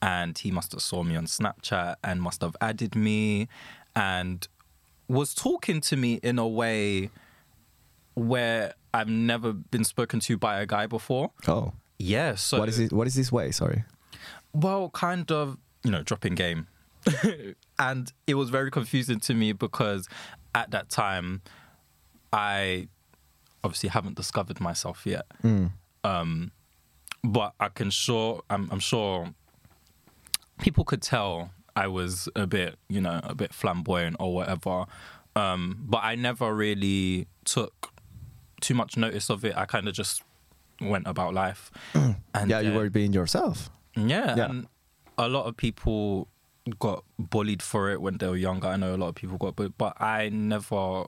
and 0.03 0.37
he 0.39 0.51
must 0.51 0.73
have 0.73 0.83
saw 0.83 1.03
me 1.03 1.17
on 1.17 1.25
Snapchat 1.27 1.97
and 2.05 2.21
must 2.21 2.43
have 2.43 2.55
added 2.61 2.95
me, 2.95 3.49
and 3.99 4.47
was 5.09 5.35
talking 5.35 5.81
to 5.81 5.97
me 5.97 6.15
in 6.23 6.39
a 6.39 6.47
way 6.47 7.11
where 8.15 8.75
I've 8.95 9.09
never 9.09 9.53
been 9.53 9.85
spoken 9.85 10.21
to 10.21 10.39
by 10.39 10.61
a 10.61 10.67
guy 10.67 10.87
before. 10.87 11.33
Oh, 11.49 11.73
Yeah. 11.99 12.37
So 12.37 12.61
what 12.61 12.69
is 12.69 12.79
it? 12.79 12.93
What 12.93 13.07
is 13.09 13.15
this 13.15 13.33
way? 13.33 13.51
Sorry. 13.51 13.85
well, 14.53 14.91
kind 14.91 15.31
of, 15.33 15.59
you 15.83 15.91
know, 15.91 16.03
dropping 16.03 16.35
game. 16.35 16.69
and 17.79 18.13
it 18.27 18.35
was 18.35 18.51
very 18.51 18.71
confusing 18.71 19.19
to 19.21 19.35
me 19.35 19.53
because 19.53 20.09
at 20.55 20.71
that 20.71 20.89
time, 20.89 21.43
I 22.33 22.89
obviously 23.65 23.89
haven't 23.89 24.17
discovered 24.17 24.61
myself 24.61 25.03
yet. 25.05 25.27
Mm. 25.43 25.73
Um, 26.05 26.53
but 27.25 27.55
I 27.59 27.69
can 27.69 27.91
sure, 27.91 28.43
I'm, 28.49 28.69
I'm 28.71 28.81
sure 28.81 29.35
people 30.59 30.85
could 30.85 31.03
tell 31.03 31.51
I 31.85 31.87
was 31.87 32.29
a 32.35 32.47
bit, 32.47 32.77
you 32.89 33.01
know, 33.01 33.21
a 33.23 33.35
bit 33.35 33.53
flamboyant 33.55 34.17
or 34.19 34.35
whatever. 34.35 34.85
Um, 35.37 35.63
but 35.93 36.01
I 36.03 36.15
never 36.17 36.55
really 36.55 37.27
took 37.45 37.93
too 38.61 38.75
much 38.75 38.97
notice 38.97 39.31
of 39.31 39.45
it. 39.45 39.55
I 39.57 39.65
kind 39.67 39.87
of 39.89 39.95
just 39.95 40.23
went 40.81 41.07
about 41.07 41.35
life. 41.35 41.71
and 41.95 42.17
yeah, 42.51 42.61
you 42.61 42.71
then- 42.71 42.77
were 42.77 42.91
being 42.91 43.13
yourself. 43.13 43.71
yeah, 43.97 44.35
Yeah. 44.37 44.51
and 44.51 44.67
a 45.17 45.29
lot 45.29 45.45
of 45.47 45.57
people 45.57 46.29
got 46.79 47.05
bullied 47.19 47.63
for 47.63 47.91
it 47.91 48.01
when 48.03 48.19
they 48.19 48.29
were 48.29 48.37
younger. 48.37 48.69
I 48.69 48.77
know 48.77 48.95
a 48.95 49.01
lot 49.03 49.09
of 49.09 49.15
people 49.15 49.39
got 49.39 49.57
bullied, 49.57 49.79
but 49.79 49.95
I 50.01 50.29
never, 50.31 51.05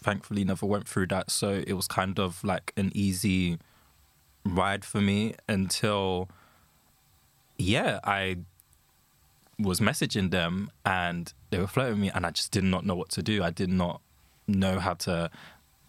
thankfully, 0.00 0.44
never 0.44 0.66
went 0.66 0.88
through 0.88 1.06
that. 1.08 1.30
So 1.30 1.62
it 1.66 1.74
was 1.74 1.86
kind 1.86 2.18
of 2.18 2.42
like 2.42 2.72
an 2.76 2.90
easy 2.94 3.58
ride 4.44 4.84
for 4.84 5.00
me 5.00 5.34
until, 5.48 6.28
yeah, 7.58 8.00
I 8.04 8.38
was 9.62 9.80
messaging 9.80 10.30
them 10.30 10.70
and 10.84 11.32
they 11.50 11.58
were 11.58 11.66
flirting 11.66 12.00
me, 12.00 12.10
and 12.14 12.26
I 12.26 12.30
just 12.30 12.50
did 12.50 12.64
not 12.64 12.84
know 12.84 12.94
what 12.94 13.10
to 13.10 13.22
do. 13.22 13.42
I 13.42 13.50
did 13.50 13.70
not 13.70 14.00
know 14.46 14.78
how 14.78 14.94
to 14.94 15.30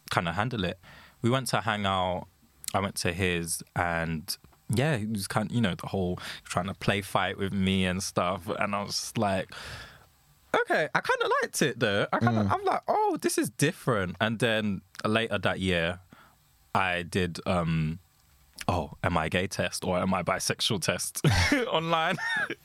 kind 0.10 0.28
of 0.28 0.36
handle 0.36 0.64
it. 0.64 0.80
We 1.22 1.30
went 1.30 1.48
to 1.48 1.62
hang 1.62 1.86
out. 1.86 2.28
I 2.74 2.80
went 2.80 2.96
to 2.98 3.14
his, 3.14 3.64
and 3.76 4.36
yeah, 4.74 4.98
he 4.98 5.06
was 5.06 5.28
kind 5.28 5.50
of, 5.50 5.56
you 5.56 5.62
know, 5.62 5.76
the 5.76 5.88
whole 5.88 6.20
trying 6.44 6.68
to 6.68 6.74
play 6.74 7.02
fight 7.02 7.38
with 7.38 7.54
me 7.54 7.86
and 7.86 8.02
stuff. 8.02 8.48
And 8.48 8.74
I 8.76 8.84
was 8.84 9.14
like, 9.16 9.52
okay, 10.56 10.90
I 10.94 11.00
kind 11.00 11.20
of 11.24 11.32
liked 11.42 11.62
it 11.62 11.80
though. 11.80 12.08
I 12.12 12.20
kind 12.20 12.38
of, 12.38 12.52
I'm 12.52 12.64
like, 12.64 12.82
oh, 12.88 13.18
this 13.22 13.38
is 13.38 13.50
different. 13.50 14.16
And 14.20 14.40
then 14.40 14.82
later 15.06 15.38
that 15.38 15.60
year, 15.60 16.00
I 16.74 17.04
did, 17.04 17.40
um, 17.46 18.00
oh, 18.68 18.92
am 19.04 19.18
I 19.18 19.30
gay 19.30 19.48
test 19.48 19.84
or 19.84 19.98
am 19.98 20.14
I 20.14 20.24
bisexual 20.24 20.82
test 20.82 21.22
online? 21.72 22.18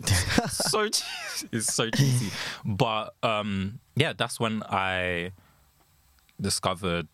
so 0.51 0.89
cheesy. 0.89 1.49
It's 1.53 1.73
so 1.75 1.91
cheesy. 1.91 2.31
But 2.65 3.15
um, 3.23 3.81
yeah, 3.97 4.13
that's 4.17 4.39
when 4.39 4.63
I 4.65 5.33
discovered 6.41 7.09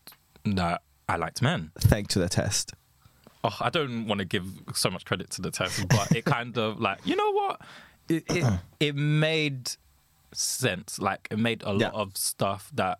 that 0.45 0.81
I 1.09 1.15
liked 1.17 1.41
men. 1.41 1.71
Thanks 1.79 2.13
to 2.13 2.19
the 2.19 2.29
test. 2.29 2.73
Oh, 3.43 3.55
I 3.59 3.69
don't 3.69 4.07
want 4.07 4.19
to 4.19 4.25
give 4.25 4.45
so 4.73 4.89
much 4.89 5.05
credit 5.05 5.29
to 5.31 5.41
the 5.41 5.51
test, 5.51 5.87
but 5.87 6.15
it 6.15 6.25
kind 6.25 6.57
of 6.57 6.79
like 6.79 6.99
you 7.05 7.15
know 7.15 7.31
what, 7.31 7.61
it 8.09 8.23
it, 8.29 8.59
it 8.79 8.95
made 8.95 9.69
sense. 10.33 10.99
Like 10.99 11.27
it 11.29 11.37
made 11.37 11.63
a 11.63 11.71
lot 11.71 11.93
of 11.93 12.17
stuff 12.17 12.71
that 12.73 12.99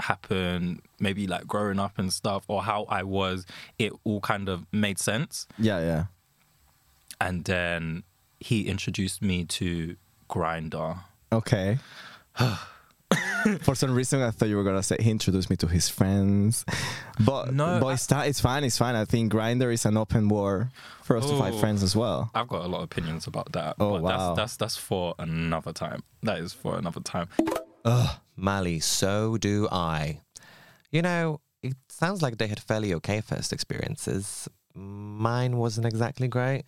happened, 0.00 0.82
maybe 1.00 1.26
like 1.26 1.46
growing 1.46 1.78
up 1.78 1.98
and 1.98 2.12
stuff, 2.12 2.44
or 2.48 2.62
how 2.62 2.84
I 2.88 3.02
was. 3.02 3.46
It 3.78 3.92
all 4.04 4.20
kind 4.20 4.48
of 4.48 4.66
made 4.72 4.98
sense. 4.98 5.46
Yeah, 5.58 5.80
yeah. 5.80 6.04
And 7.20 7.44
then 7.44 8.02
he 8.40 8.68
introduced 8.68 9.22
me 9.22 9.44
to 9.44 9.96
Grindr. 10.28 10.98
Okay. 11.32 11.78
For 13.62 13.76
some 13.76 13.94
reason, 13.94 14.20
I 14.22 14.32
thought 14.32 14.48
you 14.48 14.56
were 14.56 14.64
gonna 14.64 14.82
say 14.82 14.96
he 14.98 15.10
introduced 15.10 15.48
me 15.48 15.56
to 15.56 15.68
his 15.68 15.88
friends, 15.88 16.64
but 17.20 17.54
No, 17.54 17.78
but 17.80 17.88
it's, 17.90 18.10
it's 18.10 18.40
fine. 18.40 18.64
It's 18.64 18.76
fine. 18.76 18.96
I 18.96 19.04
think 19.04 19.32
Grindr 19.32 19.72
is 19.72 19.84
an 19.86 19.96
open 19.96 20.28
war 20.28 20.70
for 21.04 21.16
us 21.16 21.24
to 21.30 21.38
find 21.38 21.54
friends 21.60 21.84
as 21.84 21.94
well. 21.94 22.30
I've 22.34 22.48
got 22.48 22.64
a 22.64 22.68
lot 22.68 22.78
of 22.78 22.84
opinions 22.84 23.28
about 23.28 23.52
that. 23.52 23.76
Oh, 23.78 23.92
but 23.92 24.02
wow. 24.02 24.34
That's, 24.34 24.36
that's 24.36 24.56
that's 24.56 24.76
for 24.76 25.14
another 25.20 25.72
time. 25.72 26.02
That 26.24 26.38
is 26.38 26.52
for 26.52 26.76
another 26.76 27.00
time. 27.00 27.28
Ugh, 27.84 28.16
Mali, 28.36 28.80
so 28.80 29.36
do 29.38 29.68
I. 29.72 30.20
You 30.90 31.02
know, 31.02 31.40
it 31.62 31.76
sounds 31.88 32.22
like 32.22 32.38
they 32.38 32.46
had 32.46 32.60
fairly 32.60 32.94
okay 32.94 33.20
first 33.20 33.52
experiences. 33.52 34.48
Mine 34.74 35.56
wasn't 35.56 35.86
exactly 35.86 36.28
great. 36.28 36.64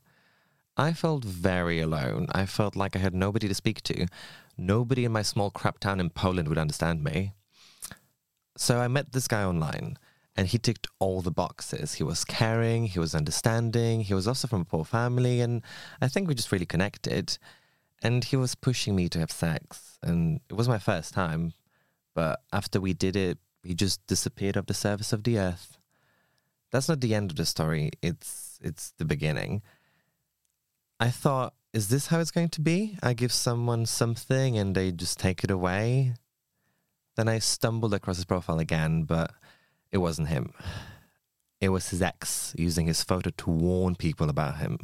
I 0.76 0.92
felt 0.92 1.24
very 1.24 1.80
alone. 1.80 2.28
I 2.32 2.46
felt 2.46 2.76
like 2.76 2.94
I 2.94 3.00
had 3.00 3.14
nobody 3.14 3.48
to 3.48 3.54
speak 3.54 3.82
to. 3.82 4.06
Nobody 4.56 5.04
in 5.04 5.12
my 5.12 5.22
small 5.22 5.50
crap 5.50 5.78
town 5.78 6.00
in 6.00 6.10
Poland 6.10 6.48
would 6.48 6.58
understand 6.58 7.02
me. 7.02 7.32
So 8.56 8.78
I 8.78 8.88
met 8.88 9.12
this 9.12 9.28
guy 9.28 9.44
online, 9.44 9.98
and 10.36 10.46
he 10.46 10.58
ticked 10.58 10.86
all 10.98 11.20
the 11.20 11.30
boxes. 11.30 11.94
He 11.94 12.04
was 12.04 12.24
caring, 12.24 12.86
he 12.86 12.98
was 12.98 13.14
understanding, 13.14 14.02
he 14.02 14.14
was 14.14 14.26
also 14.26 14.48
from 14.48 14.62
a 14.62 14.64
poor 14.64 14.84
family, 14.84 15.40
and 15.40 15.62
I 16.00 16.08
think 16.08 16.28
we 16.28 16.34
just 16.34 16.52
really 16.52 16.66
connected. 16.66 17.38
And 18.02 18.24
he 18.24 18.36
was 18.36 18.54
pushing 18.54 18.94
me 18.94 19.08
to 19.08 19.18
have 19.18 19.32
sex, 19.32 19.98
and 20.02 20.40
it 20.48 20.54
was 20.54 20.68
my 20.68 20.78
first 20.78 21.12
time. 21.12 21.52
But 22.14 22.40
after 22.52 22.80
we 22.80 22.94
did 22.94 23.16
it, 23.16 23.38
he 23.62 23.74
just 23.74 24.06
disappeared 24.06 24.56
off 24.56 24.66
the 24.66 24.74
surface 24.74 25.12
of 25.12 25.24
the 25.24 25.38
earth. 25.38 25.78
That's 26.70 26.88
not 26.88 27.00
the 27.00 27.14
end 27.14 27.30
of 27.30 27.36
the 27.36 27.46
story. 27.46 27.90
It's 28.02 28.58
it's 28.62 28.92
the 28.98 29.04
beginning. 29.04 29.62
I 31.00 31.10
thought, 31.10 31.54
is 31.72 31.88
this 31.88 32.08
how 32.08 32.20
it's 32.20 32.30
going 32.30 32.48
to 32.50 32.60
be? 32.60 32.98
I 33.02 33.12
give 33.14 33.32
someone 33.32 33.86
something 33.86 34.58
and 34.58 34.74
they 34.74 34.90
just 34.90 35.18
take 35.18 35.44
it 35.44 35.50
away. 35.50 36.14
Then 37.16 37.28
I 37.28 37.38
stumbled 37.38 37.94
across 37.94 38.16
his 38.16 38.24
profile 38.24 38.58
again, 38.58 39.04
but 39.04 39.32
it 39.90 39.98
wasn't 39.98 40.28
him. 40.28 40.52
It 41.60 41.70
was 41.70 41.90
his 41.90 42.02
ex 42.02 42.54
using 42.56 42.86
his 42.86 43.02
photo 43.02 43.30
to 43.30 43.50
warn 43.50 43.96
people 43.96 44.28
about 44.28 44.58
him. 44.58 44.78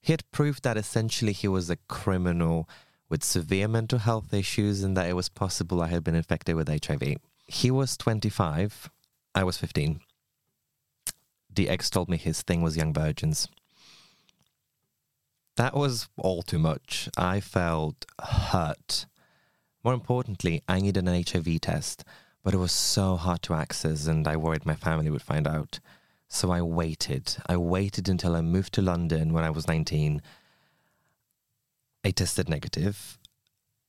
He 0.00 0.12
had 0.12 0.30
proved 0.30 0.62
that 0.62 0.76
essentially 0.76 1.32
he 1.32 1.48
was 1.48 1.68
a 1.70 1.76
criminal 1.88 2.68
with 3.08 3.24
severe 3.24 3.68
mental 3.68 3.98
health 3.98 4.32
issues 4.32 4.82
and 4.82 4.96
that 4.96 5.08
it 5.08 5.14
was 5.14 5.28
possible 5.28 5.82
I 5.82 5.88
had 5.88 6.04
been 6.04 6.14
infected 6.14 6.56
with 6.56 6.68
HIV. 6.68 7.16
He 7.46 7.70
was 7.70 7.96
25, 7.96 8.90
I 9.34 9.44
was 9.44 9.58
15. 9.58 10.00
the 11.54 11.68
ex 11.68 11.90
told 11.90 12.08
me 12.08 12.16
his 12.16 12.42
thing 12.42 12.62
was 12.62 12.76
young 12.76 12.92
virgins. 12.92 13.48
That 15.56 15.74
was 15.74 16.08
all 16.16 16.42
too 16.42 16.58
much. 16.58 17.08
I 17.16 17.40
felt 17.40 18.06
hurt. 18.20 19.06
More 19.82 19.94
importantly, 19.94 20.62
I 20.68 20.80
needed 20.80 21.08
an 21.08 21.24
HIV 21.24 21.60
test, 21.60 22.04
but 22.44 22.54
it 22.54 22.58
was 22.58 22.70
so 22.70 23.16
hard 23.16 23.42
to 23.42 23.54
access, 23.54 24.06
and 24.06 24.28
I 24.28 24.36
worried 24.36 24.64
my 24.66 24.76
family 24.76 25.10
would 25.10 25.22
find 25.22 25.48
out. 25.48 25.80
So 26.28 26.50
I 26.50 26.60
waited. 26.60 27.36
I 27.46 27.56
waited 27.56 28.08
until 28.08 28.36
I 28.36 28.42
moved 28.42 28.74
to 28.74 28.82
London 28.82 29.32
when 29.32 29.44
I 29.44 29.50
was 29.50 29.66
19. 29.66 30.20
I 32.04 32.10
tested 32.10 32.48
negative, 32.48 33.18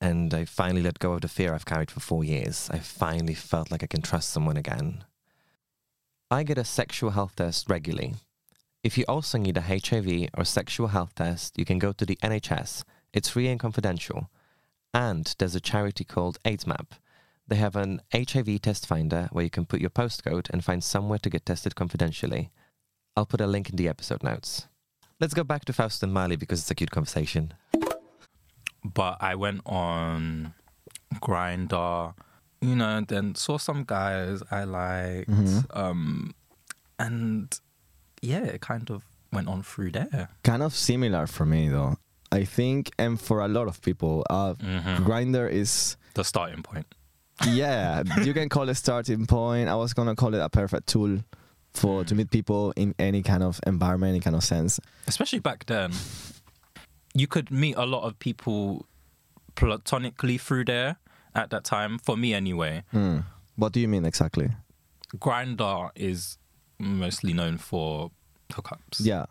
and 0.02 0.34
I 0.34 0.46
finally 0.46 0.82
let 0.82 1.00
go 1.00 1.14
of 1.14 1.22
the 1.22 1.28
fear 1.28 1.54
I've 1.54 1.66
carried 1.66 1.92
for 1.92 2.00
four 2.00 2.24
years. 2.24 2.70
I 2.72 2.80
finally 2.80 3.34
felt 3.34 3.70
like 3.70 3.84
I 3.84 3.88
can 3.88 4.02
trust 4.02 4.30
someone 4.30 4.58
again. 4.58 5.04
I 6.32 6.44
get 6.44 6.58
a 6.58 6.64
sexual 6.64 7.12
health 7.12 7.36
test 7.36 7.70
regularly. 7.70 8.16
If 8.84 8.98
you 8.98 9.04
also 9.08 9.38
need 9.38 9.58
a 9.58 9.62
HIV 9.62 10.30
or 10.38 10.46
sexual 10.46 10.88
health 10.88 11.16
test, 11.16 11.58
you 11.58 11.66
can 11.66 11.80
go 11.80 11.92
to 11.92 12.06
the 12.06 12.18
NHS. 12.24 12.84
It's 13.14 13.30
free 13.30 13.48
and 13.48 13.60
confidential. 13.60 14.30
And 14.94 15.36
there's 15.38 15.56
a 15.56 15.60
charity 15.60 16.06
called 16.06 16.38
AIDSMAP. 16.46 16.88
They 17.50 17.56
have 17.56 17.76
an 17.76 18.02
HIV 18.14 18.62
test 18.62 18.86
finder 18.86 19.28
where 19.32 19.43
you 19.43 19.50
can 19.50 19.66
put 19.66 19.82
your 19.82 19.89
postcode 19.89 20.52
and 20.52 20.64
find 20.64 20.84
somewhere 20.84 21.18
to 21.18 21.32
get 21.32 21.47
tested 21.47 21.74
confidentially. 21.76 22.52
I'll 23.18 23.26
put 23.26 23.41
a 23.41 23.47
link 23.47 23.72
in 23.72 23.76
the 23.76 23.88
episode 23.89 24.22
notes. 24.22 24.68
Let's 25.20 25.34
go 25.34 25.43
back 25.43 25.66
to 25.66 25.74
Fausto 25.74 26.06
and 26.06 26.14
Mali 26.14 26.36
because 26.36 26.60
it's 26.62 26.70
a 26.70 26.76
cute 26.76 26.91
conversation. 26.91 27.54
But 28.84 29.18
I 29.20 29.34
went 29.34 29.62
on 29.66 30.54
Grindr, 31.16 32.14
you 32.62 32.76
know, 32.76 33.02
then 33.08 33.34
saw 33.34 33.58
some 33.58 33.84
guys 33.84 34.43
I 34.52 34.64
liked, 34.66 35.32
Mhm. 35.32 35.76
um, 35.76 36.36
and 37.00 37.60
yeah, 38.22 38.43
it 38.43 38.62
kind 38.62 38.91
of 38.91 39.02
went 39.34 39.47
on 39.47 39.64
through 39.64 39.91
there. 39.93 40.30
Kind 40.43 40.62
of 40.62 40.76
similar 40.76 41.26
for 41.26 41.47
me 41.47 41.68
though. 41.70 41.97
I 42.32 42.45
think, 42.45 42.91
and 43.00 43.20
for 43.20 43.41
a 43.41 43.47
lot 43.47 43.68
of 43.68 43.82
people, 43.82 44.24
uh, 44.30 44.54
Mhm. 44.54 44.97
Grindr 44.97 45.50
is 45.50 45.97
The 46.14 46.24
starting 46.24 46.62
point. 46.62 46.86
Yeah. 47.48 48.04
you 48.24 48.34
can 48.34 48.50
call 48.50 48.70
it 48.70 48.76
starting 48.76 49.26
point. 49.26 49.70
I 49.70 49.76
was 49.76 49.94
gonna 49.94 50.16
call 50.16 50.34
it 50.34 50.40
a 50.40 50.50
perfect 50.50 50.88
tool 50.88 51.20
for 51.74 52.04
to 52.04 52.16
meet 52.16 52.32
people 52.32 52.74
in 52.76 52.96
any 53.00 53.22
kind 53.24 53.44
of 53.44 53.60
environment, 53.66 54.10
any 54.12 54.20
kind 54.20 54.36
of 54.36 54.44
sense. 54.44 54.80
especially 55.08 55.40
back 55.40 55.66
then, 55.68 55.92
you 57.14 57.28
could 57.28 57.52
meet 57.52 57.76
a 57.78 57.86
lot 57.86 58.04
of 58.04 58.18
people 58.20 58.86
platonically 59.56 60.38
through 60.38 60.66
there 60.66 60.98
at 61.36 61.50
that 61.52 61.64
time. 61.64 62.00
For 62.00 62.18
me, 62.18 62.34
anyway, 62.34 62.84
Hmm. 62.92 63.20
What 63.56 63.74
do 63.74 63.80
you 63.82 63.88
mean 63.90 64.06
exactly? 64.06 64.50
Grindr 65.18 65.90
is 65.96 66.38
mostly 66.80 67.34
known 67.34 67.58
for 67.58 68.12
hookups. 68.54 69.00
Yeah. 69.02 69.26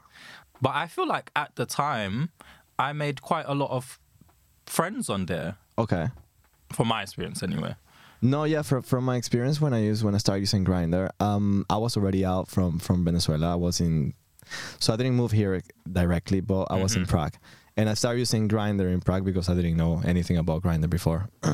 But 0.61 0.75
I 0.75 0.87
feel 0.87 1.07
like 1.07 1.31
at 1.35 1.57
the 1.57 1.65
time, 1.67 2.31
I 2.79 2.93
made 2.93 3.23
quite 3.23 3.47
a 3.49 3.55
lot 3.55 3.71
of 3.71 3.99
friends 4.67 5.09
on 5.09 5.27
there, 5.27 5.57
Okay. 5.79 6.09
from 6.71 6.89
my 6.89 7.03
experience, 7.03 7.43
anyway. 7.43 7.75
No, 8.21 8.45
yeah. 8.45 8.63
From 8.63 8.83
from 8.83 9.05
my 9.05 9.17
experience 9.17 9.61
when 9.61 9.73
I 9.73 9.81
used 9.81 10.03
when 10.03 10.15
I 10.15 10.19
started 10.19 10.41
using 10.41 10.65
Grindr, 10.65 11.11
um, 11.21 11.65
I 11.71 11.77
was 11.77 11.97
already 11.97 12.25
out 12.25 12.49
from 12.49 12.79
from 12.79 13.05
Venezuela. 13.05 13.53
I 13.53 13.55
was 13.57 13.81
in, 13.81 14.15
so 14.79 14.93
I 14.93 14.97
didn't 14.97 15.15
move 15.15 15.31
here 15.33 15.61
directly, 15.91 16.41
but 16.41 16.65
I 16.71 16.83
was 16.83 16.97
in 16.97 17.05
Mhm. 17.05 17.09
Prague, 17.09 17.35
and 17.77 17.89
I 17.89 17.95
started 17.95 18.19
using 18.19 18.49
Grindr 18.49 18.93
in 18.93 19.01
Prague 19.01 19.25
because 19.25 19.49
I 19.49 19.55
didn't 19.55 19.77
know 19.77 20.03
anything 20.05 20.37
about 20.37 20.63
Grindr 20.63 20.91
before. 20.91 21.29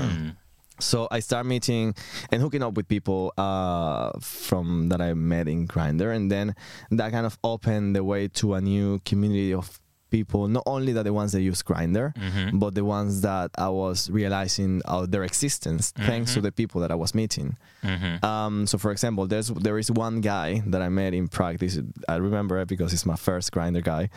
So 0.81 1.07
I 1.09 1.21
start 1.21 1.47
meeting 1.47 1.95
and 2.33 2.43
hooking 2.43 2.61
up 2.61 2.75
with 2.75 2.89
people 2.89 3.33
uh, 3.39 4.11
from 4.21 4.89
that 4.89 5.01
I 5.01 5.15
met 5.15 5.47
in 5.47 5.69
Grindr, 5.69 6.11
and 6.13 6.29
then 6.29 6.57
that 6.91 7.13
kind 7.13 7.27
of 7.27 7.39
opened 7.45 7.95
the 7.95 8.03
way 8.03 8.27
to 8.43 8.55
a 8.55 8.61
new 8.61 8.99
community 9.05 9.55
of 9.55 9.79
people. 10.11 10.49
Not 10.49 10.63
only 10.67 10.93
that 10.93 11.03
the 11.05 11.13
ones 11.13 11.33
that 11.33 11.43
use 11.43 11.63
Grindr, 11.63 12.15
Mhm. 12.17 12.59
but 12.59 12.75
the 12.75 12.85
ones 12.85 13.21
that 13.23 13.51
I 13.59 13.69
was 13.69 14.11
realizing 14.11 14.83
of 14.85 15.11
their 15.11 15.25
existence 15.25 15.93
thanks 15.97 16.35
to 16.35 16.41
Mhm. 16.41 16.43
the 16.45 16.53
people 16.53 16.81
that 16.83 16.91
I 16.91 16.95
was 16.95 17.15
meeting. 17.15 17.57
Mhm. 17.83 18.23
Um, 18.25 18.67
so, 18.67 18.79
for 18.79 18.91
example, 18.93 19.27
there's 19.27 19.49
there 19.49 19.79
is 19.79 19.91
one 19.91 20.21
guy 20.21 20.63
that 20.67 20.83
I 20.83 20.89
met 20.89 21.15
in 21.15 21.29
Prague. 21.29 21.59
This 21.59 21.79
I 22.09 22.17
remember 22.17 22.59
it 22.61 22.69
because 22.69 22.93
it's 22.93 23.07
my 23.07 23.17
first 23.17 23.53
Grindr 23.53 23.83
guy. 23.83 24.09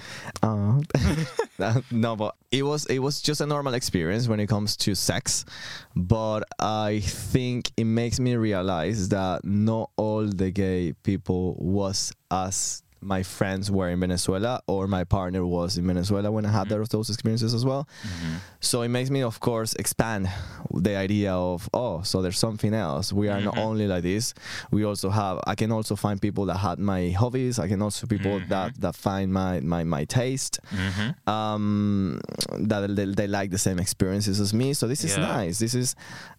Uh, 0.43 0.81
no, 1.91 2.15
but 2.15 2.35
it 2.51 2.63
was 2.63 2.85
it 2.85 2.99
was 2.99 3.21
just 3.21 3.41
a 3.41 3.45
normal 3.45 3.73
experience 3.73 4.27
when 4.27 4.39
it 4.39 4.47
comes 4.47 4.77
to 4.77 4.95
sex. 4.95 5.45
But 5.95 6.43
I 6.59 6.99
think 7.01 7.71
it 7.77 7.85
makes 7.85 8.19
me 8.19 8.35
realize 8.35 9.09
that 9.09 9.43
not 9.43 9.89
all 9.97 10.25
the 10.27 10.51
gay 10.51 10.93
people 11.03 11.55
was 11.59 12.11
as 12.31 12.83
my 13.07 13.23
friends 13.23 13.71
were 13.71 13.89
in 13.89 13.99
Venezuela 13.99 14.61
or 14.67 14.87
my 14.87 15.03
partner 15.03 15.45
was 15.45 15.77
in 15.77 15.87
Venezuela 15.87 16.29
when 16.31 16.45
I 16.45 16.51
had 16.51 16.67
those 16.69 16.89
those 16.89 17.09
experiences 17.09 17.53
as 17.53 17.63
well. 17.65 17.87
So 18.59 18.81
it 18.81 18.89
makes 18.89 19.09
me, 19.09 19.21
of 19.23 19.39
course, 19.39 19.73
expand 19.79 20.27
the 20.73 20.95
idea 20.95 21.31
of 21.33 21.69
oh, 21.73 22.01
so 22.03 22.21
there's 22.21 22.39
something 22.39 22.73
else. 22.73 23.13
We 23.13 23.29
are 23.29 23.41
not 23.41 23.55
Mhm. 23.55 23.65
only 23.67 23.87
like 23.87 24.03
this. 24.03 24.33
We 24.71 24.83
also 24.85 25.09
have. 25.09 25.39
I 25.47 25.55
can 25.55 25.71
also 25.71 25.95
find 25.95 26.21
people 26.21 26.45
that 26.49 26.57
had 26.57 26.77
my 26.79 27.09
hobbies. 27.11 27.59
I 27.59 27.67
can 27.67 27.81
also 27.81 28.07
people 28.07 28.41
that 28.49 28.69
that 28.81 28.95
find 28.95 29.31
my 29.31 29.59
my 29.61 29.83
my 29.83 30.03
taste. 30.05 30.59
Mhm. 30.71 31.07
Um, 31.27 32.19
that 32.69 32.95
they, 32.95 33.05
they 33.05 33.27
like 33.27 33.49
the 33.51 33.57
same 33.57 33.79
experiences 33.79 34.39
as 34.39 34.53
me. 34.53 34.73
So 34.73 34.87
this 34.87 35.03
is 35.03 35.17
nice. 35.17 35.59
This 35.59 35.73
is 35.73 35.95
yeah, 35.95 36.36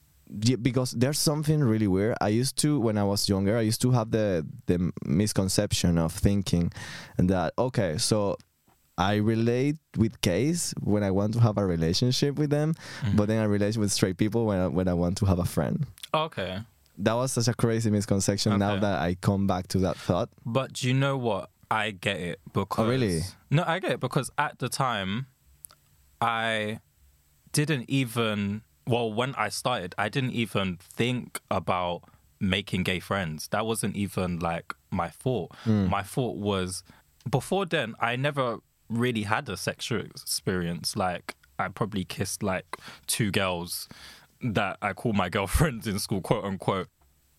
because 0.63 0.93
there's 0.93 1.19
something 1.19 1.61
really 1.61 1.89
weird. 1.89 2.17
I 2.21 2.29
used 2.29 2.57
to 2.59 2.79
when 2.81 2.99
I 2.99 3.05
was 3.05 3.29
younger. 3.29 3.57
I 3.57 3.63
used 3.63 3.81
to 3.83 3.91
have 3.93 4.11
the 4.11 4.47
the 4.67 4.93
misconception 5.05 5.99
of 5.99 6.13
thinking 6.13 6.73
that 7.17 7.53
okay, 7.59 7.99
so 7.99 8.37
I 8.99 9.17
relate 9.17 9.77
with 9.97 10.21
gays 10.21 10.75
when 10.81 11.05
I 11.05 11.13
want 11.13 11.33
to 11.35 11.41
have 11.41 11.57
a 11.57 11.65
relationship 11.65 12.37
with 12.37 12.51
them, 12.51 12.75
mm-hmm. 13.01 13.17
but 13.17 13.29
then 13.29 13.41
I 13.41 13.45
relate 13.45 13.77
with 13.77 13.93
straight 13.93 14.19
people 14.19 14.45
when 14.45 14.59
I, 14.59 14.67
when 14.67 14.89
I 14.89 14.95
want 14.95 15.17
to 15.19 15.25
have 15.27 15.39
a 15.39 15.45
friend. 15.45 15.87
Okay. 16.13 16.59
That 16.99 17.13
was 17.13 17.33
such 17.33 17.47
a 17.47 17.55
crazy 17.55 17.91
misconception. 17.91 18.59
Now 18.59 18.77
that 18.77 18.99
I 19.01 19.15
come 19.15 19.47
back 19.47 19.69
to 19.69 19.79
that 19.79 19.97
thought, 19.97 20.31
But 20.45 20.73
do 20.73 20.89
you 20.89 20.95
know 20.95 21.17
what? 21.17 21.51
I 21.71 21.93
get 21.93 22.17
it 22.17 22.41
because. 22.53 22.85
Oh, 22.85 22.89
really? 22.89 23.21
No, 23.51 23.63
I 23.65 23.79
get 23.79 23.93
it 23.93 24.01
because 24.01 24.31
at 24.37 24.59
the 24.59 24.69
time, 24.69 25.27
I 26.21 26.81
didn't 27.53 27.89
even. 27.89 28.63
Well, 28.89 29.13
when 29.13 29.35
I 29.35 29.51
started, 29.51 29.95
I 29.99 30.09
didn't 30.09 30.33
even 30.33 30.79
think 30.79 31.41
about 31.51 32.05
making 32.41 32.85
gay 32.85 33.01
friends. 33.01 33.49
That 33.49 33.67
wasn't 33.67 33.97
even 33.97 34.39
like 34.39 34.73
my 34.91 35.11
thought. 35.11 35.53
Mm. 35.67 35.91
My 35.91 36.03
thought 36.03 36.39
was 36.39 36.83
before 37.29 37.67
then, 37.67 37.95
I 38.01 38.17
never 38.17 38.61
really 38.89 39.25
had 39.25 39.47
a 39.51 39.59
sexual 39.59 40.01
experience. 40.01 40.97
Like, 40.97 41.37
I 41.59 41.69
probably 41.69 42.07
kissed 42.07 42.43
like 42.43 42.79
two 43.07 43.31
girls 43.31 43.89
that 44.41 44.79
I 44.81 44.95
call 44.95 45.13
my 45.13 45.29
girlfriends 45.37 45.87
in 45.87 45.99
school, 45.99 46.23
quote 46.23 46.45
unquote. 46.45 46.89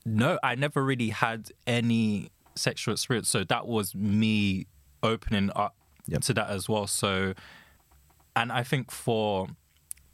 No, 0.05 0.37
I 0.43 0.53
never 0.53 0.83
really 0.83 1.09
had 1.09 1.49
any 1.65 2.29
sexual 2.55 2.93
experience. 2.93 3.27
So 3.27 3.43
that 3.45 3.67
was 3.67 3.95
me 3.95 4.67
opening 5.01 5.49
up 5.55 5.75
to 6.21 6.33
that 6.33 6.49
as 6.49 6.69
well. 6.69 6.85
So, 6.85 7.33
and 8.35 8.51
I 8.51 8.61
think 8.61 8.91
for 8.91 9.47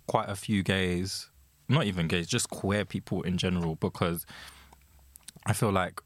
quite 0.08 0.30
a 0.30 0.36
few 0.36 0.64
gays, 0.64 1.30
not 1.68 1.86
even 1.86 2.08
gays, 2.08 2.28
just 2.28 2.50
queer 2.50 2.86
people 2.86 3.22
in 3.24 3.38
general, 3.38 3.76
because 3.76 4.26
I 5.46 5.54
feel 5.54 5.72
like 5.72 6.02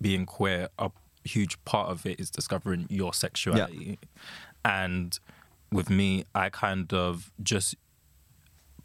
being 0.00 0.26
queer, 0.26 0.68
a 0.78 0.90
huge 1.24 1.62
part 1.64 1.90
of 1.90 2.04
it 2.06 2.18
is 2.20 2.30
discovering 2.30 2.86
your 2.90 3.14
sexuality. 3.14 3.98
And 4.64 5.18
with 5.70 5.88
me, 5.90 6.24
I 6.34 6.48
kind 6.50 6.92
of 6.92 7.30
just 7.42 7.74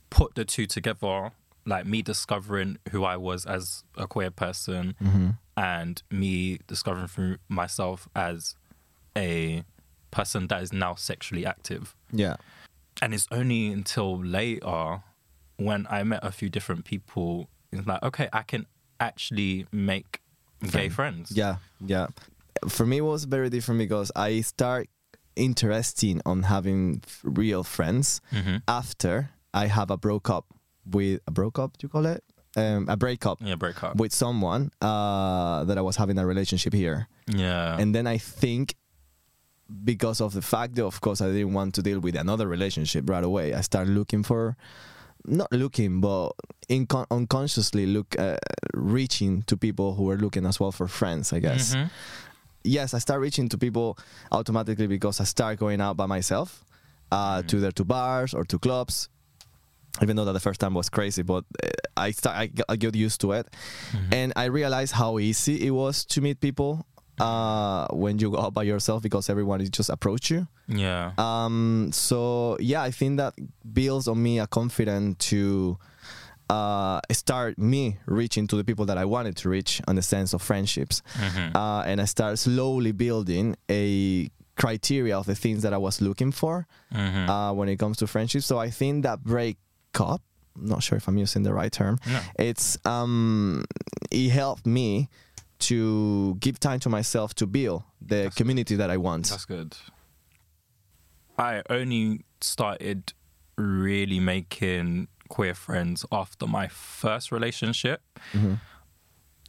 put 0.10 0.36
the 0.36 0.46
two 0.46 0.66
together, 0.68 1.32
like 1.66 1.86
me 1.86 2.02
discovering 2.02 2.78
who 2.92 3.04
I 3.04 3.18
was 3.18 3.46
as 3.46 3.84
a 3.98 4.08
queer 4.08 4.32
person 4.32 4.96
Mhm. 5.02 5.38
and 5.58 6.02
me 6.10 6.60
discovering 6.68 7.08
through 7.08 7.38
myself 7.50 8.08
as 8.16 8.56
a 9.18 9.64
person 10.12 10.48
that 10.48 10.62
is 10.64 10.72
now 10.72 10.96
sexually 10.96 11.46
active. 11.46 11.94
yeah, 12.12 12.38
And 13.02 13.14
it's 13.14 13.28
only 13.32 13.68
until 13.68 14.18
later 14.24 15.04
when 15.58 15.88
I 15.90 16.04
met 16.04 16.20
a 16.24 16.32
few 16.32 16.50
different 16.50 16.86
people, 16.86 17.50
it's 17.72 17.86
like, 17.88 18.02
okay, 18.04 18.28
I 18.34 18.42
can 18.44 18.66
actually 19.00 19.66
make 19.72 20.22
gay 20.72 20.90
friends. 20.90 21.32
yeah, 21.32 21.58
yeah. 21.86 22.08
For 22.68 22.86
me, 22.86 22.98
it 22.98 23.02
was 23.02 23.26
very 23.26 23.50
different 23.50 23.78
because 23.80 24.12
I 24.16 24.42
start 24.42 24.90
interesting 25.36 26.22
on 26.26 26.44
having 26.44 27.04
real 27.24 27.64
friends 27.64 28.22
Mhm. 28.32 28.62
after 28.68 29.30
I 29.54 29.68
have 29.68 29.92
a 29.92 29.98
broke 29.98 30.30
up 30.30 30.46
with 30.86 31.22
a 31.28 31.32
broke 31.32 31.60
up. 31.60 31.78
Do 31.78 31.86
you 31.86 31.90
call 31.90 32.06
it? 32.08 32.24
Um, 32.56 32.90
a 32.90 32.98
breakup. 32.98 33.38
Yeah, 33.42 33.56
break 33.56 33.84
up. 33.84 33.96
with 33.98 34.12
someone 34.14 34.72
uh, 34.82 35.64
that 35.66 35.78
I 35.78 35.82
was 35.82 35.96
having 35.98 36.18
a 36.18 36.26
relationship 36.26 36.74
here. 36.74 37.08
Yeah. 37.28 37.78
And 37.80 37.94
then 37.94 38.08
I 38.08 38.18
think 38.18 38.74
because 39.84 40.22
of 40.22 40.34
the 40.34 40.42
fact 40.42 40.76
that, 40.76 40.86
of 40.86 41.02
course, 41.02 41.22
I 41.22 41.28
didn't 41.28 41.54
want 41.54 41.76
to 41.76 41.82
deal 41.82 42.00
with 42.00 42.16
another 42.16 42.48
relationship 42.48 43.10
right 43.10 43.24
away, 43.24 43.54
I 43.54 43.62
started 43.62 43.94
looking 43.94 44.24
for, 44.24 44.56
not 45.26 45.52
looking, 45.52 46.00
but 46.02 46.32
unconsciously 47.12 47.86
look, 47.86 48.16
uh, 48.20 48.38
reaching 48.74 49.44
to 49.44 49.58
people 49.58 49.96
who 49.96 50.04
were 50.04 50.18
looking 50.18 50.46
as 50.46 50.60
well 50.60 50.72
for 50.72 50.88
friends, 50.88 51.34
I 51.34 51.40
guess. 51.40 51.76
Mhm. 51.76 51.90
yes, 52.64 52.94
I 52.94 53.00
start 53.00 53.22
reaching 53.22 53.48
to 53.50 53.58
people 53.58 53.98
automatically 54.32 54.88
because 54.88 55.22
I 55.22 55.24
start 55.26 55.58
going 55.60 55.80
out 55.82 55.96
by 55.98 56.06
myself, 56.06 56.64
uh, 57.12 57.42
to 57.44 57.58
either 57.58 57.72
to 57.72 57.84
bars 57.86 58.34
or 58.34 58.44
to 58.46 58.60
clubs. 58.60 59.10
Even 60.02 60.16
though 60.16 60.26
that 60.26 60.34
the 60.34 60.40
first 60.40 60.60
time 60.60 60.76
was 60.76 60.90
crazy, 60.90 61.24
but 61.24 61.44
uh, 61.64 61.70
I 61.96 62.12
start, 62.12 62.36
I, 62.38 62.48
got- 62.48 62.66
I 62.70 62.76
got 62.76 62.94
used 62.96 63.20
to 63.22 63.32
it, 63.32 63.48
and 64.12 64.32
I 64.36 64.46
realized 64.46 64.94
how 64.94 65.18
easy 65.18 65.66
it 65.66 65.72
was 65.72 66.06
to 66.06 66.22
meet 66.22 66.40
people 66.40 66.86
uh, 67.20 67.88
when 67.92 68.20
you 68.20 68.32
go 68.32 68.40
out 68.40 68.54
by 68.54 68.64
yourself 68.64 69.02
because 69.02 69.30
everyone 69.30 69.62
is 69.62 69.70
just 69.70 69.90
approach 69.90 70.30
you. 70.30 70.48
Yeah. 70.68 71.12
Um, 71.18 71.90
so 71.94 72.58
yeah, 72.60 72.82
I 72.84 72.92
think 72.92 73.18
that 73.18 73.34
builds 73.74 74.08
on 74.08 74.22
me 74.22 74.40
a 74.40 74.48
confidence 74.48 75.18
to 75.30 75.78
uh, 76.50 77.02
start 77.12 77.58
me 77.58 77.98
reaching 78.06 78.48
to 78.48 78.56
the 78.56 78.64
people 78.64 78.86
that 78.86 78.98
I 78.98 79.06
wanted 79.06 79.36
to 79.38 79.50
reach 79.50 79.82
on 79.88 79.96
the 79.96 80.02
sense 80.02 80.34
of 80.34 80.42
friendships, 80.42 81.02
Mhm. 81.16 81.56
uh, 81.56 81.84
and 81.86 82.00
I 82.00 82.06
start 82.06 82.40
slowly 82.40 82.94
building 82.94 83.56
a 83.70 84.30
criteria 84.56 85.18
of 85.18 85.26
the 85.26 85.36
things 85.36 85.62
that 85.64 85.74
I 85.74 85.78
was 85.78 86.02
looking 86.02 86.32
for 86.32 86.66
Mhm. 86.94 87.30
uh, 87.30 87.54
when 87.54 87.68
it 87.70 87.78
comes 87.78 87.98
to 87.98 88.08
friendships. 88.08 88.46
So 88.46 88.58
I 88.60 88.70
think 88.70 89.04
that 89.04 89.24
break 89.24 89.58
up. 90.00 90.22
I'm 90.56 90.66
not 90.68 90.82
sure 90.84 90.98
if 90.98 91.08
I'm 91.08 91.18
using 91.18 91.44
the 91.44 91.54
right 91.54 91.72
term. 91.72 92.00
No. 92.08 92.20
It's 92.40 92.78
um, 92.86 93.66
it 94.10 94.30
helped 94.30 94.66
me 94.66 95.10
to 95.60 96.36
give 96.36 96.60
time 96.60 96.80
to 96.82 96.90
myself 96.90 97.34
to 97.36 97.48
build 97.48 97.84
the 98.02 98.32
community 98.36 98.76
that 98.76 98.90
I 98.90 98.98
want. 98.98 99.30
That's 99.30 99.46
good. 99.46 99.76
I 101.38 101.62
only 101.70 102.26
started 102.42 103.14
really 103.58 104.20
making 104.20 105.08
queer 105.30 105.54
friends 105.54 106.06
after 106.12 106.48
my 106.48 106.68
first 106.68 107.32
relationship. 107.32 108.02
Mhm. 108.34 108.60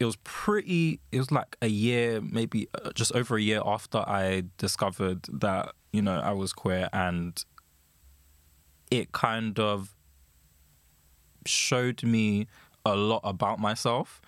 It 0.01 0.05
was 0.05 0.17
pretty, 0.25 1.01
it 1.11 1.19
was 1.19 1.31
like 1.33 1.57
a 1.61 1.67
year, 1.67 2.21
maybe 2.21 2.69
uh, 2.75 2.93
just 2.95 3.13
over 3.15 3.37
a 3.37 3.43
year 3.43 3.63
after 3.65 3.99
I 3.99 4.45
discovered 4.57 5.27
that, 5.33 5.75
you 5.93 6.03
know, 6.03 6.21
I 6.21 6.33
was 6.33 6.53
queer 6.53 6.89
and 6.93 7.43
it 8.91 9.13
kind 9.13 9.59
of 9.59 9.95
showed 11.47 12.03
me 12.03 12.47
a 12.87 12.95
lot 12.95 13.21
about 13.25 13.59
myself 13.59 14.21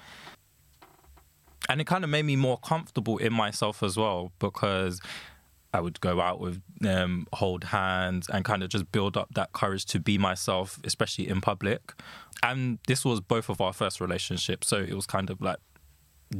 and 1.70 1.80
it 1.80 1.86
kind 1.86 2.04
of 2.04 2.10
made 2.10 2.24
me 2.24 2.36
more 2.36 2.58
comfortable 2.58 3.16
in 3.18 3.32
myself 3.32 3.82
as 3.82 3.96
well 3.96 4.32
because 4.38 5.00
I 5.72 5.80
would 5.80 6.00
go 6.00 6.20
out 6.20 6.40
with 6.40 6.60
them, 6.80 7.26
hold 7.32 7.64
hands, 7.64 8.28
and 8.28 8.44
kind 8.44 8.62
of 8.64 8.68
just 8.70 8.90
build 8.90 9.16
up 9.16 9.28
that 9.34 9.52
courage 9.52 9.84
to 9.86 10.00
be 10.00 10.18
myself, 10.18 10.80
especially 10.84 11.28
in 11.28 11.40
public. 11.40 11.94
And 12.42 12.78
this 12.88 13.04
was 13.04 13.20
both 13.20 13.48
of 13.48 13.60
our 13.60 13.72
first 13.72 14.00
relationships, 14.00 14.66
so 14.68 14.78
it 14.78 14.94
was 14.94 15.06
kind 15.06 15.30
of 15.30 15.40
like 15.40 15.58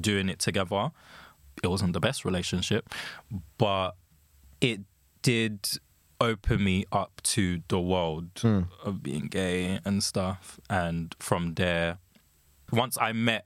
doing 0.01 0.29
it 0.29 0.41
together. 0.41 0.91
It 1.63 1.69
wasn't 1.69 1.93
the 1.93 2.01
best 2.01 2.25
relationship, 2.25 2.89
but 3.57 3.93
it 4.61 4.81
did 5.23 5.69
open 6.21 6.65
me 6.65 6.85
up 6.93 7.21
to 7.23 7.63
the 7.69 7.81
world 7.81 8.35
Mm. 8.35 8.69
of 8.85 9.03
being 9.03 9.27
gay 9.29 9.79
and 9.85 10.03
stuff. 10.03 10.59
And 10.69 11.15
from 11.19 11.55
there, 11.55 11.99
once 12.73 12.99
I 13.01 13.13
met 13.13 13.45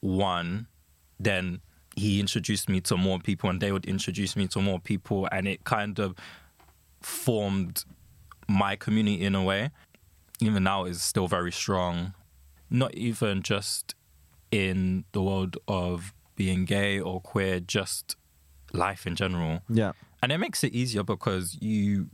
one, 0.00 0.66
then 1.20 1.60
he 1.96 2.20
introduced 2.20 2.68
me 2.68 2.80
to 2.82 2.96
more 2.96 3.18
people 3.18 3.50
and 3.50 3.60
they 3.60 3.72
would 3.72 3.84
introduce 3.86 4.36
me 4.36 4.46
to 4.48 4.60
more 4.60 4.78
people. 4.78 5.28
And 5.32 5.48
it 5.48 5.64
kind 5.64 5.98
of 5.98 6.14
formed 7.00 7.84
my 8.48 8.76
community 8.76 9.24
in 9.24 9.34
a 9.34 9.42
way. 9.42 9.70
Even 10.40 10.62
now 10.64 10.84
is 10.84 11.02
still 11.02 11.26
very 11.26 11.50
strong. 11.52 12.14
Not 12.70 12.94
even 12.94 13.42
just 13.42 13.94
in 14.50 15.04
the 15.12 15.22
world 15.22 15.56
of 15.66 16.12
being 16.36 16.64
gay 16.64 17.00
or 17.00 17.20
queer 17.20 17.58
just 17.60 18.16
life 18.72 19.06
in 19.06 19.16
general. 19.16 19.62
Yeah. 19.68 19.92
and 20.22 20.30
it 20.32 20.38
makes 20.38 20.62
it 20.64 20.72
easier 20.72 21.02
because 21.02 21.56
you 21.60 22.08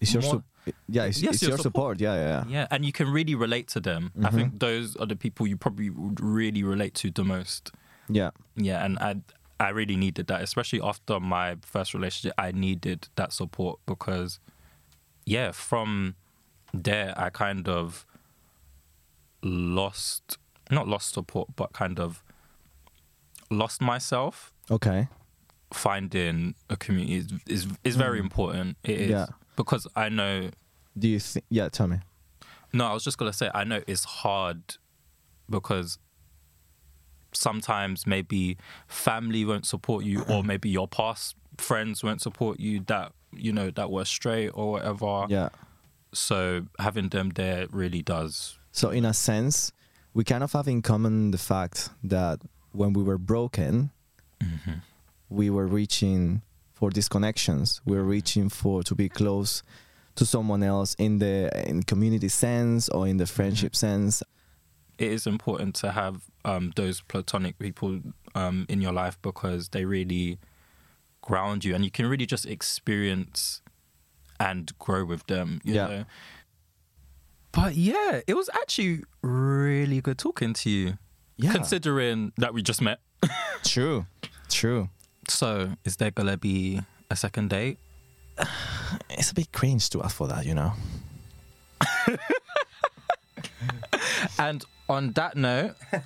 It's 0.00 0.12
your 0.14 0.22
more- 0.22 0.44
yeah, 0.88 1.04
it's, 1.04 1.20
Yes, 1.22 1.34
it's 1.34 1.42
your 1.42 1.50
your 1.50 1.58
support. 1.58 2.00
Yeah, 2.00 2.14
yeah, 2.14 2.28
yeah. 2.28 2.44
yeah 2.48 2.66
and 2.70 2.84
you 2.84 2.92
can 2.92 3.08
really 3.08 3.34
relate 3.34 3.68
to 3.68 3.80
them 3.80 4.10
i 4.22 4.28
Mhm. 4.30 4.34
think 4.34 4.58
those 4.60 4.96
are 4.96 5.06
the 5.06 5.16
people 5.16 5.46
you 5.46 5.56
probably 5.56 5.90
would 5.90 6.20
really 6.20 6.62
relate 6.62 6.94
to 7.02 7.10
the 7.10 7.24
most 7.24 7.70
Yeah. 8.08 8.30
yeah 8.56 8.84
and 8.84 8.98
i 8.98 9.16
i 9.60 9.68
really 9.70 9.96
needed 9.96 10.26
that 10.28 10.40
especially 10.42 10.80
after 10.82 11.20
my 11.20 11.56
first 11.62 11.94
relationship 11.94 12.34
i 12.38 12.50
needed 12.52 13.08
that 13.16 13.32
support 13.32 13.78
because 13.86 14.40
yeah 15.26 15.52
from 15.52 16.14
there 16.72 17.14
i 17.16 17.30
kind 17.30 17.68
of 17.68 18.04
lost 19.42 20.38
not 20.70 20.88
lost 20.88 21.12
support 21.12 21.48
but 21.56 21.72
kind 21.72 21.98
of 22.00 22.22
lost 23.50 23.80
myself 23.82 24.52
Okay. 24.70 25.08
finding 25.72 26.54
a 26.70 26.76
community 26.76 27.16
is 27.16 27.26
is, 27.46 27.66
is 27.84 27.96
very 27.96 28.18
Mm. 28.18 28.22
important 28.24 28.76
it 28.82 28.98
is 29.00 29.10
Yeah. 29.10 29.26
Because 29.56 29.86
i 29.96 30.08
know 30.08 30.50
Do 30.98 31.08
you 31.08 31.20
think? 31.20 31.44
Yeah, 31.50 31.68
tell 31.68 31.86
me. 31.88 31.98
no, 32.72 32.86
I 32.86 32.92
was 32.92 33.04
just 33.04 33.18
gonna 33.18 33.32
say 33.32 33.50
I 33.54 33.64
know 33.64 33.82
it's 33.86 34.04
hard 34.04 34.76
because 35.50 35.98
sometimes 37.32 38.06
maybe 38.06 38.56
family 38.86 39.44
won't 39.44 39.66
support 39.66 40.04
you, 40.04 40.22
or 40.28 40.42
maybe 40.52 40.68
your 40.70 40.88
past 40.88 41.36
friends 41.58 42.02
won't 42.02 42.20
support 42.20 42.60
you 42.60 42.80
that 42.86 43.12
you 43.32 43.52
know 43.52 43.70
that 43.70 43.90
were 43.90 44.04
straight 44.04 44.50
or 44.50 44.72
whatever. 44.72 45.26
Yeah. 45.28 45.48
So 46.12 46.66
having 46.78 47.08
them 47.08 47.30
there 47.30 47.66
really 47.70 48.02
does. 48.02 48.58
So 48.70 48.90
in 48.90 49.04
a 49.04 49.12
sense, 49.14 49.72
we 50.14 50.22
kind 50.24 50.44
of 50.44 50.52
have 50.52 50.68
in 50.68 50.80
common 50.82 51.32
the 51.32 51.38
fact 51.38 51.90
that 52.04 52.40
when 52.72 52.92
we 52.92 53.02
were 53.02 53.18
broken, 53.18 53.90
Mm-hmm. 54.42 54.78
we 55.30 55.48
were 55.48 55.66
reaching 55.66 56.42
for 56.74 56.90
these 56.90 57.08
connections. 57.08 57.80
We're 57.84 58.02
reaching 58.02 58.48
for 58.48 58.82
to 58.82 58.94
be 58.94 59.08
close 59.08 59.62
to 60.16 60.26
someone 60.26 60.62
else 60.62 60.94
in 60.98 61.18
the 61.18 61.50
in 61.68 61.82
community 61.82 62.28
sense 62.28 62.88
or 62.88 63.06
in 63.08 63.16
the 63.16 63.26
friendship 63.26 63.74
sense. 63.74 64.22
It 64.98 65.10
is 65.10 65.26
important 65.26 65.74
to 65.76 65.90
have 65.90 66.22
um, 66.44 66.72
those 66.76 67.00
platonic 67.00 67.58
people 67.58 68.00
um, 68.36 68.66
in 68.68 68.80
your 68.80 68.92
life 68.92 69.18
because 69.22 69.70
they 69.70 69.84
really 69.84 70.38
ground 71.22 71.64
you, 71.64 71.74
and 71.74 71.84
you 71.84 71.90
can 71.90 72.06
really 72.06 72.26
just 72.26 72.46
experience 72.46 73.60
and 74.38 74.76
grow 74.78 75.04
with 75.04 75.26
them. 75.26 75.60
You 75.64 75.74
Yeah. 75.74 75.86
know? 75.88 76.04
But 77.52 77.76
yeah, 77.76 78.20
it 78.26 78.34
was 78.34 78.50
actually 78.54 79.02
really 79.22 80.00
good 80.00 80.18
talking 80.18 80.52
to 80.54 80.70
you. 80.70 80.98
Yeah. 81.36 81.52
Considering 81.52 82.32
that 82.36 82.52
we 82.54 82.62
just 82.62 82.80
met. 82.82 83.00
True. 83.64 84.06
True. 84.48 84.88
So, 85.30 85.72
is 85.84 85.96
there 85.96 86.10
gonna 86.10 86.36
be 86.36 86.80
a 87.10 87.16
second 87.16 87.50
date? 87.50 87.78
It's 89.10 89.30
a 89.30 89.34
bit 89.34 89.52
cringe 89.52 89.90
to 89.90 90.02
ask 90.02 90.16
for 90.16 90.28
that, 90.28 90.44
you 90.44 90.54
know. 90.54 90.72
And 94.38 94.64
on 94.88 95.12
that 95.12 95.36
note, 95.36 95.74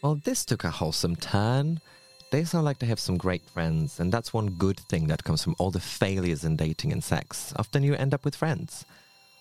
Well, 0.00 0.20
this 0.24 0.44
took 0.44 0.62
a 0.62 0.70
wholesome 0.70 1.16
turn. 1.16 1.80
They 2.30 2.44
sound 2.44 2.64
like 2.64 2.78
they 2.78 2.86
have 2.86 3.00
some 3.00 3.16
great 3.16 3.42
friends, 3.50 3.98
and 3.98 4.12
that's 4.12 4.32
one 4.32 4.50
good 4.50 4.78
thing 4.88 5.08
that 5.08 5.24
comes 5.24 5.42
from 5.42 5.56
all 5.58 5.72
the 5.72 5.80
failures 5.80 6.44
in 6.44 6.54
dating 6.56 6.92
and 6.92 7.02
sex. 7.02 7.52
Often 7.56 7.82
you 7.82 7.94
end 7.94 8.14
up 8.14 8.24
with 8.24 8.36
friends. 8.36 8.84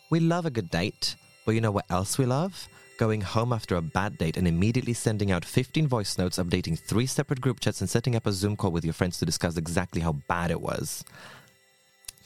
We 0.09 0.21
love 0.21 0.45
a 0.45 0.49
good 0.49 0.69
date, 0.69 1.15
but 1.45 1.53
you 1.53 1.59
know 1.59 1.71
what 1.71 1.85
else 1.89 2.17
we 2.17 2.25
love? 2.25 2.69
Going 2.97 3.19
home 3.19 3.51
after 3.51 3.75
a 3.75 3.81
bad 3.81 4.17
date 4.17 4.37
and 4.37 4.47
immediately 4.47 4.93
sending 4.93 5.31
out 5.31 5.43
15 5.43 5.85
voice 5.87 6.17
notes, 6.17 6.37
updating 6.37 6.79
three 6.79 7.05
separate 7.05 7.41
group 7.41 7.59
chats, 7.59 7.81
and 7.81 7.89
setting 7.89 8.15
up 8.15 8.25
a 8.25 8.31
Zoom 8.31 8.55
call 8.55 8.71
with 8.71 8.85
your 8.85 8.93
friends 8.93 9.19
to 9.19 9.25
discuss 9.25 9.57
exactly 9.57 10.01
how 10.01 10.13
bad 10.29 10.49
it 10.49 10.61
was. 10.61 11.03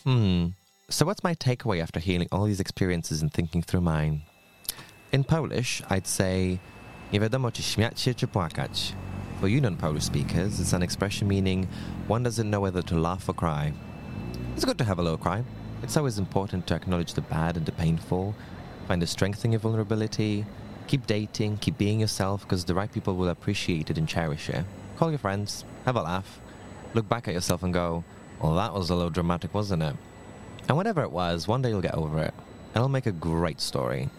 Hmm. 0.04 0.50
So, 0.90 1.06
what's 1.06 1.24
my 1.24 1.34
takeaway 1.34 1.82
after 1.82 2.00
hearing 2.00 2.28
all 2.32 2.46
these 2.46 2.60
experiences 2.60 3.22
and 3.22 3.34
thinking 3.34 3.64
through 3.64 3.82
mine? 3.82 4.22
In 5.12 5.24
Polish, 5.24 5.82
I'd 5.90 6.08
say 6.08 6.60
nie 7.12 7.20
czy 7.52 7.64
śmiać 7.64 8.16
czy 8.16 8.28
płakać. 8.28 8.94
For 9.40 9.48
you 9.48 9.60
non-Polish 9.60 10.04
speakers, 10.04 10.60
it's 10.60 10.74
an 10.74 10.84
expression 10.84 11.28
meaning 11.28 11.68
one 12.08 12.24
doesn't 12.24 12.50
know 12.50 12.62
whether 12.62 12.84
to 12.84 12.96
laugh 12.96 13.28
or 13.28 13.34
cry. 13.34 13.74
It's 14.56 14.66
good 14.66 14.78
to 14.78 14.84
have 14.84 15.00
a 15.00 15.02
little 15.02 15.18
cry. 15.18 15.44
It's 15.84 15.98
always 15.98 16.20
important 16.20 16.68
to 16.68 16.76
acknowledge 16.76 17.14
the 17.14 17.22
bad 17.22 17.58
and 17.58 17.66
the 17.66 17.72
painful, 17.72 18.36
find 18.88 19.02
the 19.02 19.08
strength 19.08 19.44
in 19.44 19.52
your 19.52 19.60
vulnerability, 19.60 20.46
keep 20.88 21.08
dating, 21.08 21.58
keep 21.58 21.78
being 21.78 22.00
yourself 22.00 22.42
because 22.42 22.66
the 22.66 22.76
right 22.76 22.92
people 22.92 23.16
will 23.16 23.30
appreciate 23.30 23.90
it 23.90 23.98
and 23.98 24.08
cherish 24.08 24.50
it. 24.50 24.64
Call 24.98 25.10
your 25.10 25.20
friends, 25.20 25.66
have 25.86 25.96
a 25.96 26.02
laugh, 26.02 26.40
look 26.94 27.10
back 27.10 27.28
at 27.28 27.34
yourself 27.34 27.64
and 27.64 27.74
go, 27.74 28.04
well, 28.42 28.56
that 28.56 28.74
was 28.74 28.90
a 28.90 28.96
little 28.96 29.10
dramatic, 29.10 29.54
wasn't 29.54 29.82
it? 29.82 29.96
And 30.68 30.78
whatever 30.78 31.02
it 31.02 31.12
was, 31.12 31.48
one 31.48 31.62
day 31.62 31.70
you'll 31.70 31.82
get 31.82 31.96
over 31.96 32.20
it, 32.20 32.34
and 32.34 32.76
it'll 32.76 32.90
make 32.90 33.08
a 33.08 33.12
great 33.12 33.60
story. 33.60 34.10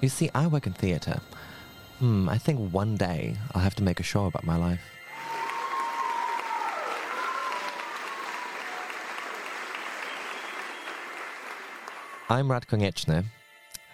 You 0.00 0.08
see, 0.10 0.30
I 0.34 0.46
work 0.46 0.66
in 0.66 0.74
theatre. 0.74 1.20
Hmm, 1.98 2.28
I 2.28 2.36
think 2.36 2.72
one 2.72 2.96
day 2.96 3.36
I'll 3.54 3.62
have 3.62 3.74
to 3.76 3.82
make 3.82 3.98
a 3.98 4.02
show 4.02 4.26
about 4.26 4.44
my 4.44 4.56
life. 4.56 4.95
I'm 12.28 12.50
Rad 12.50 12.66
Konieczny. 12.66 13.24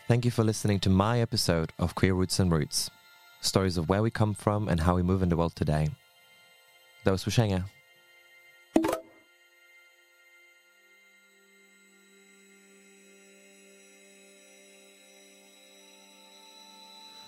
Thank 0.08 0.24
you 0.24 0.30
for 0.30 0.42
listening 0.42 0.80
to 0.80 0.88
my 0.88 1.20
episode 1.20 1.70
of 1.78 1.94
Queer 1.94 2.14
Roots 2.14 2.38
and 2.38 2.50
Routes 2.50 2.90
stories 3.42 3.76
of 3.76 3.90
where 3.90 4.02
we 4.02 4.10
come 4.10 4.32
from 4.32 4.68
and 4.68 4.80
how 4.80 4.94
we 4.94 5.02
move 5.02 5.22
in 5.22 5.28
the 5.28 5.36
world 5.36 5.54
today. 5.54 5.90
Do 7.04 7.10
usłyszenia. 7.10 7.64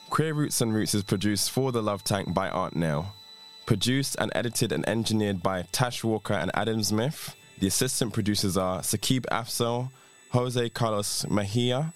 Queer 0.09 0.33
Roots 0.33 0.61
and 0.63 0.73
Routes 0.73 0.95
is 0.95 1.03
produced 1.03 1.51
for 1.51 1.71
the 1.71 1.83
Love 1.83 2.03
Tank 2.03 2.33
by 2.33 2.49
Aunt 2.49 2.77
Nell. 2.77 3.13
Produced 3.67 4.17
and 4.19 4.33
edited 4.35 4.73
and 4.73 4.89
engineered 4.89 5.43
by 5.43 5.67
Tash 5.71 6.03
Walker 6.03 6.35
and 6.35 6.51
Adam 6.55 6.81
Zmith. 6.81 7.35
The 7.59 7.67
assistant 7.67 8.13
producers 8.13 8.57
are 8.57 8.81
Saaqib 8.81 9.27
Afzal, 9.33 9.91
Jose 10.35 10.69
Carlos 10.71 11.25
Mejia, 11.31 11.95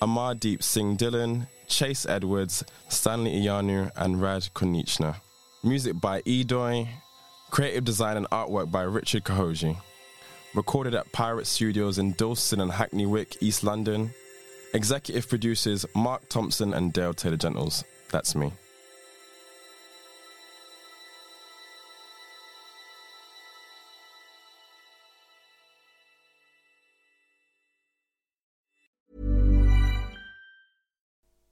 Amardeep 0.00 0.62
Singh 0.62 0.96
Dhillon, 0.96 1.46
Chase 1.68 2.06
Edwards, 2.06 2.64
Stanley 2.88 3.42
Iyanu, 3.42 3.90
and 3.96 4.22
Rad 4.22 4.48
Konieczny. 4.54 5.14
Music 5.62 6.00
by 6.00 6.22
Edoy. 6.22 6.88
Creative 7.50 7.84
design 7.84 8.16
and 8.16 8.30
artwork 8.30 8.70
by 8.70 8.80
Richard 8.80 9.24
Kahwagi. 9.24 9.76
Recorded 10.54 10.94
at 10.94 11.12
Pirate 11.12 11.46
Studios 11.46 11.98
in 11.98 12.12
Dalston 12.12 12.62
and 12.62 12.72
Hackney 12.72 13.04
Wick, 13.04 13.36
East 13.42 13.62
London. 13.62 14.10
Executive 14.72 15.28
producers 15.28 15.84
Mark 15.94 16.26
Thompson 16.30 16.72
and 16.72 16.94
Dale 16.94 17.12
Taylor 17.12 17.36
Gentles. 17.36 17.84
That's 18.10 18.34
me. 18.34 18.54